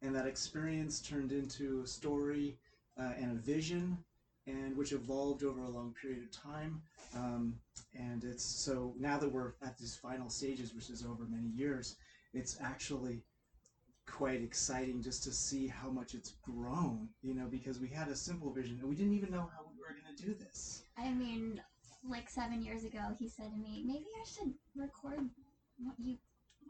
and 0.00 0.14
that 0.16 0.26
experience 0.26 1.02
turned 1.02 1.32
into 1.32 1.82
a 1.82 1.86
story 1.86 2.56
uh, 2.98 3.12
and 3.18 3.32
a 3.32 3.42
vision, 3.42 3.98
and 4.46 4.74
which 4.74 4.92
evolved 4.92 5.44
over 5.44 5.64
a 5.64 5.68
long 5.68 5.94
period 6.00 6.22
of 6.22 6.30
time. 6.32 6.80
Um, 7.14 7.56
and 7.94 8.24
it's 8.24 8.44
so 8.44 8.94
now 8.98 9.18
that 9.18 9.30
we're 9.30 9.52
at 9.62 9.76
these 9.76 9.94
final 9.94 10.30
stages, 10.30 10.74
which 10.74 10.88
is 10.88 11.04
over 11.04 11.26
many 11.28 11.48
years, 11.48 11.96
it's 12.32 12.56
actually 12.58 13.22
quite 14.06 14.42
exciting 14.42 15.02
just 15.02 15.22
to 15.24 15.32
see 15.32 15.66
how 15.66 15.90
much 15.90 16.14
it's 16.14 16.32
grown, 16.42 17.08
you 17.22 17.34
know, 17.34 17.46
because 17.50 17.78
we 17.80 17.88
had 17.88 18.08
a 18.08 18.16
simple 18.16 18.52
vision 18.52 18.78
and 18.80 18.88
we 18.88 18.94
didn't 18.94 19.14
even 19.14 19.30
know 19.30 19.48
how 19.54 19.64
we 19.70 19.78
were 19.78 19.94
going 20.00 20.16
to 20.16 20.22
do 20.24 20.34
this. 20.34 20.82
I 20.96 21.12
mean, 21.12 21.60
like 22.08 22.28
seven 22.28 22.62
years 22.62 22.84
ago, 22.84 23.14
he 23.18 23.28
said 23.28 23.50
to 23.52 23.58
me, 23.58 23.82
maybe 23.86 24.06
I 24.20 24.24
should 24.26 24.54
record 24.74 25.20
what 25.78 25.94
you 25.98 26.16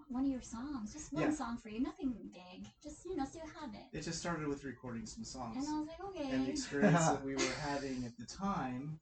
one 0.08 0.24
of 0.24 0.30
your 0.30 0.42
songs, 0.42 0.92
just 0.92 1.12
one 1.12 1.24
Yeah. 1.24 1.30
song 1.32 1.56
for 1.56 1.68
you, 1.68 1.80
nothing 1.80 2.14
big, 2.32 2.68
just 2.82 3.04
you 3.04 3.16
know, 3.16 3.24
so 3.24 3.40
you 3.40 3.50
have 3.60 3.74
it. 3.74 3.98
It 3.98 4.02
just 4.02 4.20
started 4.20 4.46
with 4.46 4.62
recording 4.62 5.04
some 5.04 5.24
songs. 5.24 5.56
And 5.56 5.66
I 5.66 5.78
was 5.80 5.88
like, 5.88 6.00
okay. 6.08 6.30
And 6.30 6.46
the 6.46 6.50
experience 6.50 7.08
that 7.08 7.24
we 7.24 7.34
were 7.36 7.54
having 7.64 8.04
at 8.04 8.16
the 8.16 8.24
time 8.26 9.00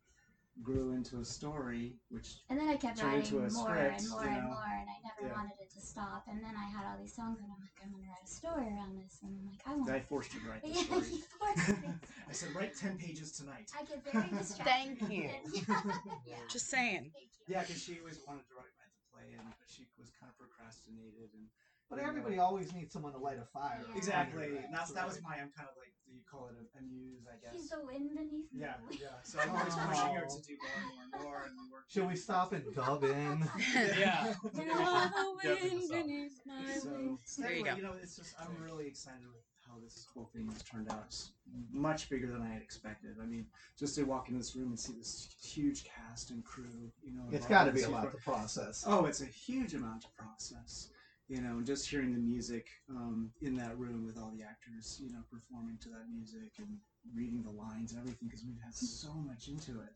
grew 0.62 0.92
into 0.92 1.18
a 1.18 1.24
story, 1.24 1.98
which 2.10 2.38
And 2.48 2.58
then 2.58 2.68
I 2.68 2.76
kept 2.76 2.98
turned 2.98 3.12
writing 3.12 3.36
into 3.36 3.44
a 3.44 3.50
more 3.50 3.74
script, 3.74 4.00
and 4.00 4.08
more 4.10 4.22
you 4.24 4.30
and 4.30 4.42
know. 4.44 4.54
more, 4.54 4.70
and 4.70 4.88
I 4.88 4.98
never 5.02 5.22
Yeah. 5.26 5.34
wanted 5.34 5.58
it 5.60 5.70
to 5.74 5.80
stop. 5.80 6.24
And 6.28 6.38
then 6.44 6.54
I 6.56 6.64
had 6.64 6.86
all 6.86 6.96
these 6.98 7.14
songs, 7.14 7.38
and 7.42 7.50
I'm 7.50 7.58
like, 7.60 7.74
I'm 7.82 7.90
gonna 7.90 8.06
write 8.06 8.22
a 8.22 8.26
story 8.30 8.66
around 8.70 8.96
this, 9.02 9.18
and 9.22 9.34
I'm 9.34 9.46
like, 9.50 9.60
I 9.66 9.74
want. 9.74 9.90
I 9.90 10.00
forced 10.00 10.32
you 10.34 10.40
to 10.40 10.48
write 10.48 10.62
the 10.62 10.68
Yeah, 10.74 10.82
story. 10.82 11.08
you 11.10 11.22
forced 11.38 11.68
me. 11.82 11.88
I 12.30 12.32
said, 12.32 12.54
write 12.54 12.76
10 12.76 12.98
pages 12.98 13.32
tonight. 13.32 13.70
I 13.74 13.82
get 13.84 14.04
very 14.04 14.28
distracted. 14.38 14.98
Thank 14.98 15.10
you. 15.10 15.30
yeah. 16.24 16.36
Just 16.48 16.70
saying. 16.70 17.10
Thank 17.12 17.30
you. 17.34 17.44
Yeah, 17.48 17.60
because 17.62 17.82
she 17.82 17.98
always 17.98 18.20
wanted 18.26 18.46
to 18.48 18.54
write, 18.54 18.72
write 18.78 18.94
the 18.94 19.04
play, 19.10 19.34
and 19.36 19.44
but 19.58 19.68
she 19.68 19.84
was 19.98 20.08
kind 20.20 20.30
of 20.30 20.36
procrastinated. 20.38 21.34
and 21.34 21.50
But 21.90 21.96
you 21.96 22.02
know. 22.02 22.08
everybody 22.08 22.38
always 22.38 22.72
needs 22.72 22.92
someone 22.92 23.12
to 23.12 23.18
light 23.18 23.38
a 23.38 23.44
fire. 23.46 23.84
Yeah. 23.88 23.96
Exactly. 23.96 24.44
under 24.44 24.68
that's, 24.72 24.92
that 24.92 25.06
was 25.06 25.20
my, 25.22 25.34
I'm 25.34 25.52
kind 25.56 25.68
of 25.68 25.76
like, 25.78 25.92
do 26.06 26.12
you 26.14 26.20
call 26.30 26.48
it 26.48 26.56
a, 26.56 26.78
a 26.78 26.82
muse, 26.82 27.26
I 27.28 27.36
guess. 27.44 27.54
He's 27.54 27.68
the 27.70 27.84
wind 27.84 28.10
beneath 28.14 28.52
me. 28.52 28.60
Yeah, 28.60 28.74
yeah. 28.90 29.08
So 29.24 29.38
I'm 29.40 29.50
always 29.50 29.74
pushing 29.74 30.14
her 30.14 30.26
to 30.26 30.42
do 30.42 30.56
more 30.60 31.02
and 31.02 31.22
more 31.22 31.22
and 31.22 31.24
more, 31.24 31.42
and 31.44 31.58
we. 31.70 31.78
Should 31.88 32.08
we 32.08 32.16
stop 32.16 32.52
and 32.52 32.64
dub 32.74 33.04
in? 33.04 33.48
Yeah. 33.98 34.34
The 34.54 35.36
wind 35.44 35.90
beneath 35.90 36.40
my 36.46 36.72
So, 36.74 36.90
wings. 36.90 37.36
There 37.38 37.52
you 37.52 37.64
go. 37.64 37.74
you 37.76 37.82
know, 37.82 37.94
it's 38.00 38.16
just 38.16 38.34
I'm 38.40 38.56
really 38.62 38.86
excited 38.86 39.26
with 39.26 39.44
how 39.66 39.80
this 39.82 40.06
whole 40.12 40.30
thing 40.34 40.48
has 40.52 40.62
turned 40.62 40.90
out. 40.90 41.04
It's 41.06 41.30
much 41.72 42.08
bigger 42.10 42.26
than 42.26 42.42
I 42.42 42.48
had 42.48 42.62
expected. 42.62 43.16
I 43.22 43.26
mean, 43.26 43.46
just 43.78 43.94
to 43.96 44.04
walk 44.04 44.28
in 44.28 44.36
this 44.36 44.54
room 44.54 44.68
and 44.68 44.78
see 44.78 44.92
this 44.92 45.28
huge 45.42 45.84
cast 45.84 46.30
and 46.30 46.44
crew, 46.44 46.92
you 47.02 47.14
know, 47.14 47.22
it's 47.30 47.46
got 47.46 47.64
to 47.64 47.72
be 47.72 47.82
a 47.82 47.88
lot 47.88 48.02
huge 48.02 48.12
to 48.12 48.18
process. 48.18 48.84
Oh, 48.86 49.06
it's 49.06 49.22
a 49.22 49.26
huge 49.26 49.74
amount 49.74 50.02
to 50.02 50.08
process. 50.18 50.90
You 51.34 51.42
know, 51.42 51.58
and 51.58 51.66
just 51.66 51.90
hearing 51.90 52.12
the 52.12 52.20
music 52.20 52.64
um, 52.88 53.32
in 53.42 53.56
that 53.56 53.76
room 53.76 54.06
with 54.06 54.16
all 54.16 54.30
the 54.30 54.44
actors, 54.44 55.00
you 55.02 55.10
know, 55.10 55.18
performing 55.32 55.78
to 55.82 55.88
that 55.88 56.06
music 56.14 56.52
and 56.58 56.78
reading 57.12 57.42
the 57.42 57.50
lines 57.50 57.90
and 57.90 57.98
everything, 57.98 58.28
because 58.28 58.44
we've 58.46 58.62
had 58.62 58.72
so 58.72 59.10
much 59.26 59.48
into 59.48 59.72
it. 59.82 59.90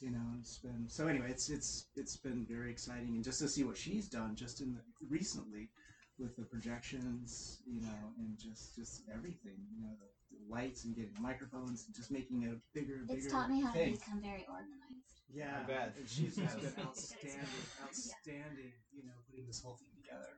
You 0.00 0.10
know, 0.10 0.18
and 0.34 0.40
it's 0.40 0.58
been 0.58 0.88
so. 0.88 1.06
Anyway, 1.06 1.28
it's 1.30 1.48
it's 1.48 1.86
it's 1.94 2.16
been 2.16 2.44
very 2.50 2.72
exciting, 2.72 3.14
and 3.14 3.22
just 3.22 3.38
to 3.38 3.46
see 3.46 3.62
what 3.62 3.76
she's 3.76 4.08
done 4.08 4.34
just 4.34 4.60
in 4.62 4.74
the 4.74 4.82
recently 5.08 5.70
with 6.18 6.34
the 6.34 6.42
projections, 6.42 7.62
you 7.70 7.80
know, 7.80 8.00
and 8.18 8.36
just 8.36 8.74
just 8.74 9.02
everything, 9.14 9.62
you 9.70 9.82
know, 9.82 9.94
the, 10.02 10.10
the 10.34 10.42
lights 10.52 10.86
and 10.86 10.96
getting 10.96 11.14
microphones, 11.22 11.84
and 11.86 11.94
just 11.94 12.10
making 12.10 12.42
it 12.42 12.50
a 12.50 12.58
bigger, 12.74 13.06
bigger 13.06 13.22
It's 13.22 13.32
taught 13.32 13.48
me 13.48 13.62
how 13.62 13.70
to 13.70 13.78
become 13.78 14.20
very 14.20 14.44
organized. 14.50 15.22
Yeah, 15.32 15.62
I 15.62 15.66
bet. 15.66 15.94
And 15.98 16.08
she's 16.08 16.34
just 16.42 16.58
been 16.58 16.74
outstanding, 16.82 17.62
outstanding. 17.82 18.74
You 18.90 19.06
know, 19.06 19.14
putting 19.30 19.46
this 19.46 19.62
whole 19.62 19.78
thing 19.78 19.94
together. 20.02 20.34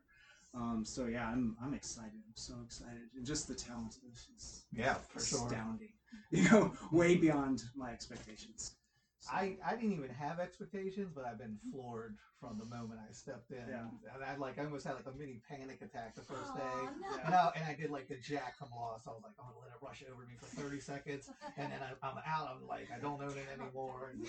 Um, 0.57 0.85
so 0.85 1.05
yeah, 1.07 1.29
I'm 1.29 1.55
I'm 1.63 1.75
excited. 1.75 2.13
I'm 2.27 2.35
so 2.35 2.55
excited, 2.65 3.09
and 3.15 3.27
just 3.27 3.47
the 3.47 3.55
talent 3.55 3.97
of 3.97 4.11
this 4.11 4.29
is 4.37 4.65
Yeah, 4.73 4.95
for 4.95 5.21
sure. 5.21 5.47
astounding. 5.47 5.93
You 6.31 6.49
know, 6.49 6.73
way 6.93 7.17
beyond 7.17 7.63
my 7.77 7.91
expectations. 7.91 8.73
So, 9.19 9.31
I, 9.35 9.57
I 9.67 9.75
didn't 9.75 9.93
even 9.93 10.09
have 10.11 10.39
expectations, 10.39 11.11
but 11.15 11.25
I've 11.27 11.39
been 11.39 11.59
floored 11.71 12.17
from 12.41 12.59
the 12.59 12.65
moment 12.65 13.01
I 13.07 13.13
stepped 13.13 13.51
in. 13.51 13.65
Yeah. 13.69 13.85
And 14.15 14.25
I 14.25 14.37
like 14.37 14.59
I 14.59 14.65
almost 14.65 14.87
had 14.87 14.95
like 14.95 15.07
a 15.07 15.19
mini 15.19 15.43
panic 15.49 15.83
attack 15.83 16.15
the 16.15 16.23
first 16.23 16.53
Aw, 16.55 16.57
day. 16.57 16.89
no. 17.01 17.17
And 17.27 17.35
I, 17.35 17.51
and 17.57 17.65
I 17.69 17.75
did 17.75 17.91
like 17.91 18.09
the 18.09 18.17
Jack 18.17 18.57
from 18.57 18.69
Lost. 18.71 19.07
I 19.07 19.11
was 19.11 19.23
like, 19.25 19.33
I'm 19.39 19.47
gonna 19.47 19.59
let 19.61 19.71
it 19.75 19.83
rush 19.83 20.05
over 20.11 20.23
me 20.27 20.35
for 20.39 20.47
30 20.47 20.81
seconds, 20.81 21.29
and 21.59 21.71
then 21.73 21.81
I, 21.83 22.07
I'm 22.07 22.17
out. 22.27 22.57
I'm 22.57 22.67
like, 22.67 22.89
I 22.95 22.99
don't 22.99 23.21
own 23.21 23.35
it 23.37 23.49
anymore. 23.61 24.15
And, 24.17 24.27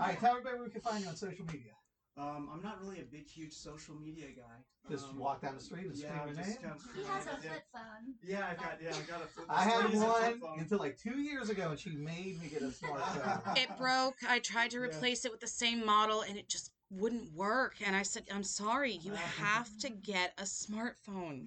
all 0.00 0.06
right, 0.06 0.18
tell 0.18 0.30
everybody 0.32 0.56
where 0.56 0.64
we 0.66 0.70
can 0.72 0.80
find 0.80 1.02
you 1.04 1.08
on 1.08 1.16
social 1.16 1.44
media. 1.46 1.72
Um, 2.18 2.50
I'm 2.52 2.62
not 2.62 2.80
really 2.82 3.00
a 3.00 3.04
big, 3.04 3.26
huge 3.28 3.52
social 3.52 3.94
media 3.94 4.26
guy. 4.36 4.90
Just 4.90 5.08
um, 5.08 5.18
walk 5.18 5.40
down 5.42 5.54
the 5.54 5.60
street 5.62 5.86
and 5.86 5.96
yeah, 5.96 6.08
scream 6.08 6.26
your 6.26 6.36
just 6.44 6.48
name. 6.48 6.58
kind 6.62 6.74
of 6.74 6.96
He 6.96 7.04
has 7.04 7.26
a 7.26 7.30
yeah. 7.30 7.50
flip 7.50 7.64
phone. 7.72 8.14
Yeah, 8.22 8.46
I 8.50 8.54
got 8.54 8.78
yeah, 8.82 8.90
I 8.90 9.10
got 9.10 9.22
a 9.22 9.26
flip. 9.26 9.46
Phone. 9.48 9.56
I 9.56 9.62
had 9.62 9.92
use 9.92 10.02
a 10.02 10.06
flip 10.06 10.42
one 10.42 10.58
until 10.58 10.78
like 10.78 10.98
two 10.98 11.18
years 11.20 11.48
ago, 11.50 11.70
and 11.70 11.78
she 11.78 11.90
made 11.90 12.40
me 12.40 12.48
get 12.48 12.62
a 12.62 12.66
smartphone. 12.66 13.56
It 13.62 13.68
broke. 13.78 14.16
I 14.28 14.40
tried 14.40 14.72
to 14.72 14.78
Yeah. 14.78 14.84
replace 14.86 15.24
it 15.24 15.30
with 15.30 15.40
the 15.40 15.46
same 15.46 15.86
model 15.86 16.22
and 16.22 16.36
it 16.36 16.48
just 16.48 16.70
wouldn't 16.90 17.32
work. 17.32 17.76
And 17.86 17.96
I 17.96 18.02
said, 18.02 18.24
I'm 18.34 18.42
sorry, 18.42 18.92
you 18.92 19.12
have 19.12 19.70
to 19.78 19.88
get 19.88 20.34
a 20.38 20.42
smartphone. 20.42 21.46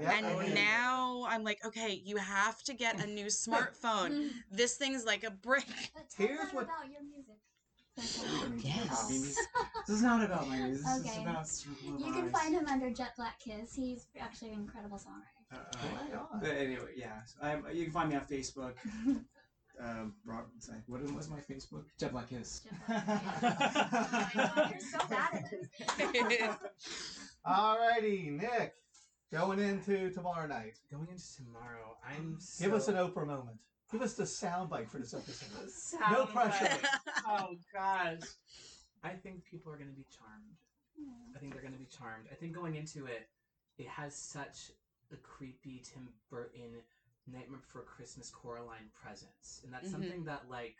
Yeah, 0.00 0.12
And 0.16 0.26
I 0.26 0.46
did. 0.46 0.54
now 0.54 1.26
I'm 1.28 1.44
like, 1.44 1.64
okay, 1.64 2.00
you 2.04 2.16
have 2.16 2.62
to 2.64 2.72
get 2.74 3.02
a 3.02 3.06
new 3.06 3.26
smartphone. 3.44 4.30
This 4.50 4.76
thing's 4.76 5.04
like 5.04 5.22
a 5.24 5.30
brick. 5.30 5.66
But 5.94 6.08
tell 6.08 6.26
Here's 6.26 6.38
them 6.46 6.54
what- 6.56 6.64
about 6.64 6.90
your 6.90 7.02
music. 7.02 7.36
Yes. 8.62 9.06
I 9.08 9.12
this, 9.12 9.36
this 9.86 9.96
is 9.96 10.02
not 10.02 10.22
about 10.24 10.48
my 10.48 10.58
music. 10.58 10.84
This 10.84 11.00
Okay. 11.00 11.10
is 11.20 11.22
about 11.22 11.48
Circle 11.48 11.94
of 11.94 12.00
You 12.00 12.12
can 12.12 12.24
Eyes. 12.26 12.30
find 12.32 12.54
him 12.54 12.66
under 12.66 12.90
Jet 12.90 13.12
Black 13.16 13.38
Kiss. 13.38 13.74
He's 13.74 14.06
actually 14.20 14.50
an 14.50 14.60
incredible 14.60 14.98
songwriter. 14.98 15.56
Uh, 15.56 15.58
Right 15.94 16.14
uh, 16.14 16.34
on. 16.34 16.40
but 16.40 16.50
anyway, 16.50 16.92
yeah. 16.96 17.22
so 17.24 17.36
I'm, 17.42 17.64
you 17.72 17.84
can 17.84 17.92
find 17.92 18.08
me 18.10 18.16
on 18.16 18.22
Facebook. 18.22 18.74
um, 19.80 20.14
Rob, 20.26 20.44
sorry, 20.58 20.80
what 20.86 21.02
was 21.14 21.28
my 21.30 21.38
Facebook? 21.40 21.84
Jet 21.98 22.12
Black 22.12 22.28
Kiss. 22.28 22.62
Jet 22.88 23.06
Black 23.06 24.70
You're 24.70 24.80
so 24.80 24.98
bad 25.08 25.34
at 25.34 25.50
this. 25.50 26.56
Alrighty, 27.46 28.30
Nick, 28.40 28.74
going 29.32 29.58
into 29.60 30.10
tomorrow 30.10 30.46
night. 30.46 30.78
Going 30.90 31.08
into 31.10 31.36
tomorrow, 31.36 31.96
I'm 32.06 32.36
so... 32.40 32.64
Give 32.64 32.74
us 32.74 32.88
an 32.88 32.96
Oprah 32.96 33.26
moment. 33.26 33.58
Give 33.92 34.02
us 34.02 34.14
the 34.14 34.24
soundbite 34.24 34.88
for 34.88 34.98
this 34.98 35.14
episode. 35.14 36.00
No 36.10 36.26
pressure. 36.26 36.68
oh 37.28 37.56
gosh. 37.72 38.20
I 39.04 39.10
think 39.10 39.44
people 39.44 39.72
are 39.72 39.76
going 39.76 39.90
to 39.90 39.94
be 39.96 40.06
charmed. 40.16 40.56
I 41.34 41.38
think 41.38 41.52
they're 41.52 41.62
going 41.62 41.74
to 41.74 41.78
be 41.78 41.86
charmed. 41.86 42.26
I 42.32 42.34
think 42.34 42.52
going 42.54 42.74
into 42.76 43.06
it, 43.06 43.28
it 43.78 43.86
has 43.86 44.16
such 44.16 44.70
a 45.12 45.16
creepy 45.16 45.82
Tim 45.84 46.08
Burton 46.30 46.82
Nightmare 47.30 47.58
Before 47.60 47.82
Christmas 47.82 48.30
Coraline 48.30 48.90
presence, 49.00 49.60
and 49.64 49.72
that's 49.72 49.88
Mhm. 49.88 49.92
something 49.92 50.24
that 50.24 50.48
like 50.48 50.76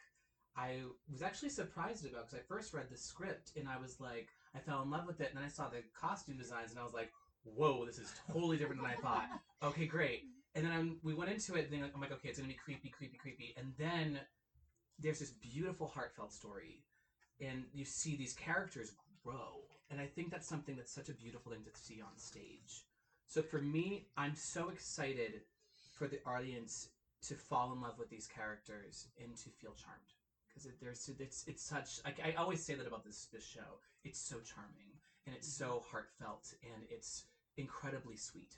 I 0.57 0.83
was 1.13 1.21
actually 1.23 1.51
surprised 1.51 2.07
about 2.07 2.27
because 2.27 2.39
I 2.39 2.43
first 2.49 2.73
read 2.73 2.89
the 2.91 2.97
script 2.97 3.53
and 3.57 3.69
I 3.69 3.77
was 3.77 4.01
like, 4.01 4.29
I 4.55 4.59
fell 4.59 4.83
in 4.83 4.91
love 4.91 5.07
with 5.07 5.21
it, 5.21 5.29
and 5.29 5.37
then 5.37 5.45
I 5.45 5.49
saw 5.49 5.69
the 5.69 5.83
costume 5.93 6.39
designs 6.39 6.71
and 6.71 6.81
I 6.81 6.85
was 6.85 6.95
like, 6.95 7.13
whoa, 7.45 7.85
this 7.85 7.99
is 7.99 8.13
totally 8.33 8.57
different 8.57 8.81
than 8.81 8.91
I 8.91 8.95
thought. 8.95 9.29
Okay, 9.63 9.87
great. 9.87 10.25
And 10.57 10.65
then 10.65 10.73
I'm, 10.73 10.97
we 11.05 11.15
went 11.15 11.31
into 11.31 11.55
it, 11.55 11.71
and 11.71 11.83
then 11.83 11.91
I'm 11.95 12.01
like, 12.01 12.13
okay, 12.13 12.31
it's 12.31 12.39
gonna 12.39 12.49
be 12.49 12.55
creepy, 12.55 12.89
creepy, 12.89 13.17
creepy, 13.17 13.55
and 13.57 13.73
then 13.79 14.19
there's 14.99 15.19
this 15.19 15.31
beautiful 15.31 15.87
heartfelt 15.87 16.33
story 16.33 16.83
and 17.41 17.65
you 17.73 17.85
see 17.85 18.17
these 18.17 18.33
characters 18.33 18.93
grow. 19.23 19.63
And 19.91 20.01
i 20.01 20.07
think 20.07 20.31
that's 20.31 20.49
something 20.49 20.77
that's 20.77 20.95
such 20.95 21.09
a 21.09 21.15
beautiful 21.15 21.53
thing 21.53 21.63
to 21.65 21.81
see 21.81 22.01
on 22.01 22.17
stage. 22.17 22.85
So 23.29 23.43
for 23.43 23.61
me 23.61 24.07
i'm 24.17 24.35
so 24.35 24.69
excited 24.69 25.43
for 25.99 26.09
the 26.09 26.21
audience 26.27 26.89
to 27.29 27.35
fall 27.35 27.73
in 27.73 27.81
love 27.81 27.99
with 27.99 28.11
these 28.11 28.27
characters 28.27 29.09
and 29.23 29.37
to 29.37 29.51
feel 29.51 29.73
charmed. 29.73 30.13
Because 30.49 30.67
it, 30.67 30.75
there's 30.81 31.11
it's 31.19 31.45
it's 31.47 31.63
such 31.63 32.01
I, 32.05 32.31
I 32.31 32.35
always 32.35 32.65
say 32.65 32.75
that 32.75 32.87
about 32.87 33.05
this 33.05 33.29
this 33.33 33.45
show. 33.45 33.81
It's 34.05 34.21
so 34.21 34.37
charming 34.41 34.93
and 35.27 35.35
it's 35.35 35.53
so 35.53 35.67
mm-hmm. 35.67 35.91
heartfelt 35.91 36.55
and 36.63 36.85
it's 36.91 37.25
incredibly 37.57 38.17
sweet. 38.17 38.55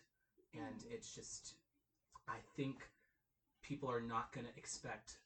And 0.54 0.80
mm-hmm. 0.80 0.92
it's 0.92 1.14
just 1.14 1.54
i 2.28 2.38
think 2.56 2.90
people 3.62 3.90
are 3.90 4.00
not 4.00 4.32
going 4.32 4.46
to 4.46 4.56
expect 4.56 5.18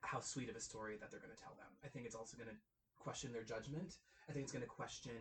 how 0.00 0.20
sweet 0.20 0.48
of 0.48 0.56
a 0.56 0.60
story 0.60 0.96
that 1.00 1.10
they're 1.10 1.20
going 1.20 1.34
to 1.34 1.42
tell 1.42 1.54
them. 1.56 1.68
I 1.84 1.88
think 1.88 2.06
it's 2.06 2.14
also 2.14 2.36
going 2.36 2.48
to 2.48 2.56
question 2.98 3.32
their 3.32 3.42
judgment. 3.42 3.96
I 4.28 4.32
think 4.32 4.44
it's 4.44 4.52
going 4.52 4.64
to 4.64 4.68
question 4.68 5.12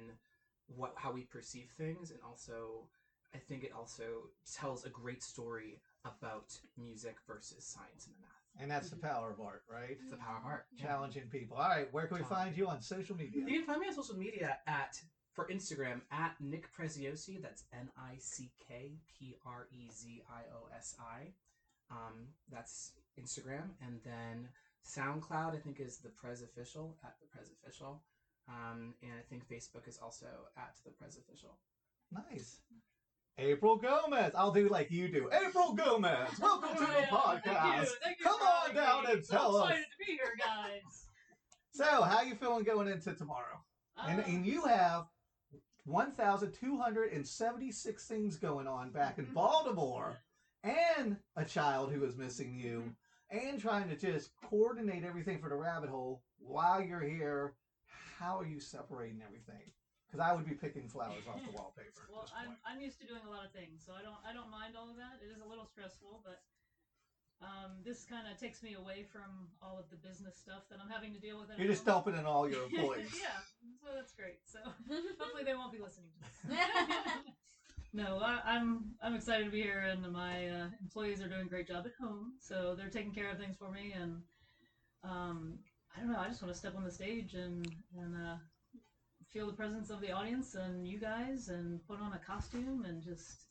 what 0.68 0.94
how 0.96 1.12
we 1.12 1.22
perceive 1.22 1.70
things, 1.78 2.12
and 2.12 2.20
also 2.28 2.88
I 3.34 3.38
think 3.38 3.64
it 3.64 3.72
also 3.78 4.30
tells 4.54 4.86
a 4.86 4.90
great 4.90 5.24
story 5.24 5.80
about 6.06 6.58
music 6.78 7.16
versus 7.28 7.66
science 7.66 8.08
and 8.08 8.16
the 8.16 8.22
math. 8.22 8.32
And 8.60 8.72
that's 8.72 8.90
the 8.90 8.96
mm-hmm. 8.96 9.08
power 9.08 9.32
of 9.32 9.40
art, 9.40 9.64
right? 9.72 9.98
It's 10.02 10.12
the 10.12 10.18
power 10.18 10.38
of 10.38 10.46
art. 10.46 10.66
Challenging 10.80 11.30
people. 11.30 11.58
All 11.58 11.70
right, 11.70 11.88
where 11.94 12.08
can 12.08 12.18
we 12.18 12.24
find 12.24 12.58
you 12.58 12.68
on 12.68 12.82
social 12.82 13.16
media? 13.16 13.44
You 13.46 13.60
can 13.60 13.66
find 13.66 13.80
me 13.80 13.88
on 13.88 13.94
social 13.94 14.18
media 14.18 14.58
at 14.68 15.00
for 15.38 15.48
Instagram 15.50 16.02
at 16.12 16.34
Nick 16.42 16.68
Preziosi. 16.76 17.40
That's 17.40 17.64
N 17.72 17.90
I 17.96 18.16
C 18.20 18.50
K 18.68 18.94
P 19.08 19.38
R 19.46 19.68
E 19.72 19.88
Z 19.94 20.24
I 20.28 20.42
O 20.52 20.68
S 20.76 20.96
I. 21.00 21.28
Um, 21.92 22.26
that's 22.52 22.94
Instagram, 23.22 23.70
and 23.86 24.00
then 24.04 24.50
SoundCloud. 24.84 25.54
I 25.56 25.60
think 25.60 25.80
is 25.80 26.00
the 26.00 26.10
Prez 26.10 26.42
Official 26.42 26.98
at 27.04 27.14
the 27.22 27.28
Prez 27.28 27.52
Official, 27.62 28.02
um, 28.50 28.96
and 29.04 29.12
I 29.14 29.22
think 29.30 29.48
Facebook 29.48 29.88
is 29.88 30.00
also 30.02 30.26
at 30.58 30.74
the 30.84 30.90
Prez 30.92 31.18
Official. 31.18 31.56
Nice. 32.12 32.58
April 33.38 33.76
Gomez. 33.78 34.32
I'll 34.36 34.52
do 34.52 34.68
like 34.70 34.90
you 34.90 35.08
do. 35.08 35.30
April 35.32 35.74
Gomez. 35.74 36.30
Welcome 36.42 36.74
to 36.78 36.80
the 36.82 36.86
podcast. 37.12 37.44
Thank 37.44 37.86
you. 37.86 37.96
Thank 38.04 38.20
you 38.20 38.26
Come 38.26 38.40
for 38.40 38.46
on 38.46 38.52
having 38.62 38.76
down 38.76 39.04
me. 39.06 39.12
and 39.12 39.26
so 39.26 39.36
tell 39.38 39.58
us. 39.58 39.70
excited 39.70 39.86
to 39.86 40.06
be 40.06 40.12
here, 40.14 40.34
guys. 40.40 41.04
So, 41.74 42.02
how 42.02 42.24
you 42.24 42.34
feeling 42.34 42.64
going 42.64 42.88
into 42.88 43.14
tomorrow? 43.14 43.62
And, 44.04 44.20
Um, 44.22 44.26
and 44.26 44.46
you 44.48 44.64
have 44.64 45.06
1,276 45.88 48.06
things 48.06 48.36
going 48.36 48.68
on 48.68 48.92
back 48.92 49.18
in. 49.18 49.26
Baltimore, 49.34 50.18
and 50.64 51.18
a 51.36 51.44
child 51.46 51.92
who 51.92 52.04
is 52.04 52.16
missing 52.18 52.54
you, 52.54 52.94
and 53.32 53.60
trying 53.60 53.90
to 53.90 53.96
just 53.96 54.30
coordinate 54.50 55.04
everything 55.06 55.40
for 55.40 55.50
the 55.50 55.56
rabbit 55.56 55.90
hole 55.90 56.22
while 56.40 56.80
you're 56.82 57.02
here. 57.02 57.54
How 58.20 58.38
are 58.40 58.46
you 58.46 58.60
separating 58.60 59.22
everything? 59.26 59.72
Because 60.08 60.20
I 60.26 60.34
would 60.34 60.46
be 60.46 60.56
picking 60.56 60.88
flowers 60.90 61.24
off 61.28 61.42
the 61.46 61.52
wallpaper. 61.58 62.08
Well, 62.12 62.28
I'm. 62.36 62.58
I'm 62.66 62.82
used 62.82 63.00
to 63.02 63.08
doing 63.08 63.22
a 63.28 63.32
lot 63.32 63.46
of 63.46 63.52
things, 63.52 63.84
so 63.86 63.94
I 63.94 64.02
don't 64.04 64.18
I 64.28 64.34
don't 64.34 64.50
mind 64.52 64.76
all 64.78 64.90
of 64.90 64.98
that. 64.98 65.20
It 65.24 65.30
is 65.32 65.40
a 65.40 65.46
little 65.48 65.66
stressful, 65.66 66.22
but 66.24 66.42
um, 67.42 67.72
this 67.86 68.04
kind 68.04 68.26
of 68.32 68.40
takes 68.40 68.64
me 68.64 68.74
away 68.74 69.06
from 69.12 69.48
all 69.62 69.78
of 69.78 69.86
the 69.92 69.98
business 69.98 70.38
stuff 70.38 70.64
that 70.70 70.80
I'm 70.84 70.90
having 70.90 71.14
to 71.14 71.20
deal 71.20 71.40
with. 71.40 71.50
You're 71.58 71.68
just 71.68 71.86
home. 71.86 72.04
dumping 72.04 72.20
in 72.20 72.26
all 72.26 72.50
your 72.50 72.64
employees. 72.70 73.14
yeah, 73.14 73.38
so 73.84 73.94
that's 73.96 74.14
great. 74.14 74.40
So 74.46 74.60
hopefully 75.20 75.44
they 75.46 75.54
won't 75.54 75.72
be 75.72 75.80
listening 75.80 76.10
to 76.18 76.48
this. 76.50 76.58
no, 77.94 78.20
I, 78.20 78.42
I'm 78.44 78.96
I'm 79.04 79.14
excited 79.14 79.46
to 79.46 79.52
be 79.52 79.62
here, 79.62 79.82
and 79.82 80.12
my 80.12 80.48
uh, 80.48 80.68
employees 80.82 81.22
are 81.22 81.28
doing 81.28 81.46
a 81.46 81.50
great 81.50 81.68
job 81.68 81.86
at 81.86 81.94
home, 82.02 82.34
so 82.42 82.74
they're 82.76 82.90
taking 82.90 83.14
care 83.14 83.30
of 83.30 83.38
things 83.38 83.56
for 83.56 83.70
me, 83.70 83.94
and 83.94 84.18
um, 85.04 85.60
I 85.96 86.00
don't 86.00 86.12
know. 86.12 86.20
I 86.20 86.28
just 86.28 86.42
want 86.42 86.54
to 86.54 86.60
step 86.60 86.76
on 86.76 86.84
the 86.84 86.92
stage 86.92 87.36
and 87.36 87.68
and 87.96 88.16
uh, 88.16 88.38
feel 89.32 89.46
the 89.46 89.54
presence 89.54 89.92
of 89.92 90.02
the 90.02 90.12
audience 90.12 90.56
and 90.56 90.88
you 90.88 90.98
guys, 91.00 91.50
and 91.50 91.86
put 91.88 92.02
on 92.02 92.14
a 92.14 92.20
costume 92.20 92.86
and 92.86 93.04
just 93.04 93.44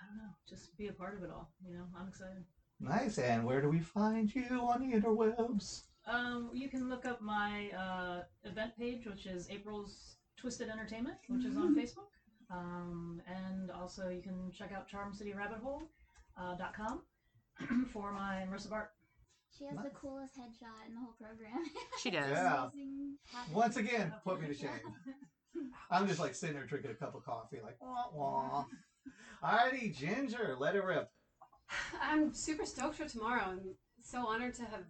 I 0.00 0.08
don't 0.08 0.16
know, 0.16 0.32
just 0.48 0.74
be 0.78 0.88
a 0.88 0.92
part 0.92 1.18
of 1.18 1.22
it 1.22 1.30
all. 1.30 1.50
You 1.62 1.74
know, 1.74 1.84
I'm 1.94 2.08
excited. 2.08 2.44
Nice. 2.80 3.18
And 3.18 3.44
where 3.44 3.60
do 3.60 3.68
we 3.68 3.80
find 3.80 4.34
you 4.34 4.46
on 4.50 4.80
the 4.80 4.92
interwebs? 4.98 5.82
Um, 6.06 6.50
you 6.54 6.68
can 6.68 6.88
look 6.88 7.04
up 7.04 7.20
my 7.20 7.70
uh, 7.70 8.22
event 8.44 8.76
page, 8.78 9.04
which 9.06 9.26
is 9.26 9.50
April's 9.50 10.16
Twisted 10.36 10.68
Entertainment, 10.70 11.18
which 11.28 11.44
is 11.44 11.56
on 11.56 11.74
Facebook. 11.76 12.08
Um, 12.50 13.20
and 13.28 13.70
also 13.70 14.08
you 14.08 14.22
can 14.22 14.50
check 14.52 14.72
out 14.74 14.88
CharmCityRabbitHole.com 14.90 17.02
for 17.92 18.12
my 18.12 18.44
immersive 18.48 18.72
art. 18.72 18.90
She 19.56 19.64
has 19.66 19.76
the 19.76 19.90
coolest 19.90 20.36
headshot 20.38 20.86
in 20.88 20.94
the 20.94 21.00
whole 21.00 21.14
program. 21.20 21.62
She 22.02 22.10
does. 22.10 22.30
Yeah. 22.30 22.70
Once 23.52 23.76
again, 23.76 24.14
put 24.24 24.40
me 24.40 24.48
to 24.48 24.54
shame. 24.54 24.70
I'm 25.90 26.06
just 26.08 26.18
like 26.20 26.34
sitting 26.34 26.56
there 26.56 26.64
drinking 26.64 26.92
a 26.92 26.94
cup 26.94 27.14
of 27.14 27.22
coffee, 27.24 27.58
like 27.62 27.76
wah 27.80 28.06
wah. 28.14 28.64
Alrighty, 29.44 29.94
Ginger, 29.94 30.56
let 30.58 30.76
it 30.76 30.84
rip. 30.84 31.10
I'm 32.02 32.32
super 32.34 32.66
stoked 32.66 32.96
for 32.96 33.08
tomorrow. 33.08 33.42
I'm 33.46 33.74
so 34.02 34.26
honored 34.26 34.54
to 34.54 34.62
have 34.62 34.84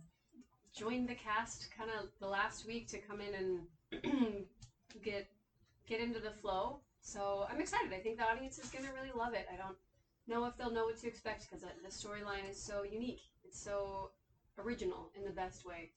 joined 0.75 1.09
the 1.09 1.15
cast 1.15 1.69
kind 1.77 1.91
of 1.91 2.09
the 2.21 2.27
last 2.27 2.67
week 2.67 2.89
to 2.89 2.99
come 2.99 3.21
in 3.21 3.35
and 3.35 4.45
get 5.05 5.29
get 5.87 6.01
into 6.01 6.21
the 6.21 6.31
flow. 6.31 6.81
So 7.03 7.47
I'm 7.51 7.61
excited. 7.61 7.93
I 7.93 7.99
think 7.99 8.19
the 8.19 8.25
audience 8.25 8.59
is 8.59 8.71
going 8.71 8.85
to 8.85 8.93
really 8.93 9.13
love 9.17 9.35
it. 9.35 9.47
I 9.53 9.57
don't 9.57 9.77
know 10.29 10.45
if 10.45 10.57
they'll 10.57 10.71
know 10.71 10.85
what 10.85 10.99
to 11.01 11.09
expect 11.09 11.49
because 11.49 11.63
the 11.65 11.89
storyline 11.89 12.49
is 12.49 12.63
so 12.63 12.83
unique. 12.83 13.23
It's 13.45 13.61
so 13.61 14.11
original 14.59 15.11
in 15.17 15.25
the 15.25 15.33
best 15.33 15.65
way. 15.65 15.91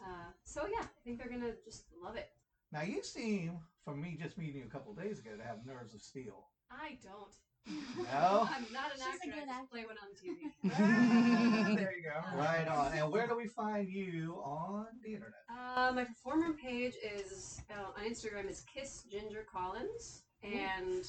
Uh, 0.00 0.30
so 0.42 0.66
yeah, 0.66 0.84
I 0.84 1.00
think 1.04 1.18
they're 1.18 1.28
going 1.28 1.42
to 1.42 1.54
just 1.64 1.84
love 2.02 2.16
it. 2.16 2.30
Now 2.72 2.82
you 2.82 3.02
seem, 3.02 3.58
from 3.84 4.00
me 4.00 4.18
just 4.20 4.38
meeting 4.38 4.60
you 4.60 4.66
a 4.66 4.70
couple 4.70 4.92
days 4.94 5.18
ago, 5.18 5.30
to 5.36 5.42
have 5.42 5.64
nerves 5.66 5.94
of 5.94 6.02
steel. 6.02 6.46
I 6.70 6.98
don't. 7.02 7.34
No? 7.66 8.48
I'm 8.50 8.66
not 8.72 8.92
an 8.94 8.96
She's 8.96 9.02
a 9.04 9.08
actor. 9.08 9.30
good 9.30 9.34
I 9.34 9.46
just 9.46 9.50
actor. 9.50 9.66
play 9.70 9.84
one 9.84 9.96
on 10.02 10.10
TV. 10.16 11.76
there 11.76 11.94
you 11.96 12.02
go. 12.04 12.38
Right 12.38 12.66
on. 12.68 12.92
And 12.92 13.12
where 13.12 13.26
do 13.26 13.36
we 13.36 13.46
find 13.46 13.88
you 13.88 14.40
on 14.44 14.86
the 15.04 15.14
internet? 15.14 15.34
Uh, 15.50 15.92
my 15.92 16.04
performer 16.04 16.54
page 16.54 16.94
is 17.02 17.60
uh, 17.70 17.88
on 17.98 18.08
Instagram 18.10 18.48
is 18.48 18.64
Kiss 18.72 19.04
Ginger 19.10 19.44
Collins, 19.52 20.22
and 20.42 21.06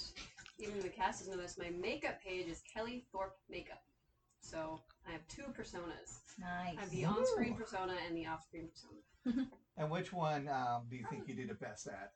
even 0.59 0.79
the 0.81 0.89
cast 0.89 1.19
doesn't 1.19 1.35
know 1.35 1.41
this. 1.41 1.57
My 1.57 1.69
makeup 1.81 2.21
page 2.21 2.47
is 2.47 2.61
Kelly 2.73 3.05
Thorpe 3.11 3.37
Makeup. 3.49 3.81
So 4.41 4.81
I 5.07 5.11
have 5.11 5.25
two 5.27 5.43
personas. 5.57 6.19
Nice. 6.39 6.75
I 6.77 6.81
have 6.81 6.89
the 6.89 7.03
Nice. 7.03 7.17
on-screen 7.17 7.55
persona 7.55 7.93
and 8.07 8.17
the 8.17 8.25
off-screen 8.27 8.67
persona. 8.69 9.47
And 9.77 9.89
which 9.89 10.11
one 10.11 10.49
um, 10.49 10.83
do 10.89 10.97
you 10.97 11.05
think 11.09 11.27
you 11.27 11.35
do 11.35 11.47
the 11.47 11.53
best 11.53 11.87
at? 11.87 12.11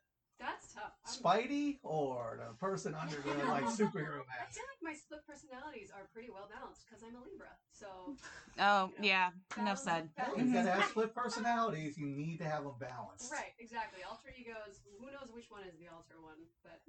That's 0.74 0.86
tough. 0.86 0.94
I'm- 1.06 1.14
Spidey 1.14 1.78
or 1.84 2.40
the 2.42 2.54
person 2.58 2.96
under 2.96 3.18
the 3.22 3.34
like 3.50 3.66
superhero 3.66 4.26
mask? 4.26 4.50
I 4.50 4.54
feel 4.54 4.68
like 4.70 4.82
my 4.82 4.94
split 4.98 5.22
personalities 5.28 5.90
are 5.94 6.10
pretty 6.14 6.30
well 6.34 6.50
balanced 6.50 6.86
because 6.90 7.04
I'm 7.06 7.16
a 7.16 7.22
Libra. 7.24 7.54
So 7.72 8.18
Oh, 8.60 8.92
yeah. 9.02 9.30
Enough 9.58 9.80
said. 9.80 10.10
balance 10.16 10.38
You 10.42 10.46
is 10.48 10.54
gotta 10.54 10.72
have 10.82 10.90
split 10.90 11.14
personalities. 11.14 11.98
You 11.98 12.08
need 12.08 12.38
to 12.40 12.46
have 12.46 12.64
them 12.64 12.78
balanced. 12.80 13.32
Right, 13.32 13.54
exactly. 13.60 14.02
Alter 14.04 14.34
egos. 14.34 14.82
Who 15.00 15.08
knows 15.14 15.30
which 15.34 15.50
one 15.50 15.64
is 15.64 15.78
the 15.78 15.90
alter 15.94 16.18
one? 16.22 16.42
But 16.64 16.82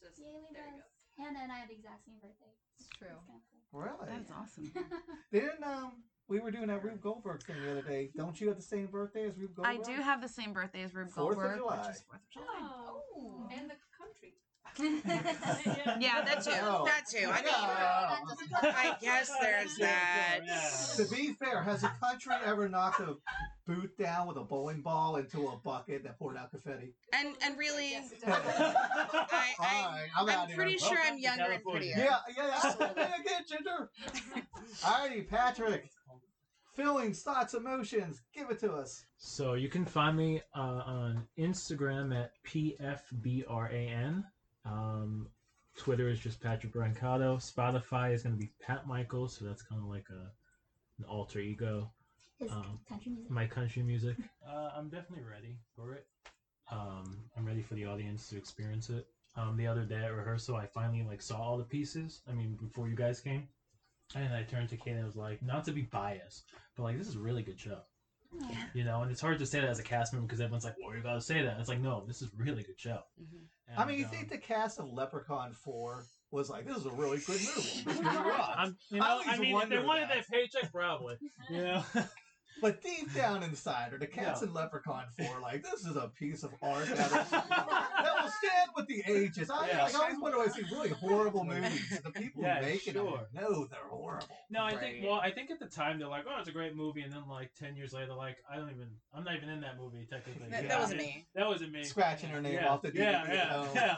just 0.00 0.18
Yay, 0.20 0.48
there 0.52 0.66
you 0.68 0.80
go. 0.80 0.86
Hannah 1.20 1.40
and 1.44 1.52
I 1.52 1.58
have 1.64 1.68
the 1.68 1.76
exact 1.76 2.04
same 2.04 2.16
birthday. 2.20 2.52
It's 2.80 2.88
true. 2.96 3.12
It's 3.12 3.26
kind 3.28 3.40
of 3.40 3.44
cool. 3.48 3.80
Really? 3.84 4.06
That 4.08 4.20
is 4.24 4.30
awesome. 4.32 4.68
Then 5.32 5.56
um, 5.64 6.04
we 6.32 6.40
were 6.40 6.50
doing 6.50 6.66
that 6.68 6.82
Rube 6.82 7.00
Goldberg 7.02 7.42
thing 7.44 7.56
the 7.62 7.72
other 7.72 7.82
day. 7.82 8.08
Don't 8.16 8.40
you 8.40 8.48
have 8.48 8.56
the 8.56 8.62
same 8.62 8.86
birthday 8.86 9.26
as 9.28 9.36
Rube 9.36 9.54
Goldberg? 9.54 9.80
I 9.80 9.82
do 9.94 10.00
have 10.00 10.22
the 10.22 10.28
same 10.28 10.54
birthday 10.54 10.82
as 10.82 10.94
Rube 10.94 11.10
Fourth 11.10 11.36
of 11.36 11.42
Goldberg, 11.42 11.58
July. 11.58 11.76
which 11.86 11.96
is 11.96 12.02
Fourth 12.08 12.20
of 12.20 12.30
July. 12.32 12.46
Oh, 12.60 13.48
and 13.54 13.70
the 13.70 13.74
country. 13.98 14.34
Yeah, 16.00 16.22
that 16.24 16.42
too. 16.42 16.50
Oh. 16.62 16.86
That 16.86 17.02
too. 17.10 17.28
I 17.30 17.42
mean, 17.42 17.52
Yeah. 17.52 18.72
I 18.74 18.96
guess 19.02 19.30
there's 19.42 19.76
that. 19.76 20.40
To 20.96 21.04
be 21.14 21.34
fair, 21.34 21.62
has 21.62 21.84
a 21.84 21.92
country 22.02 22.32
ever 22.44 22.68
knocked 22.70 23.00
a 23.00 23.16
boot 23.66 23.96
down 23.98 24.26
with 24.28 24.38
a 24.38 24.40
bowling 24.44 24.80
ball 24.80 25.16
into 25.16 25.46
a 25.48 25.56
bucket 25.58 26.02
that 26.04 26.18
poured 26.18 26.38
out 26.38 26.50
confetti? 26.50 26.94
And 27.12 27.34
and 27.44 27.58
really, 27.58 27.90
Yes, 27.90 28.12
it 28.12 28.22
does. 28.22 28.34
I, 28.34 28.74
I 29.60 29.84
Alright, 29.84 30.08
I'm 30.18 30.28
I'm 30.28 30.28
out 30.30 30.46
here. 30.48 30.56
pretty 30.56 30.78
sure 30.78 30.98
I'm 31.06 31.18
younger 31.18 31.50
and 31.52 31.62
prettier. 31.62 31.94
Yeah, 31.98 32.16
yeah, 32.34 32.74
yeah. 32.80 32.86
Hey, 32.94 33.20
again, 33.20 33.42
Ginger. 33.46 33.90
Alrighty, 34.82 35.28
Patrick. 35.28 35.90
Feelings, 36.74 37.22
thoughts, 37.22 37.54
emotions. 37.54 38.22
Give 38.34 38.50
it 38.50 38.58
to 38.60 38.72
us. 38.72 39.04
So 39.18 39.54
you 39.54 39.68
can 39.68 39.84
find 39.84 40.16
me 40.16 40.40
uh, 40.56 40.82
on 40.86 41.26
Instagram 41.38 42.14
at 42.18 42.32
pfbran. 42.46 44.24
Um, 44.64 45.28
Twitter 45.76 46.08
is 46.08 46.18
just 46.18 46.40
Patrick 46.40 46.72
Brancato. 46.72 47.36
Spotify 47.36 48.12
is 48.14 48.22
going 48.22 48.34
to 48.34 48.40
be 48.40 48.50
Pat 48.60 48.86
Michaels, 48.86 49.36
so 49.36 49.44
that's 49.44 49.62
kind 49.62 49.80
of 49.82 49.88
like 49.88 50.06
a 50.10 50.30
an 50.98 51.04
alter 51.08 51.40
ego. 51.40 51.90
His 52.38 52.50
Um, 52.50 52.78
country 52.88 53.12
music. 53.12 53.30
My 53.30 53.46
country 53.46 53.82
music. 53.82 54.16
Uh, 54.46 54.70
I'm 54.76 54.90
definitely 54.90 55.24
ready 55.24 55.56
for 55.74 55.94
it. 55.94 56.06
Um, 56.70 57.16
I'm 57.38 57.46
ready 57.46 57.62
for 57.62 57.74
the 57.74 57.86
audience 57.86 58.28
to 58.28 58.36
experience 58.36 58.90
it. 58.90 59.06
Um, 59.34 59.56
the 59.56 59.66
other 59.66 59.84
day 59.84 60.04
at 60.04 60.12
rehearsal, 60.12 60.56
I 60.56 60.66
finally 60.66 61.02
like 61.04 61.22
saw 61.22 61.38
all 61.40 61.56
the 61.56 61.64
pieces. 61.64 62.20
I 62.28 62.32
mean, 62.32 62.58
before 62.60 62.86
you 62.86 62.94
guys 62.94 63.18
came, 63.20 63.48
and 64.14 64.34
I 64.34 64.42
turned 64.42 64.68
to 64.70 64.76
Kate 64.76 64.92
and 64.92 65.02
I 65.02 65.04
was 65.04 65.16
like, 65.16 65.42
not 65.42 65.64
to 65.66 65.72
be 65.72 65.82
biased, 65.82 66.44
but 66.76 66.82
like 66.84 66.98
this 66.98 67.08
is 67.08 67.16
a 67.16 67.20
really 67.20 67.42
good 67.42 67.58
show. 67.58 67.78
You 68.72 68.84
know, 68.84 69.02
and 69.02 69.10
it's 69.10 69.20
hard 69.20 69.38
to 69.40 69.46
say 69.46 69.60
that 69.60 69.68
as 69.68 69.78
a 69.78 69.82
cast 69.82 70.14
member 70.14 70.26
because 70.26 70.40
everyone's 70.40 70.64
like, 70.64 70.76
"Well, 70.82 70.96
you 70.96 71.02
gotta 71.02 71.20
say 71.20 71.42
that." 71.42 71.60
It's 71.60 71.68
like, 71.68 71.80
no, 71.80 72.02
this 72.06 72.22
is 72.22 72.28
a 72.32 72.42
really 72.42 72.62
good 72.62 72.80
show. 72.80 73.00
Mhm. 73.20 73.42
I 73.76 73.84
mean, 73.84 73.98
you 73.98 74.06
um, 74.06 74.10
think 74.10 74.30
the 74.30 74.38
cast 74.38 74.78
of 74.78 74.90
Leprechaun 74.90 75.52
4 75.52 76.04
was 76.30 76.48
like, 76.48 76.66
this 76.66 76.76
is 76.78 76.86
a 76.86 76.90
really 76.90 77.18
good 77.18 77.40
movie. 77.40 77.82
This 77.84 77.84
movie 77.86 78.04
rocks. 78.04 78.54
I'm, 78.56 78.76
you 78.90 79.00
know, 79.00 79.06
always 79.06 79.28
I 79.28 79.36
mean, 79.38 79.56
if 79.60 79.68
they 79.68 79.78
wanted 79.78 80.08
that. 80.08 80.24
that 80.26 80.28
paycheck, 80.30 80.72
probably. 80.72 81.16
You 81.50 81.62
know, 81.62 81.84
But 82.62 82.80
deep 82.80 83.12
down 83.12 83.42
inside, 83.42 83.92
are 83.92 83.98
the 83.98 84.06
cats 84.06 84.40
Yeah. 84.40 84.46
in 84.48 84.54
Leprechaun 84.54 85.04
4 85.18 85.40
like, 85.40 85.64
this 85.64 85.84
is 85.84 85.96
a 85.96 86.08
piece 86.16 86.44
of 86.44 86.54
art 86.62 86.86
that, 86.86 87.12
is, 87.12 87.30
that 87.30 88.14
will 88.22 88.30
stand 88.30 88.70
with 88.76 88.86
the 88.86 89.02
ages. 89.08 89.50
I, 89.50 89.66
Yeah. 89.68 89.82
like, 89.82 89.94
I 89.96 89.98
always 89.98 90.20
wonder 90.20 90.38
when 90.38 90.48
I 90.48 90.52
see 90.52 90.62
really 90.70 90.90
horrible 90.90 91.44
movies, 91.44 92.00
the 92.04 92.12
people 92.12 92.44
Yeah, 92.44 92.60
who 92.60 92.62
make 92.66 92.86
it 92.86 92.92
sure. 92.94 93.26
know 93.34 93.64
they're 93.66 93.80
horrible. 93.90 94.28
no, 94.48 94.62
I 94.64 94.76
think. 94.76 95.04
Well, 95.04 95.20
I 95.20 95.32
think 95.32 95.50
at 95.50 95.58
the 95.58 95.66
time 95.66 95.98
they're 95.98 96.06
like, 96.08 96.24
"Oh, 96.28 96.38
it's 96.38 96.48
a 96.48 96.52
great 96.52 96.76
movie," 96.76 97.02
and 97.02 97.12
then 97.12 97.26
like 97.28 97.52
ten 97.54 97.74
years 97.74 97.92
later, 97.92 98.14
like, 98.14 98.36
I 98.48 98.56
don't 98.56 98.70
even, 98.70 98.88
I'm 99.12 99.24
not 99.24 99.34
even 99.34 99.48
in 99.48 99.60
that 99.62 99.76
movie 99.76 100.06
technically. 100.08 100.48
That, 100.50 100.62
You 100.62 100.68
that 100.68 100.80
wasn't 100.80 101.00
me. 101.00 101.26
That 101.34 101.46
wasn't 101.48 101.72
me. 101.72 101.82
Scratching 101.84 102.30
her 102.30 102.40
name 102.40 102.54
yeah, 102.54 102.68
off 102.68 102.82
the 102.82 102.92
DVD 102.92 102.94
Yeah, 102.98 103.32
yeah, 103.32 103.50
oh. 103.54 103.72
yeah. 103.74 103.96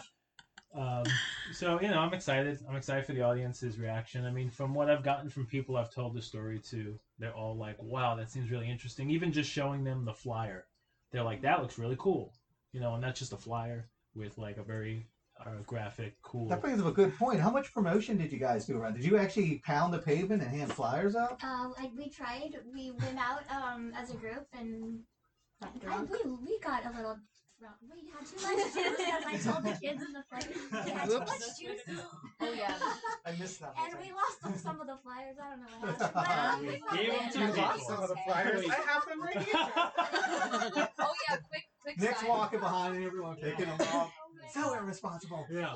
Um, 0.75 1.05
so 1.53 1.81
you 1.81 1.89
know, 1.89 2.01
I'm 2.01 2.13
excited. 2.15 2.59
I'm 2.69 2.77
excited 2.77 3.07
for 3.07 3.13
the 3.13 3.23
audience's 3.23 3.79
reaction. 3.79 4.25
I 4.25 4.31
mean, 4.31 4.51
from 4.51 4.75
what 4.75 4.91
I've 4.91 5.05
gotten 5.05 5.31
from 5.31 5.47
people 5.47 5.77
I've 5.77 5.93
told 5.95 6.15
the 6.15 6.23
story 6.23 6.59
to, 6.71 6.99
they're 7.19 7.35
all 7.35 7.57
like, 7.57 7.77
"Wow, 7.81 8.17
that 8.17 8.31
seems 8.31 8.51
really 8.51 8.69
interesting." 8.71 9.11
Even 9.11 9.33
just 9.33 9.51
showing 9.51 9.85
them 9.85 10.05
the 10.05 10.15
flyer, 10.15 10.67
they're 11.13 11.23
like, 11.23 11.43
"That 11.43 11.63
looks 11.63 11.79
really 11.79 11.97
cool," 11.99 12.33
you 12.73 12.81
know. 12.81 12.95
And 12.95 13.03
that's 13.05 13.19
just 13.21 13.33
a 13.33 13.37
flyer. 13.37 13.89
with 14.15 14.39
like 14.39 14.59
a 14.59 14.63
very 14.63 15.07
uh, 15.45 15.63
graphic, 15.67 16.15
cool. 16.23 16.49
That 16.49 16.61
brings 16.61 16.81
up 16.81 16.87
a 16.87 16.93
good 16.93 17.17
point. 17.17 17.41
How 17.41 17.51
much 17.51 17.73
promotion 17.73 18.17
did 18.17 18.33
you 18.33 18.39
guys 18.39 18.67
do 18.67 18.79
around? 18.79 18.95
Did 18.95 19.05
you 19.05 19.17
actually 19.17 19.61
pound 19.65 19.93
the 19.93 19.99
pavement 19.99 20.43
and 20.43 20.51
hand 20.51 20.73
flyers 20.73 21.17
out? 21.17 21.41
Uh, 21.43 21.69
like 21.79 21.91
we 21.97 22.09
tried. 22.09 22.57
We 22.73 22.93
went 22.93 23.19
out 23.19 23.43
um 23.51 23.93
as 23.97 24.11
a 24.11 24.15
group 24.15 24.47
and 24.53 25.01
I, 25.63 26.03
we 26.03 26.19
we 26.45 26.59
got 26.61 26.85
a 26.85 26.97
little 26.97 27.17
drunk. 27.65 27.77
We 27.89 28.05
had 28.13 28.27
too 28.29 28.37
much 28.45 28.75
juice, 28.75 29.09
as 29.09 29.25
I 29.25 29.53
told 29.53 29.65
the 29.65 29.73
kids 29.81 30.03
in 30.05 30.13
the 30.13 30.23
flight. 30.29 30.49
We 30.85 30.91
had 30.91 31.09
too 31.09 31.19
Whoops. 31.19 31.33
much 31.33 31.59
juice. 31.59 31.81
Oh 32.41 32.53
yeah. 32.53 32.75
I 33.25 33.33
missed 33.39 33.61
that. 33.61 33.75
And 33.81 33.95
we 34.01 34.13
lost 34.13 34.41
some- 34.43 34.59
some 34.59 34.81
of 34.81 34.87
the 34.87 34.97
flyers. 35.03 35.37
I 35.43 35.51
don't 35.51 35.61
know 35.61 35.67
what 35.81 36.01
happened. 36.01 36.13
But, 36.15 36.29
um, 36.29 36.67
we 36.67 36.79
found 36.79 36.99
Gave 36.99 37.09
'em 37.09 37.29
it. 37.29 37.33
to 37.33 37.39
You 37.41 37.47
people. 37.47 37.63
lost 37.63 37.87
some 37.87 38.03
of 38.03 38.09
the 38.09 38.17
flyers. 38.27 38.65
I 38.69 38.75
have 38.75 39.05
them 39.09 39.23
right 39.23 39.39
here. 39.39 40.89
Oh 40.99 41.15
yeah. 41.29 41.37
Quick, 41.49 41.65
quick. 41.83 42.01
Nick's 42.01 42.21
side. 42.21 42.29
walking 42.29 42.61
behind 42.61 42.97
and 42.97 43.05
everyone 43.05 43.37
picking 43.37 43.67
them 43.67 43.81
up. 43.95 44.11
Oh 44.57 44.61
So 44.61 44.75
irresponsible. 44.75 45.47
yeah. 45.51 45.75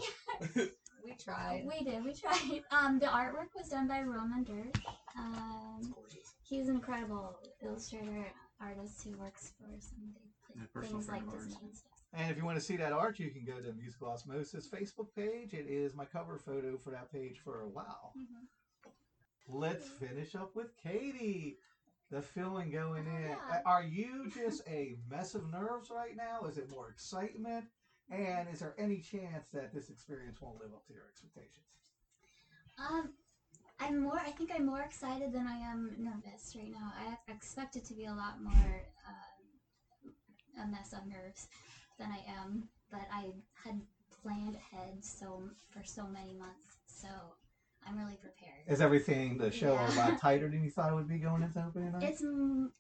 We 1.05 1.15
tried. 1.25 1.65
We 1.67 1.85
did. 1.85 2.05
We 2.05 2.13
tried. 2.13 2.63
Um, 2.71 2.99
the 2.99 3.07
artwork 3.07 3.49
was 3.57 3.69
done 3.71 3.89
by 3.89 4.01
Roman 4.03 4.45
Dirsch. 4.45 4.77
Um, 5.19 5.95
he's 6.43 6.69
an 6.69 6.75
incredible 6.77 7.39
illustrator, 7.63 8.27
artist 8.61 9.05
who 9.05 9.17
works 9.19 9.53
for 9.59 9.67
some 9.81 10.13
big 10.13 10.28
Yeah, 10.55 10.63
personal 10.73 10.99
things 11.01 11.09
like 11.09 11.19
friend 11.25 11.29
of 11.29 11.35
ours. 11.35 11.47
Disney 11.47 11.67
and 11.69 11.77
stuff. 11.77 11.93
And 12.15 12.31
if 12.31 12.37
you 12.39 12.45
want 12.45 12.59
to 12.59 12.65
see 12.65 12.77
that 12.79 12.93
art, 12.93 13.19
you 13.19 13.31
can 13.31 13.45
go 13.45 13.57
to 13.61 13.67
the 13.67 13.75
Musical 13.75 14.09
Osmosis 14.09 14.67
Facebook 14.67 15.15
page. 15.15 15.53
It 15.53 15.67
is 15.69 15.95
my 15.95 16.05
cover 16.07 16.39
photo 16.39 16.77
for 16.79 16.91
that 16.91 17.13
page 17.13 17.39
for 17.39 17.61
a 17.63 17.69
while. 17.69 18.15
Mhm. 18.17 18.93
Let's 19.49 19.89
finish 19.89 20.35
up 20.35 20.55
with 20.57 20.77
Katie. 20.77 21.59
The 22.11 22.23
feeling 22.23 22.71
going 22.71 23.07
Oh, 23.07 23.17
in. 23.17 23.23
yeah. 23.29 23.63
Are 23.67 23.83
you 23.83 24.31
just 24.31 24.67
a 24.67 24.97
mess 25.11 25.35
of 25.35 25.51
nerves 25.51 25.91
right 25.91 26.17
now? 26.17 26.45
Is 26.45 26.57
it 26.57 26.71
more 26.71 26.89
excitement? 26.89 27.67
And 28.11 28.49
is 28.49 28.61
there 28.61 28.75
any 28.79 29.01
chance 29.01 29.49
that 29.51 29.75
this 29.75 29.91
experience 29.91 30.41
won't 30.41 30.59
live 30.59 30.73
up 30.73 30.87
to 30.87 30.95
your 30.95 31.05
expectations? 31.07 31.67
Um, 32.79 33.15
I'm 33.81 33.99
more. 34.01 34.19
I 34.19 34.31
think 34.33 34.51
I'm 34.55 34.65
more 34.65 34.81
excited 34.81 35.33
than 35.33 35.47
I 35.47 35.59
am 35.59 35.95
nervous 36.03 36.57
right 36.57 36.71
now. 36.73 36.93
I 36.97 37.19
expect 37.31 37.77
it 37.77 37.85
to 37.87 37.95
be 37.95 38.07
a 38.07 38.15
lot 38.15 38.41
more 38.41 38.87
a 40.63 40.67
mess 40.67 40.93
of 40.93 41.07
nerves 41.07 41.49
than 41.99 42.11
I 42.11 42.23
am, 42.41 42.69
but 42.91 43.07
I 43.13 43.33
had 43.55 43.81
planned 44.23 44.57
ahead 44.57 45.05
so 45.05 45.51
for 45.71 45.83
so 45.85 46.07
many 46.07 46.35
months, 46.35 46.79
so 46.87 47.09
I'm 47.87 47.97
really 47.97 48.19
prepared. 48.19 48.67
Is 48.67 48.81
everything 48.81 49.39
the 49.39 49.51
show 49.51 49.73
a 49.73 49.89
lot 49.97 50.21
tighter 50.21 50.49
than 50.51 50.63
you 50.65 50.71
thought 50.71 50.93
it 50.93 50.95
would 50.95 51.09
be 51.09 51.19
going 51.19 51.43
into 51.43 51.63
opening 51.65 51.93
night? 51.93 52.03
It's 52.03 52.25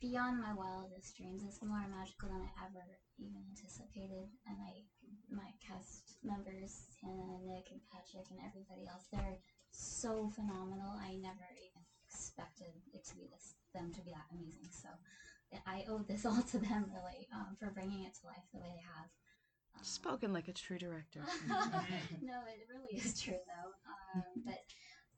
beyond 0.01 0.43
my 0.43 0.53
wildest 0.53 1.17
dreams. 1.17 1.43
It's 1.47 1.63
more 1.63 1.81
magical 1.89 2.29
than 2.29 2.43
I 2.43 2.51
ever 2.67 2.85
even 3.19 3.41
anticipated. 3.49 4.29
And 4.47 4.59
I, 4.59 4.85
my 5.31 5.49
cast 5.65 6.19
members, 6.23 6.93
Hannah, 7.01 7.41
Nick, 7.47 7.71
and 7.71 7.81
Patrick, 7.89 8.27
and 8.31 8.41
everybody 8.45 8.85
else, 8.91 9.07
they're 9.11 9.39
so 9.71 10.29
phenomenal. 10.35 10.93
I 10.99 11.17
never 11.23 11.47
even 11.57 11.83
expected 12.05 12.75
it 12.93 13.07
to 13.09 13.15
be 13.17 13.31
this, 13.33 13.55
them 13.73 13.93
to 13.95 14.03
be 14.03 14.11
that 14.11 14.29
amazing. 14.35 14.69
So 14.69 14.89
I 15.67 15.85
owe 15.89 16.05
this 16.09 16.25
all 16.27 16.43
to 16.43 16.59
them, 16.59 16.87
really, 16.93 17.29
um, 17.35 17.57
for 17.59 17.71
bringing 17.71 18.05
it 18.05 18.15
to 18.21 18.27
life 18.27 18.45
the 18.53 18.61
way 18.61 18.69
they 18.75 18.83
have. 18.83 19.09
Um, 19.77 19.85
Spoken 19.85 20.33
like 20.33 20.49
a 20.49 20.53
true 20.53 20.79
director. 20.79 21.21
no, 21.49 22.41
it 22.49 22.67
really 22.69 22.99
is 22.99 23.21
true 23.21 23.39
though. 23.47 23.71
Um, 24.19 24.25
but 24.45 24.61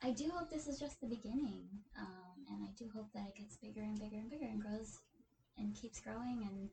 I 0.03 0.13
do 0.13 0.31
hope 0.35 0.51
this 0.51 0.67
is 0.67 0.79
just 0.79 1.01
the 1.01 1.07
beginning, 1.07 1.69
um, 1.99 2.45
and 2.49 2.65
I 2.65 2.73
do 2.79 2.91
hope 2.95 3.09
that 3.15 3.27
it 3.29 3.37
gets 3.37 3.57
bigger 3.57 3.83
and 3.83 3.99
bigger 3.99 4.17
and 4.17 4.31
bigger 4.31 4.47
and 4.47 4.61
grows 4.61 4.99
and 5.59 5.75
keeps 5.75 6.01
growing. 6.01 6.47
And 6.49 6.71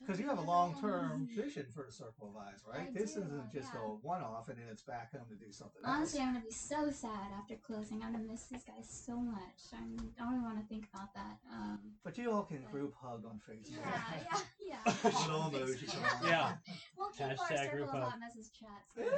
Because 0.00 0.20
you 0.20 0.28
have 0.28 0.38
a 0.38 0.42
long-term 0.42 1.28
vision 1.34 1.66
for 1.74 1.84
the 1.86 1.92
Circle 1.92 2.30
of 2.30 2.36
Eyes, 2.36 2.60
right? 2.66 2.88
I 2.88 2.98
this 2.98 3.14
do, 3.14 3.20
isn't 3.22 3.52
just 3.52 3.70
yeah. 3.74 3.80
a 3.80 4.06
one 4.06 4.22
off 4.22 4.48
and 4.48 4.58
then 4.58 4.66
it's 4.70 4.82
back 4.82 5.12
home 5.12 5.26
to 5.28 5.36
do 5.36 5.52
something 5.52 5.82
Honestly, 5.84 6.20
else. 6.20 6.28
I'm 6.28 6.34
gonna 6.34 6.44
be 6.44 6.52
so 6.52 6.90
sad 6.90 7.28
after 7.38 7.56
closing. 7.56 8.02
I'm 8.02 8.12
gonna 8.12 8.24
miss 8.24 8.44
these 8.44 8.64
guys 8.64 8.86
so 8.88 9.16
much. 9.16 9.72
I'm, 9.72 9.96
I 10.18 10.24
don't 10.24 10.34
even 10.34 10.44
want 10.44 10.60
to 10.60 10.66
think 10.66 10.88
about 10.92 11.12
that. 11.14 11.38
Um, 11.52 11.78
But 12.04 12.16
you 12.18 12.30
all 12.32 12.44
can 12.44 12.62
group 12.70 12.94
hug 13.00 13.24
on 13.24 13.40
Facebook. 13.48 13.78
yeah, 13.84 14.40
yeah, 14.66 14.82
yeah. 14.84 14.94
Little 15.04 15.50
emoji. 15.50 15.94
Yeah. 16.24 16.52
We'll 16.96 17.10
keep 17.10 17.26
our 17.26 17.48
circle 17.48 17.70
group 17.70 17.88
of 17.88 17.94
hug. 17.94 18.02
hot 18.02 18.20
message 18.20 18.50
chats. 18.58 18.92
going 18.96 19.08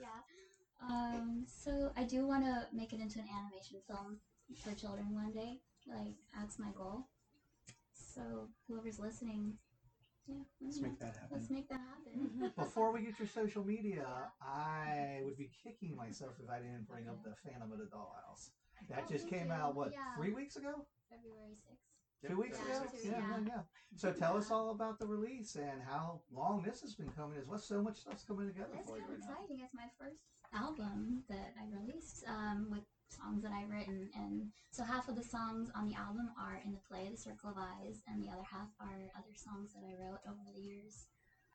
yeah. 0.00 0.08
Um, 0.88 1.46
so 1.46 1.92
I 1.96 2.04
do 2.04 2.26
want 2.26 2.44
to 2.44 2.66
make 2.72 2.92
it 2.92 3.00
into 3.00 3.18
an 3.18 3.26
animation 3.32 3.78
film 3.86 4.18
for 4.62 4.74
children 4.78 5.14
one 5.14 5.32
day. 5.32 5.60
Like 5.86 6.14
that's 6.38 6.58
my 6.58 6.68
goal. 6.76 7.06
So 7.92 8.48
whoever's 8.68 8.98
listening, 8.98 9.54
yeah, 10.26 10.34
Let's 10.60 10.80
make 10.80 10.98
that 11.00 11.16
happen. 11.16 11.28
let's 11.32 11.50
make 11.50 11.68
that 11.68 11.80
happen. 11.80 12.52
Before 12.56 12.92
we 12.92 13.02
get 13.02 13.18
your 13.18 13.28
social 13.28 13.64
media, 13.64 14.06
I 14.40 15.20
would 15.24 15.36
be 15.36 15.50
kicking 15.62 15.96
myself 15.96 16.32
if 16.42 16.48
I 16.50 16.58
didn't 16.58 16.88
bring 16.88 17.08
up 17.08 17.22
the 17.24 17.34
Phantom 17.44 17.70
of 17.72 17.78
the 17.78 17.84
Dollhouse. 17.86 18.50
That 18.88 19.08
just 19.08 19.28
came 19.28 19.50
out, 19.50 19.74
what, 19.74 19.92
Yeah. 19.92 20.14
three 20.16 20.32
weeks 20.32 20.56
ago? 20.56 20.86
February 21.10 21.56
sixth. 21.66 21.84
Two 22.26 22.38
weeks 22.40 22.58
Yeah, 22.66 22.76
ago? 22.80 22.88
two, 22.90 23.08
Yeah, 23.08 23.18
yeah, 23.18 23.28
yeah. 23.28 23.40
yeah. 23.48 23.62
So 23.96 24.10
tell 24.12 24.36
us 24.36 24.50
all 24.50 24.70
about 24.70 24.98
the 24.98 25.06
release 25.06 25.56
and 25.56 25.82
how 25.82 26.22
long 26.32 26.62
this 26.62 26.80
has 26.80 26.94
been 26.94 27.10
coming 27.10 27.38
Is 27.38 27.46
well. 27.46 27.58
So 27.58 27.82
much 27.82 27.98
stuff's 27.98 28.24
coming 28.24 28.46
together 28.48 28.70
It's 28.78 28.88
for 28.88 28.96
you 28.96 29.04
of 29.04 29.10
right 29.10 29.18
now. 29.18 29.26
exciting. 29.26 29.60
It's 29.60 29.74
my 29.74 29.88
first 29.98 30.20
album 30.54 31.22
that 31.28 31.52
I 31.60 31.66
released 31.76 32.24
um, 32.26 32.68
with 32.70 32.84
songs 33.08 33.42
that 33.42 33.52
I've 33.52 33.70
written, 33.70 34.08
and 34.14 34.48
so 34.70 34.84
half 34.84 35.08
of 35.08 35.16
the 35.16 35.22
songs 35.22 35.70
on 35.74 35.88
the 35.88 35.94
album 35.94 36.30
are 36.38 36.60
in 36.64 36.72
the 36.72 36.80
play 36.88 37.08
The 37.10 37.16
Circle 37.16 37.50
of 37.50 37.56
Eyes, 37.58 38.02
and 38.08 38.22
the 38.22 38.28
other 38.30 38.44
half 38.50 38.68
are 38.80 39.10
other 39.16 39.34
songs 39.36 39.72
that 39.74 39.82
I 39.86 39.94
wrote 40.00 40.20
over 40.26 40.40
the 40.54 40.60
years. 40.60 41.06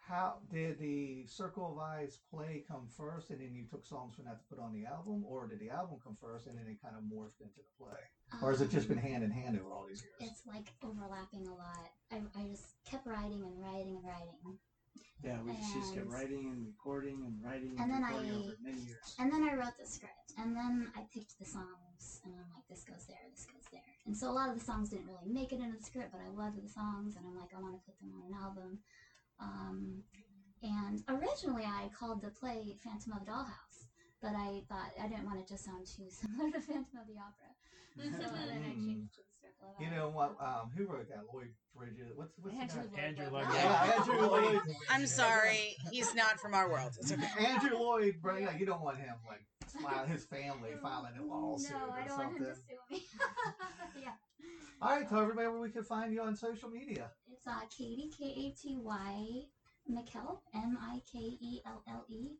How 0.08 0.39
did 0.52 0.80
the 0.80 1.28
Circle 1.28 1.74
of 1.74 1.78
Eyes 1.78 2.18
play 2.34 2.64
come 2.68 2.88
first 2.97 3.30
and 3.30 3.39
then 3.39 3.54
you 3.54 3.66
took 3.70 3.86
songs 3.86 4.16
from 4.16 4.26
that 4.26 4.39
to 4.39 4.45
put 4.50 4.58
on 4.58 4.74
the 4.74 4.88
album? 4.88 5.24
Or 5.24 5.45
did 5.45 5.60
the 5.60 5.70
album 5.70 6.00
come 6.04 6.18
first 6.20 6.47
and 6.47 6.58
then 6.58 6.66
it 6.66 6.82
kind 6.82 6.95
of 6.97 7.04
morphed 7.04 7.38
into 7.41 7.62
the 7.62 7.70
play? 7.78 8.02
Or 8.41 8.50
has 8.50 8.60
it 8.60 8.72
just 8.72 8.88
been 8.88 8.97
Um, 8.97 9.04
hand 9.06 9.24
in 9.24 9.30
hand 9.30 9.60
over 9.60 9.70
all 9.72 9.86
these 9.88 10.02
years? 10.02 10.32
It's 10.32 10.47
like 10.47 10.66
overlapping 10.82 11.45
a 11.47 11.54
lot. 11.54 11.91
I, 12.10 12.24
I 12.36 12.47
just 12.47 12.74
kept 12.89 13.06
writing 13.06 13.43
and 13.45 13.62
writing 13.62 13.97
and 13.97 14.04
writing. 14.04 14.58
Yeah, 15.24 15.36
we 15.44 15.52
she 15.60 15.80
just 15.84 15.94
kept 15.96 16.08
writing 16.08 16.48
and 16.48 16.64
recording 16.66 17.20
and 17.28 17.36
writing 17.44 17.76
and, 17.76 17.80
And 17.80 17.92
then 17.92 18.04
recording 18.08 18.32
I- 18.32 18.40
over 18.40 18.56
many 18.64 18.80
years. 18.88 19.16
And 19.20 19.28
then 19.32 19.44
I 19.44 19.54
wrote 19.56 19.76
the 19.78 19.86
script, 19.86 20.32
and 20.40 20.56
then 20.56 20.88
I 20.96 21.04
picked 21.14 21.38
the 21.38 21.46
songs, 21.46 22.22
and 22.24 22.34
I'm 22.40 22.48
like, 22.56 22.64
this 22.72 22.84
goes 22.88 23.04
there, 23.08 23.20
this 23.32 23.44
goes 23.46 23.68
there. 23.72 23.84
And 24.08 24.16
so 24.16 24.32
a 24.32 24.36
lot 24.36 24.48
of 24.50 24.56
the 24.58 24.64
songs 24.64 24.90
didn't 24.90 25.08
really 25.08 25.28
make 25.28 25.52
it 25.52 25.60
into 25.60 25.76
the 25.78 25.84
script, 25.84 26.12
but 26.16 26.22
I 26.24 26.30
loved 26.32 26.64
the 26.64 26.70
songs, 26.72 27.16
and 27.20 27.28
I'm 27.28 27.36
like, 27.36 27.52
I 27.52 27.60
want 27.60 27.76
to 27.76 27.84
put 27.84 28.00
them 28.00 28.16
on 28.16 28.32
an 28.32 28.36
album. 28.40 28.80
Um, 29.44 30.04
and 30.64 31.04
originally 31.08 31.64
I 31.68 31.90
called 31.98 32.22
the 32.22 32.32
play 32.32 32.76
Phantom 32.84 33.14
of 33.14 33.26
the 33.26 33.32
Dollhouse, 33.32 33.92
but 34.22 34.32
I 34.36 34.64
thought 34.72 34.92
I 35.04 35.08
didn't 35.08 35.26
want 35.28 35.40
it 35.44 35.48
to 35.52 35.58
sound 35.58 35.84
too 35.86 36.08
similar 36.10 36.52
to 36.52 36.60
Phantom 36.64 36.96
of 36.96 37.08
the 37.12 37.20
Opera. 37.20 37.52
So 38.00 38.32
then 38.32 38.64
I 38.64 38.72
changed 38.80 39.20
it 39.20 39.28
to 39.60 39.66
the 39.66 39.72
Circle 39.72 39.76
of 39.78 39.82
You 39.82 39.95
know 39.95 40.10
what? 40.10 40.36
Um, 40.41 40.72
who 40.76 40.86
wrote 40.86 41.10
that? 41.10 41.24
Lloyd 41.34 41.49
Bridges. 41.76 42.12
What's 42.16 42.34
what's 42.41 42.55
the 42.55 42.62
Andrew? 42.62 42.84
Lloyd 42.91 42.99
Andrew 42.99 43.30
Lloyd 43.32 43.45
Yeah, 43.53 43.93
Andrew 43.97 44.28
Lloyd. 44.28 44.62
I'm 44.89 45.07
sorry, 45.07 45.76
he's 45.91 46.14
not 46.16 46.39
from 46.39 46.53
our 46.53 46.70
world. 46.70 46.91
It's 46.99 47.12
okay. 47.12 47.28
Andrew 47.45 47.78
Lloyd. 47.78 48.16
yeah. 48.39 48.57
you 48.57 48.66
don't 48.66 48.82
want 48.82 48.97
him 48.97 49.14
like 49.28 49.41
filing 49.84 50.10
his 50.10 50.26
family 50.26 50.72
filing 50.82 51.12
a 51.20 51.24
lawsuit 51.24 51.72
No, 51.72 51.78
I 51.93 51.99
or 52.03 52.07
don't 52.07 52.18
want 52.18 52.30
something. 52.38 52.45
him 52.45 52.45
to 52.45 52.55
sue 52.55 52.95
me. 52.95 53.03
yeah. 54.03 54.10
All 54.82 54.95
right, 54.95 55.07
tell 55.07 55.20
everybody 55.20 55.47
where 55.47 55.60
we 55.60 55.70
can 55.70 55.84
find 55.84 56.14
you 56.14 56.22
on 56.22 56.36
social 56.36 56.70
media. 56.70 57.12
It's 57.32 57.45
uh, 57.45 57.60
Katy 57.70 58.10
K 58.18 58.26
A 58.26 58.51
T 58.60 58.78
Y 58.82 59.43
Mikelle 59.91 60.39
M 60.55 60.78
I 60.82 61.01
K 61.12 61.20
E 61.20 61.62
L 61.66 61.84
L 61.88 62.05
E 62.10 62.32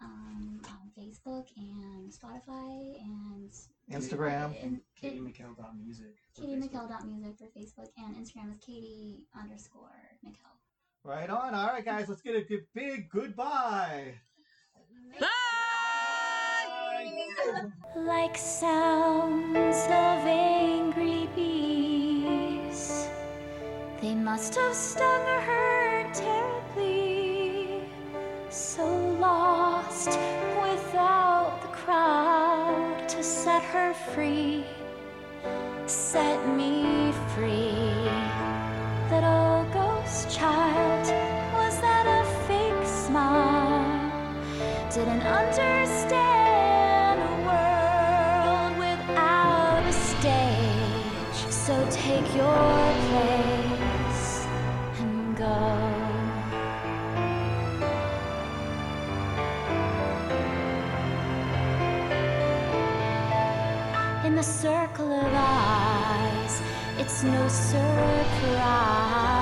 um, 0.00 0.60
on 0.68 0.90
Facebook 0.98 1.46
and 1.56 2.12
Spotify 2.12 3.00
and 3.00 3.50
Instagram. 3.92 4.54
and 4.62 4.80
Katy 5.00 5.16
it- 5.18 5.22
Mikelle.music. 5.24 6.16
for 6.34 6.42
Katy 6.42 6.56
Facebook. 6.56 6.70
Mikelle.music 6.72 7.38
for 7.38 7.46
Facebook 7.58 7.88
and 7.98 8.16
Instagram 8.16 8.52
is 8.52 8.58
Katy 8.64 9.26
underscore 9.38 9.90
Mikelle. 10.24 10.56
Right 11.04 11.30
on. 11.30 11.54
All 11.54 11.68
right, 11.68 11.84
guys, 11.84 12.08
let's 12.08 12.20
get 12.22 12.36
a 12.36 12.42
good, 12.42 12.66
big 12.74 13.08
goodbye. 13.08 14.14
Bye. 15.18 15.26
like 17.96 18.36
sounds 18.36 19.76
of 19.84 20.26
angry 20.26 21.28
bees. 21.34 23.08
They 24.02 24.14
must 24.14 24.54
have 24.56 24.74
stung 24.74 25.22
or 25.22 25.40
hurt 25.40 26.14
terribly. 26.14 26.47
So 28.50 28.86
lost 29.20 30.18
without 30.62 31.58
the 31.60 31.68
crowd 31.68 33.06
to 33.06 33.22
set 33.22 33.62
her 33.62 33.92
free. 33.92 34.64
Set 35.84 36.48
me 36.56 37.12
free. 37.34 38.08
Little 39.10 39.28
oh, 39.28 39.68
ghost 39.70 40.30
child, 40.30 41.06
was 41.52 41.78
that 41.82 42.06
a 42.06 42.24
fake 42.46 42.86
smile? 42.86 43.84
Didn't 44.94 45.22
understand 45.22 47.20
a 47.20 47.32
world 47.48 48.78
without 48.78 49.82
a 49.86 49.92
stage. 49.92 51.52
So 51.52 51.74
take 51.90 52.34
your 52.34 52.94
place 53.10 54.46
and 55.00 55.36
go. 55.36 55.87
the 64.38 64.44
circle 64.44 65.12
of 65.12 65.32
eyes, 65.34 66.62
it's 66.96 67.24
no 67.24 67.48
surprise. 67.48 69.37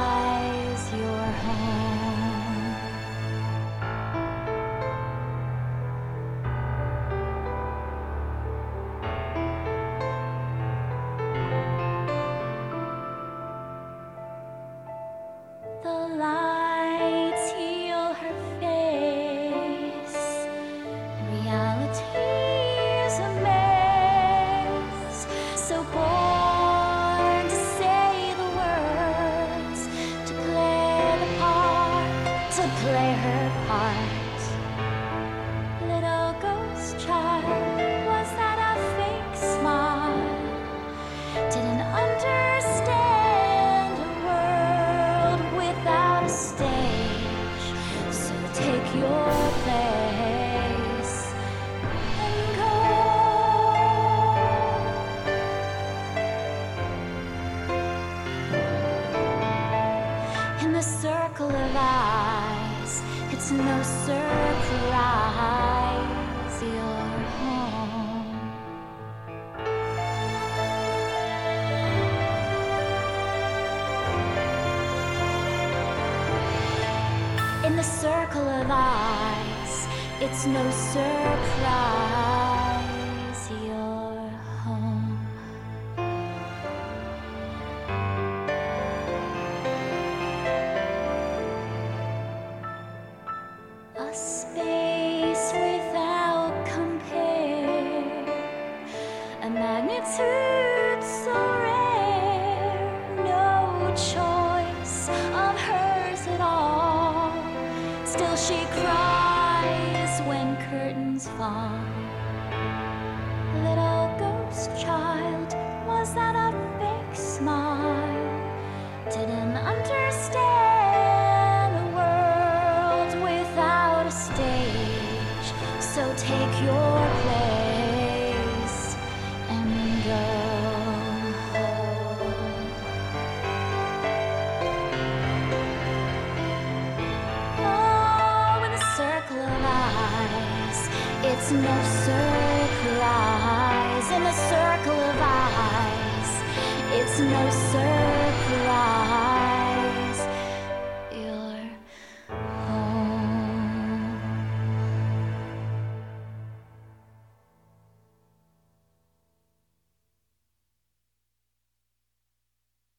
the 77.77 77.83
circle 77.83 78.49
of 78.49 78.66
eyes, 78.70 79.87
it's 80.18 80.47
no 80.47 80.70
surprise. 80.70 82.36